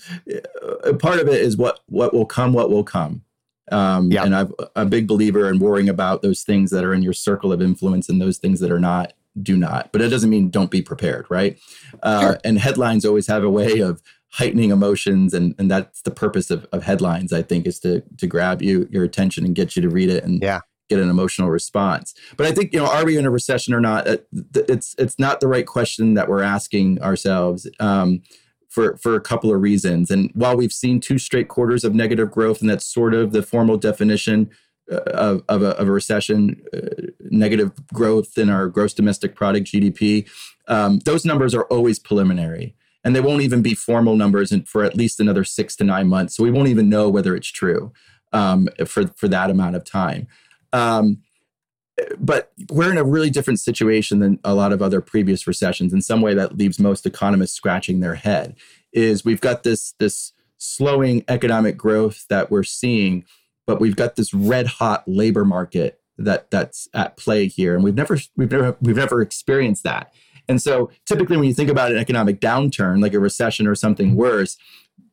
Uh, 0.83 0.93
part 0.93 1.19
of 1.19 1.27
it 1.27 1.41
is 1.41 1.57
what 1.57 1.79
what 1.88 2.13
will 2.13 2.25
come, 2.25 2.53
what 2.53 2.69
will 2.69 2.83
come. 2.83 3.23
Um, 3.71 4.12
yep. 4.12 4.25
And 4.25 4.36
I'm 4.36 4.53
a 4.75 4.86
big 4.86 5.07
believer 5.07 5.49
in 5.49 5.60
worrying 5.60 5.89
about 5.89 6.21
those 6.21 6.43
things 6.43 6.71
that 6.71 6.86
are 6.86 6.93
in 6.93 7.01
your 7.01 7.13
circle 7.13 7.51
of 7.51 7.62
influence 7.62 8.07
and 8.07 8.21
those 8.21 8.38
things 8.38 8.60
that 8.62 8.71
are 8.71 8.79
not. 8.79 9.13
Do 9.39 9.55
not, 9.55 9.91
but 9.91 10.01
it 10.01 10.10
doesn't 10.10 10.31
mean 10.31 10.49
don't 10.49 10.71
be 10.71 10.81
prepared, 10.81 11.27
right? 11.29 11.60
Uh, 12.01 12.21
sure. 12.21 12.39
And 12.43 12.57
headlines 12.57 13.05
always 13.05 13.27
have 13.27 13.43
a 13.43 13.49
way 13.51 13.81
of 13.81 14.01
heightening 14.29 14.71
emotions, 14.71 15.31
and 15.31 15.53
and 15.60 15.69
that's 15.69 16.01
the 16.01 16.10
purpose 16.10 16.49
of, 16.49 16.65
of 16.71 16.81
headlines. 16.81 17.31
I 17.31 17.43
think 17.43 17.67
is 17.67 17.79
to 17.81 18.01
to 18.17 18.25
grab 18.25 18.63
you 18.63 18.88
your 18.89 19.03
attention 19.03 19.45
and 19.45 19.53
get 19.53 19.75
you 19.75 19.83
to 19.83 19.89
read 19.89 20.10
it 20.10 20.23
and 20.23 20.41
yeah 20.41 20.62
get 20.89 21.00
an 21.00 21.10
emotional 21.10 21.50
response. 21.50 22.13
But 22.36 22.47
I 22.47 22.52
think 22.52 22.73
you 22.73 22.80
know, 22.80 22.88
are 22.88 23.06
we 23.06 23.17
in 23.17 23.26
a 23.26 23.32
recession 23.32 23.73
or 23.73 23.82
not? 23.82 24.08
Uh, 24.08 24.17
it's 24.54 24.95
it's 24.97 25.19
not 25.19 25.39
the 25.39 25.47
right 25.47 25.65
question 25.65 26.13
that 26.15 26.28
we're 26.28 26.43
asking 26.43 27.02
ourselves. 27.02 27.69
Um, 27.80 28.21
for, 28.69 28.97
for 28.97 29.15
a 29.15 29.21
couple 29.21 29.52
of 29.52 29.62
reasons. 29.62 30.12
And 30.12 30.30
while 30.36 30.56
we've 30.56 30.73
seen 30.73 31.00
two 31.00 31.17
straight 31.17 31.47
quarters 31.47 31.84
of 31.84 31.95
negative 31.95 32.30
growth, 32.30 32.62
and 32.62 32.69
that's 32.69 32.86
sort 32.86 33.15
of 33.15 33.32
the 33.32 33.41
formal 33.41 33.78
definition 33.78 34.52
uh, 34.91 34.97
of, 34.97 35.43
of, 35.50 35.63
a, 35.63 35.69
of 35.78 35.88
a 35.88 35.91
recession, 35.91 36.62
uh, 36.73 37.08
negative 37.21 37.71
growth 37.91 38.38
in 38.38 38.50
our 38.50 38.67
gross 38.67 38.93
domestic 38.93 39.36
product 39.36 39.67
(GDP), 39.67 40.30
um, 40.67 41.00
those 41.00 41.26
numbers 41.26 41.56
are 41.56 41.63
always 41.63 41.97
preliminary, 41.97 42.76
and 43.04 43.15
they 43.15 43.21
won't 43.21 43.41
even 43.41 43.62
be 43.62 43.73
formal 43.73 44.15
numbers 44.15 44.54
for 44.67 44.84
at 44.84 44.95
least 44.95 45.19
another 45.19 45.43
six 45.43 45.76
to 45.78 45.84
nine 45.84 46.08
months. 46.08 46.36
So 46.36 46.43
we 46.43 46.52
won't 46.52 46.67
even 46.67 46.88
know 46.88 47.10
whether 47.10 47.36
it's 47.36 47.52
true 47.52 47.91
um, 48.32 48.67
for 48.86 49.08
for 49.08 49.28
that 49.28 49.50
amount 49.50 49.76
of 49.76 49.84
time. 49.84 50.28
Um, 50.73 51.21
but 52.19 52.51
we're 52.69 52.91
in 52.91 52.97
a 52.97 53.03
really 53.03 53.30
different 53.30 53.60
situation 53.60 54.19
than 54.19 54.39
a 54.43 54.53
lot 54.53 54.71
of 54.71 54.82
other 54.82 55.01
previous 55.01 55.47
recessions. 55.47 55.93
In 55.93 56.01
some 56.01 56.21
way 56.21 56.34
that 56.36 56.58
leaves 56.58 56.80
most 56.80 57.06
economists 57.06 57.53
scratching 57.53 57.99
their 57.99 58.15
head 58.15 58.56
is 58.93 59.25
we've 59.25 59.41
got 59.41 59.63
this 59.63 59.93
this 59.99 60.34
slowing 60.58 61.23
economic 61.27 61.77
growth 61.77 62.25
that 62.30 62.49
we're 62.49 62.63
seeing 62.63 63.23
but 63.67 63.82
we've 63.82 63.97
got 63.97 64.15
this 64.15 64.34
red 64.34 64.65
hot 64.65 65.03
labor 65.06 65.45
market 65.45 65.99
that 66.17 66.49
that's 66.49 66.88
at 66.95 67.17
play 67.17 67.47
here 67.47 67.75
and 67.75 67.84
we've 67.84 67.93
never 67.93 68.17
we've 68.36 68.51
never 68.51 68.75
we've 68.82 68.95
never 68.95 69.21
experienced 69.21 69.84
that. 69.84 70.12
And 70.49 70.62
so 70.62 70.89
typically 71.06 71.38
when 71.38 71.47
you 71.47 71.53
think 71.53 71.69
about 71.69 71.91
an 71.91 71.97
economic 71.97 72.39
downturn 72.39 73.01
like 73.01 73.13
a 73.13 73.19
recession 73.19 73.67
or 73.67 73.75
something 73.75 74.15
worse 74.15 74.58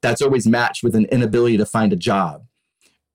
that's 0.01 0.23
always 0.23 0.47
matched 0.47 0.83
with 0.83 0.95
an 0.95 1.07
inability 1.07 1.57
to 1.59 1.67
find 1.67 1.93
a 1.93 1.97
job 1.97 2.45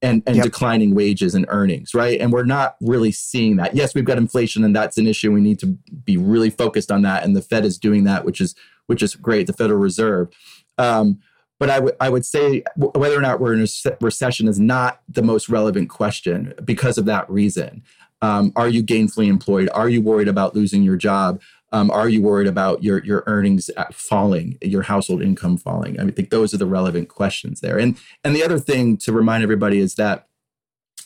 and, 0.02 0.24
and 0.26 0.38
yep. 0.38 0.46
declining 0.46 0.96
wages 0.96 1.36
and 1.36 1.46
earnings, 1.50 1.94
right? 1.94 2.20
And 2.22 2.32
we're 2.32 2.46
not 2.46 2.78
really 2.82 3.12
seeing 3.12 3.58
that. 3.58 3.76
Yes, 3.76 3.94
we've 3.94 4.06
got 4.06 4.18
inflation 4.18 4.64
and 4.64 4.76
that's 4.76 4.98
an 4.98 5.08
issue. 5.08 5.32
We 5.32 5.42
need 5.42 5.60
to 5.60 5.68
be 5.68 6.18
really 6.18 6.50
focused 6.50 6.92
on 6.92 7.02
that. 7.02 7.24
And 7.24 7.36
the 7.36 7.42
Fed 7.42 7.66
is 7.66 7.78
doing 7.78 8.06
that, 8.06 8.26
which 8.26 8.40
is 8.40 8.56
which 8.88 9.04
is 9.04 9.16
great, 9.16 9.46
the 9.46 9.54
Federal 9.54 9.80
Reserve. 9.80 10.30
Um, 10.78 11.20
but 11.60 11.70
I 11.70 11.80
would 11.80 11.96
I 12.00 12.10
would 12.10 12.26
say 12.26 12.64
whether 12.76 13.18
or 13.18 13.22
not 13.22 13.40
we're 13.40 13.54
in 13.54 13.62
a 13.62 13.98
recession 14.00 14.48
is 14.48 14.60
not 14.60 15.02
the 15.10 15.22
most 15.22 15.50
relevant 15.50 15.90
question 15.90 16.54
because 16.64 16.98
of 16.98 17.06
that 17.06 17.30
reason. 17.30 17.84
Um, 18.22 18.52
are 18.56 18.68
you 18.68 18.84
gainfully 18.84 19.28
employed? 19.28 19.70
Are 19.74 19.90
you 19.90 20.02
worried 20.02 20.28
about 20.28 20.56
losing 20.56 20.84
your 20.84 20.98
job? 20.98 21.42
Um, 21.72 21.92
are 21.92 22.10
you 22.10 22.22
worried 22.22 22.48
about 22.48 22.84
your 22.84 23.04
your 23.04 23.24
earnings 23.28 23.70
falling, 23.92 24.58
your 24.62 24.84
household 24.84 25.22
income 25.22 25.58
falling? 25.58 26.00
I 26.00 26.10
think 26.12 26.30
those 26.30 26.54
are 26.54 26.58
the 26.58 26.66
relevant 26.66 27.10
questions 27.10 27.62
there. 27.62 27.78
And 27.78 27.98
and 28.24 28.36
the 28.36 28.44
other 28.44 28.60
thing 28.60 28.98
to 28.98 29.14
remind 29.14 29.44
everybody 29.44 29.80
is 29.80 29.96
that 29.96 30.28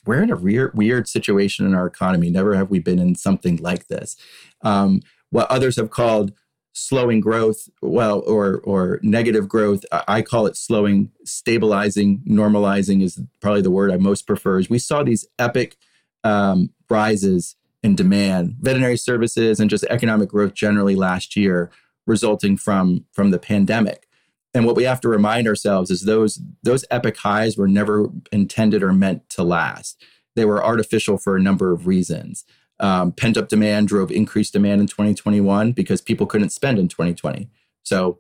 we're 0.06 0.22
in 0.22 0.32
a 0.32 0.36
weird 0.36 0.74
weird 0.74 1.08
situation 1.08 1.66
in 1.66 1.74
our 1.74 1.88
economy. 1.88 2.30
Never 2.30 2.56
have 2.56 2.70
we 2.70 2.80
been 2.80 3.00
in 3.00 3.16
something 3.16 3.58
like 3.58 3.88
this. 3.88 4.16
Um, 4.62 5.02
what 5.30 5.50
others 5.50 5.76
have 5.78 5.90
called 5.90 6.34
slowing 6.74 7.22
growth, 7.22 7.70
well, 7.82 8.24
or 8.26 8.62
or 8.64 9.00
negative 9.04 9.48
growth, 9.48 9.86
I 9.92 10.22
call 10.22 10.48
it 10.48 10.58
slowing, 10.58 11.12
stabilizing, 11.24 12.22
normalizing 12.28 13.04
is 13.04 13.22
probably 13.42 13.62
the 13.62 13.72
word 13.72 13.92
I 13.92 13.98
most 13.98 14.28
prefer. 14.28 14.60
Is 14.60 14.70
we 14.70 14.80
saw 14.80 15.04
these 15.04 15.26
epic 15.40 15.78
um, 16.24 16.72
rises 16.90 17.56
and 17.84 17.98
demand, 17.98 18.56
veterinary 18.62 18.98
services, 18.98 19.60
and 19.60 19.70
just 19.70 19.84
economic 19.90 20.30
growth 20.30 20.54
generally 20.54 20.96
last 20.96 21.36
year, 21.36 21.70
resulting 22.08 22.58
from 22.58 23.06
from 23.12 23.32
the 23.32 23.40
pandemic. 23.40 24.08
And 24.54 24.66
what 24.66 24.76
we 24.76 24.84
have 24.84 25.02
to 25.02 25.10
remind 25.10 25.48
ourselves 25.48 25.92
is 25.92 26.04
those 26.04 26.42
those 26.62 26.86
epic 26.92 27.18
highs 27.18 27.58
were 27.58 27.68
never 27.68 28.10
intended 28.32 28.84
or 28.84 28.94
meant 28.94 29.30
to 29.32 29.44
last. 29.44 30.02
They 30.36 30.46
were 30.46 30.64
artificial 30.64 31.18
for 31.18 31.36
a 31.36 31.42
number 31.42 31.72
of 31.72 31.88
reasons. 31.88 32.46
Um, 32.80 33.12
Pent 33.12 33.38
up 33.38 33.50
demand 33.50 33.88
drove 33.88 34.12
increased 34.12 34.54
demand 34.54 34.82
in 34.82 34.88
2021 34.88 35.74
because 35.74 36.02
people 36.02 36.26
couldn't 36.26 36.50
spend 36.50 36.80
in 36.80 36.88
2020. 36.88 37.50
So 37.84 38.20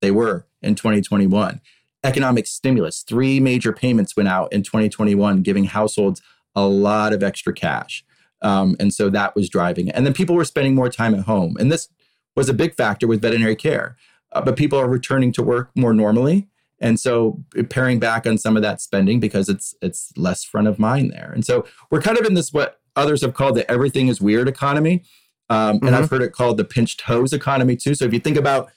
they 0.00 0.10
were 0.10 0.46
in 0.60 0.74
2021. 0.74 1.60
Economic 2.04 2.48
stimulus, 2.48 3.02
three 3.02 3.38
major 3.38 3.72
payments 3.72 4.16
went 4.16 4.28
out 4.28 4.52
in 4.52 4.64
2021, 4.64 5.42
giving 5.42 5.64
households 5.64 6.20
a 6.54 6.66
lot 6.66 7.12
of 7.12 7.22
extra 7.22 7.52
cash. 7.52 8.04
Um, 8.42 8.76
and 8.78 8.92
so 8.92 9.08
that 9.10 9.34
was 9.34 9.48
driving 9.48 9.88
it. 9.88 9.94
And 9.94 10.04
then 10.04 10.12
people 10.12 10.34
were 10.34 10.44
spending 10.44 10.74
more 10.74 10.88
time 10.88 11.14
at 11.14 11.22
home. 11.22 11.56
And 11.58 11.70
this 11.70 11.88
was 12.36 12.48
a 12.48 12.54
big 12.54 12.74
factor 12.74 13.06
with 13.06 13.22
veterinary 13.22 13.56
care. 13.56 13.96
Uh, 14.32 14.40
but 14.40 14.56
people 14.56 14.78
are 14.78 14.88
returning 14.88 15.32
to 15.32 15.42
work 15.42 15.70
more 15.74 15.92
normally. 15.92 16.48
And 16.80 16.98
so 16.98 17.42
paring 17.68 18.00
back 18.00 18.26
on 18.26 18.38
some 18.38 18.56
of 18.56 18.62
that 18.62 18.80
spending 18.80 19.20
because 19.20 19.48
it's 19.48 19.74
it's 19.80 20.12
less 20.16 20.42
front 20.42 20.66
of 20.66 20.78
mind 20.78 21.12
there. 21.12 21.30
And 21.32 21.44
so 21.44 21.64
we're 21.90 22.02
kind 22.02 22.18
of 22.18 22.26
in 22.26 22.34
this 22.34 22.52
what 22.52 22.80
others 22.96 23.22
have 23.22 23.34
called 23.34 23.54
the 23.54 23.70
everything 23.70 24.08
is 24.08 24.20
weird 24.20 24.48
economy. 24.48 25.04
Um, 25.48 25.76
mm-hmm. 25.76 25.86
And 25.86 25.96
I've 25.96 26.10
heard 26.10 26.22
it 26.22 26.32
called 26.32 26.56
the 26.56 26.64
pinched 26.64 27.02
hose 27.02 27.32
economy 27.32 27.76
too. 27.76 27.94
So 27.94 28.04
if 28.04 28.12
you 28.12 28.18
think 28.18 28.36
about, 28.36 28.72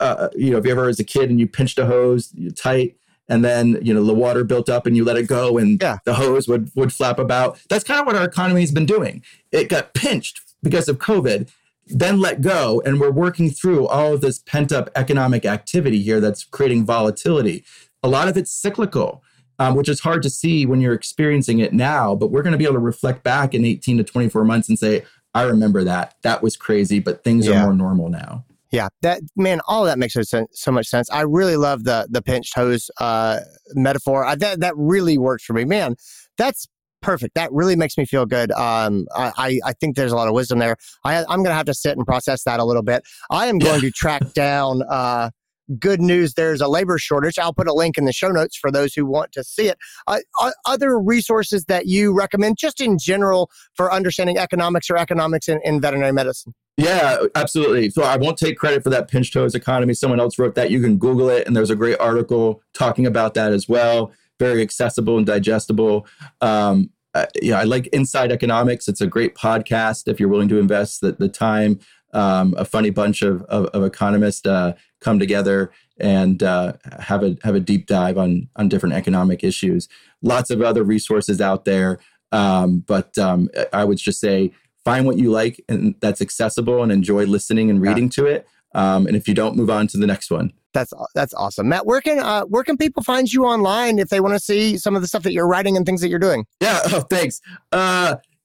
uh, 0.00 0.28
you 0.34 0.50
know, 0.50 0.58
if 0.58 0.64
you 0.64 0.72
ever 0.72 0.88
as 0.88 0.98
a 0.98 1.04
kid 1.04 1.30
and 1.30 1.38
you 1.38 1.46
pinched 1.46 1.78
a 1.78 1.86
hose 1.86 2.34
tight, 2.56 2.96
and 3.28 3.44
then 3.44 3.78
you 3.82 3.94
know 3.94 4.04
the 4.04 4.14
water 4.14 4.44
built 4.44 4.68
up 4.68 4.86
and 4.86 4.96
you 4.96 5.04
let 5.04 5.16
it 5.16 5.26
go 5.26 5.58
and 5.58 5.80
yeah. 5.80 5.98
the 6.04 6.14
hose 6.14 6.48
would 6.48 6.70
would 6.74 6.92
flap 6.92 7.18
about. 7.18 7.58
That's 7.68 7.84
kind 7.84 8.00
of 8.00 8.06
what 8.06 8.16
our 8.16 8.24
economy 8.24 8.60
has 8.60 8.72
been 8.72 8.86
doing. 8.86 9.22
It 9.52 9.68
got 9.68 9.94
pinched 9.94 10.40
because 10.62 10.88
of 10.88 10.98
COVID, 10.98 11.50
then 11.86 12.20
let 12.20 12.40
go, 12.40 12.82
and 12.84 13.00
we're 13.00 13.10
working 13.10 13.50
through 13.50 13.86
all 13.88 14.14
of 14.14 14.20
this 14.20 14.38
pent 14.38 14.72
up 14.72 14.90
economic 14.96 15.44
activity 15.44 16.02
here 16.02 16.20
that's 16.20 16.44
creating 16.44 16.84
volatility. 16.84 17.64
A 18.02 18.08
lot 18.08 18.28
of 18.28 18.36
it's 18.36 18.50
cyclical 18.50 19.22
um, 19.58 19.74
which 19.74 19.88
is 19.88 20.00
hard 20.00 20.22
to 20.22 20.30
see 20.30 20.66
when 20.66 20.80
you're 20.80 20.94
experiencing 20.94 21.58
it 21.58 21.72
now. 21.72 22.14
But 22.14 22.28
we're 22.28 22.42
going 22.42 22.52
to 22.52 22.58
be 22.58 22.64
able 22.64 22.74
to 22.74 22.80
reflect 22.80 23.22
back 23.22 23.54
in 23.54 23.64
18 23.64 23.98
to 23.98 24.04
24 24.04 24.44
months 24.44 24.68
and 24.68 24.78
say, 24.78 25.04
I 25.34 25.42
remember 25.42 25.84
that. 25.84 26.14
That 26.22 26.42
was 26.42 26.56
crazy, 26.56 26.98
but 27.00 27.24
things 27.24 27.46
yeah. 27.46 27.60
are 27.60 27.64
more 27.64 27.74
normal 27.74 28.08
now. 28.08 28.44
Yeah, 28.74 28.88
that 29.02 29.20
man, 29.36 29.60
all 29.68 29.84
that 29.84 29.98
makes 29.98 30.14
so, 30.14 30.46
so 30.52 30.72
much 30.72 30.86
sense. 30.86 31.08
I 31.10 31.20
really 31.20 31.56
love 31.56 31.84
the 31.84 32.08
the 32.10 32.20
pinched 32.20 32.54
hose 32.54 32.90
uh, 33.00 33.40
metaphor. 33.74 34.24
I, 34.24 34.34
that 34.34 34.60
that 34.60 34.74
really 34.76 35.16
works 35.16 35.44
for 35.44 35.52
me, 35.52 35.64
man. 35.64 35.94
That's 36.38 36.66
perfect. 37.00 37.34
That 37.34 37.52
really 37.52 37.76
makes 37.76 37.96
me 37.96 38.04
feel 38.06 38.26
good. 38.26 38.50
Um, 38.52 39.06
I, 39.14 39.60
I 39.64 39.74
think 39.74 39.94
there's 39.94 40.10
a 40.10 40.16
lot 40.16 40.26
of 40.26 40.34
wisdom 40.34 40.58
there. 40.58 40.76
I, 41.04 41.18
I'm 41.18 41.40
going 41.40 41.50
to 41.50 41.54
have 41.54 41.66
to 41.66 41.74
sit 41.74 41.96
and 41.96 42.06
process 42.06 42.44
that 42.44 42.60
a 42.60 42.64
little 42.64 42.82
bit. 42.82 43.02
I 43.30 43.46
am 43.46 43.58
going 43.58 43.82
to 43.82 43.90
track 43.90 44.32
down 44.32 44.82
uh, 44.88 45.30
good 45.78 46.00
news 46.00 46.34
there's 46.34 46.60
a 46.60 46.68
labor 46.68 46.98
shortage. 46.98 47.38
I'll 47.38 47.54
put 47.54 47.68
a 47.68 47.74
link 47.74 47.98
in 47.98 48.04
the 48.04 48.12
show 48.12 48.28
notes 48.28 48.56
for 48.56 48.70
those 48.70 48.94
who 48.94 49.06
want 49.06 49.32
to 49.32 49.44
see 49.44 49.68
it. 49.68 49.78
Uh, 50.06 50.20
other 50.66 50.98
resources 50.98 51.64
that 51.66 51.86
you 51.86 52.12
recommend, 52.12 52.58
just 52.58 52.80
in 52.80 52.98
general, 52.98 53.50
for 53.74 53.92
understanding 53.92 54.38
economics 54.38 54.90
or 54.90 54.96
economics 54.96 55.48
in, 55.48 55.60
in 55.64 55.80
veterinary 55.80 56.12
medicine? 56.12 56.54
Yeah, 56.76 57.18
absolutely. 57.36 57.90
So 57.90 58.02
I 58.02 58.16
won't 58.16 58.36
take 58.36 58.58
credit 58.58 58.82
for 58.82 58.90
that 58.90 59.08
pinched 59.08 59.34
hose 59.34 59.54
economy. 59.54 59.94
Someone 59.94 60.18
else 60.18 60.38
wrote 60.38 60.56
that. 60.56 60.70
You 60.70 60.80
can 60.80 60.98
Google 60.98 61.28
it, 61.28 61.46
and 61.46 61.56
there's 61.56 61.70
a 61.70 61.76
great 61.76 61.98
article 62.00 62.62
talking 62.72 63.06
about 63.06 63.34
that 63.34 63.52
as 63.52 63.68
well. 63.68 64.12
Very 64.40 64.60
accessible 64.60 65.16
and 65.16 65.26
digestible. 65.26 66.06
Um, 66.40 66.90
uh, 67.14 67.26
I 67.54 67.62
like 67.62 67.86
Inside 67.88 68.32
Economics. 68.32 68.88
It's 68.88 69.00
a 69.00 69.06
great 69.06 69.36
podcast 69.36 70.08
if 70.08 70.18
you're 70.18 70.28
willing 70.28 70.48
to 70.48 70.58
invest 70.58 71.00
the, 71.00 71.12
the 71.12 71.28
time. 71.28 71.78
Um, 72.14 72.54
a 72.56 72.64
funny 72.64 72.90
bunch 72.90 73.22
of, 73.22 73.42
of, 73.42 73.66
of 73.66 73.82
economists 73.82 74.46
uh, 74.46 74.74
come 75.00 75.18
together 75.18 75.72
and 75.98 76.42
uh, 76.42 76.74
have 77.00 77.22
a 77.22 77.36
have 77.42 77.54
a 77.54 77.60
deep 77.60 77.86
dive 77.86 78.16
on 78.16 78.48
on 78.56 78.68
different 78.68 78.94
economic 78.94 79.44
issues. 79.44 79.88
Lots 80.22 80.50
of 80.50 80.62
other 80.62 80.82
resources 80.82 81.40
out 81.40 81.64
there, 81.64 81.98
um, 82.32 82.78
but 82.78 83.16
um, 83.18 83.48
I 83.72 83.84
would 83.84 83.98
just 83.98 84.20
say 84.20 84.52
find 84.84 85.06
what 85.06 85.18
you 85.18 85.30
like 85.30 85.62
and 85.68 85.94
that's 86.00 86.20
accessible 86.20 86.82
and 86.82 86.92
enjoy 86.92 87.24
listening 87.24 87.70
and 87.70 87.80
reading 87.80 88.04
yeah. 88.04 88.10
to 88.10 88.26
it. 88.26 88.46
Um, 88.74 89.06
and 89.06 89.16
if 89.16 89.28
you 89.28 89.34
don't, 89.34 89.56
move 89.56 89.70
on 89.70 89.86
to 89.88 89.98
the 89.98 90.06
next 90.06 90.30
one. 90.30 90.52
That's 90.72 90.92
that's 91.14 91.32
awesome, 91.34 91.68
Matt. 91.68 91.86
Where 91.86 92.00
can 92.00 92.18
uh, 92.18 92.42
where 92.42 92.64
can 92.64 92.76
people 92.76 93.04
find 93.04 93.32
you 93.32 93.44
online 93.44 94.00
if 94.00 94.08
they 94.08 94.18
want 94.18 94.34
to 94.34 94.40
see 94.40 94.76
some 94.76 94.96
of 94.96 95.02
the 95.02 95.08
stuff 95.08 95.22
that 95.22 95.32
you're 95.32 95.46
writing 95.46 95.76
and 95.76 95.86
things 95.86 96.00
that 96.00 96.08
you're 96.08 96.18
doing? 96.18 96.44
Yeah, 96.60 96.80
oh, 96.86 97.02
thanks. 97.02 97.40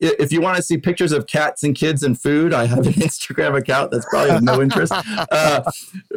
If 0.01 0.31
you 0.31 0.41
want 0.41 0.55
to 0.57 0.63
see 0.63 0.77
pictures 0.77 1.11
of 1.11 1.27
cats 1.27 1.63
and 1.63 1.75
kids 1.75 2.03
and 2.03 2.19
food, 2.19 2.53
I 2.53 2.65
have 2.65 2.79
an 2.79 2.93
Instagram 2.93 3.57
account 3.57 3.91
that's 3.91 4.05
probably 4.05 4.35
of 4.35 4.43
no 4.43 4.61
interest. 4.61 4.93
Uh, 5.31 5.61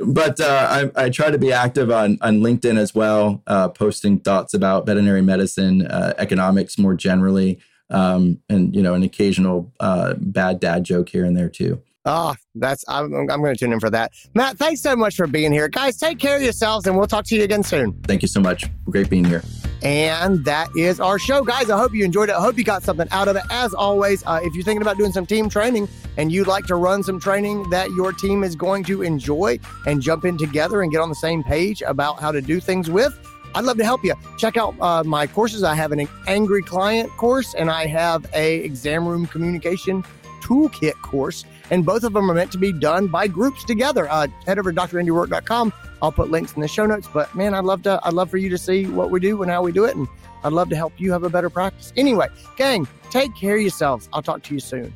but 0.05 0.41
uh, 0.41 0.91
I, 0.97 1.05
I, 1.05 1.11
try 1.11 1.31
to 1.31 1.39
be 1.39 1.53
active 1.53 1.91
on, 1.91 2.19
on 2.21 2.39
LinkedIn 2.39 2.79
as 2.79 2.95
well, 2.95 3.43
uh, 3.47 3.69
posting 3.69 4.21
thoughts 4.21 4.55
about 4.55 4.87
veterinary 4.87 5.23
medicine, 5.23 5.87
uh, 5.87 6.15
economics 6.19 6.79
more 6.79 6.95
generally, 6.95 7.59
um, 7.91 8.41
and 8.49 8.75
you 8.75 8.83
know 8.83 8.95
an 8.95 9.03
occasional 9.03 9.73
uh, 9.81 10.15
bad 10.19 10.61
dad 10.61 10.85
joke 10.85 11.09
here 11.09 11.25
and 11.25 11.37
there 11.37 11.49
too. 11.49 11.83
Oh, 12.05 12.35
that's 12.55 12.85
I'm, 12.89 13.15
I'm 13.15 13.27
going 13.27 13.55
to 13.55 13.59
tune 13.59 13.73
in 13.73 13.81
for 13.81 13.91
that. 13.91 14.13
Matt, 14.35 14.59
thanks 14.59 14.81
so 14.81 14.97
much 14.97 15.17
for 15.17 15.27
being 15.27 15.53
here, 15.53 15.69
guys. 15.69 15.99
Take 15.99 16.19
care 16.19 16.37
of 16.37 16.43
yourselves, 16.43 16.87
and 16.87 16.97
we'll 16.97 17.07
talk 17.07 17.25
to 17.27 17.37
you 17.37 17.45
again 17.45 17.63
soon. 17.63 17.93
Thank 18.05 18.23
you 18.23 18.29
so 18.29 18.41
much. 18.41 18.65
Great 18.85 19.09
being 19.09 19.25
here. 19.25 19.43
And 19.83 20.45
that 20.45 20.69
is 20.77 21.01
our 21.01 21.19
show, 21.19 21.43
guys. 21.43 21.69
I 21.69 21.77
hope 21.77 21.93
you 21.93 22.05
enjoyed 22.05 22.29
it. 22.29 22.37
I 22.37 22.41
hope 22.41 22.57
you 22.57 22.63
got 22.65 22.85
something 22.85 23.09
out 23.11 23.27
of 23.27 23.35
it. 23.37 23.43
As 23.51 23.75
always, 23.75 24.23
uh, 24.27 24.41
if 24.43 24.55
you're 24.55 24.63
thinking 24.63 24.83
about 24.83 24.97
doing 24.97 25.13
some 25.13 25.27
team 25.27 25.49
training 25.49 25.89
and 26.17 26.31
you'd 26.31 26.47
like 26.47 26.67
to 26.67 26.77
run 26.77 27.03
some 27.03 27.19
training 27.19 27.69
that 27.71 27.91
your 27.91 28.13
team 28.13 28.45
is 28.45 28.55
going 28.55 28.85
to 28.85 29.03
enjoy 29.03 29.59
and 29.87 30.01
jump 30.01 30.25
in 30.25 30.39
together 30.39 30.83
and 30.83 30.93
get 30.93 31.01
on 31.01 31.09
the 31.09 31.17
same 31.17 31.43
page 31.43 31.83
about 31.83 32.21
how 32.21 32.31
to 32.31 32.41
do 32.41 32.61
things 32.61 32.91
with, 32.91 33.19
I'd 33.55 33.65
love 33.65 33.77
to 33.79 33.85
help 33.85 34.05
you. 34.05 34.15
Check 34.39 34.57
out 34.57 34.75
uh, 34.81 35.03
my 35.05 35.27
courses. 35.27 35.63
I 35.65 35.75
have 35.75 35.93
an 35.93 36.09
angry 36.27 36.63
client 36.63 37.11
course 37.17 37.55
and 37.55 37.71
I 37.71 37.87
have 37.87 38.25
a 38.35 38.59
exam 38.61 39.07
room 39.07 39.27
communication 39.27 40.05
toolkit 40.43 41.01
course 41.03 41.45
and 41.73 41.87
both 41.87 42.05
of 42.05 42.13
them 42.13 42.31
are 42.31 42.35
meant 42.35 42.53
to 42.53 42.59
be 42.59 42.71
done 42.71 43.09
by 43.09 43.27
groups 43.27 43.65
together. 43.65 44.07
Uh, 44.09 44.29
head 44.47 44.59
over 44.59 44.73
to 44.73 44.81
drandyroark.com. 44.81 45.73
I'll 46.03 46.13
put 46.13 46.31
links 46.31 46.53
in 46.53 46.61
the 46.61 46.69
show 46.69 46.85
notes. 46.85 47.09
But 47.13 47.35
man, 47.35 47.55
I'd 47.55 47.65
love 47.65 47.83
to 47.85 47.99
I'd 48.05 48.13
love 48.13 48.31
for 48.31 48.37
you 48.37 48.51
to 48.51 48.59
see 48.59 48.87
what 48.87 49.11
we 49.11 49.19
do 49.19 49.43
and 49.43 49.51
how 49.51 49.63
we 49.63 49.73
do 49.73 49.85
it, 49.85 49.97
and 49.97 50.07
I'd 50.45 50.53
love 50.53 50.69
to 50.69 50.77
help 50.77 50.93
you 50.99 51.11
have 51.13 51.25
a 51.25 51.31
better 51.31 51.51
practice. 51.51 51.93
Anyway, 51.97 52.29
gang, 52.57 52.87
take 53.11 53.35
care 53.35 53.57
of 53.57 53.63
yourselves. 53.63 54.09
I'll 54.13 54.23
talk 54.23 54.43
to 54.45 54.55
you 54.55 54.61
soon. 54.61 54.95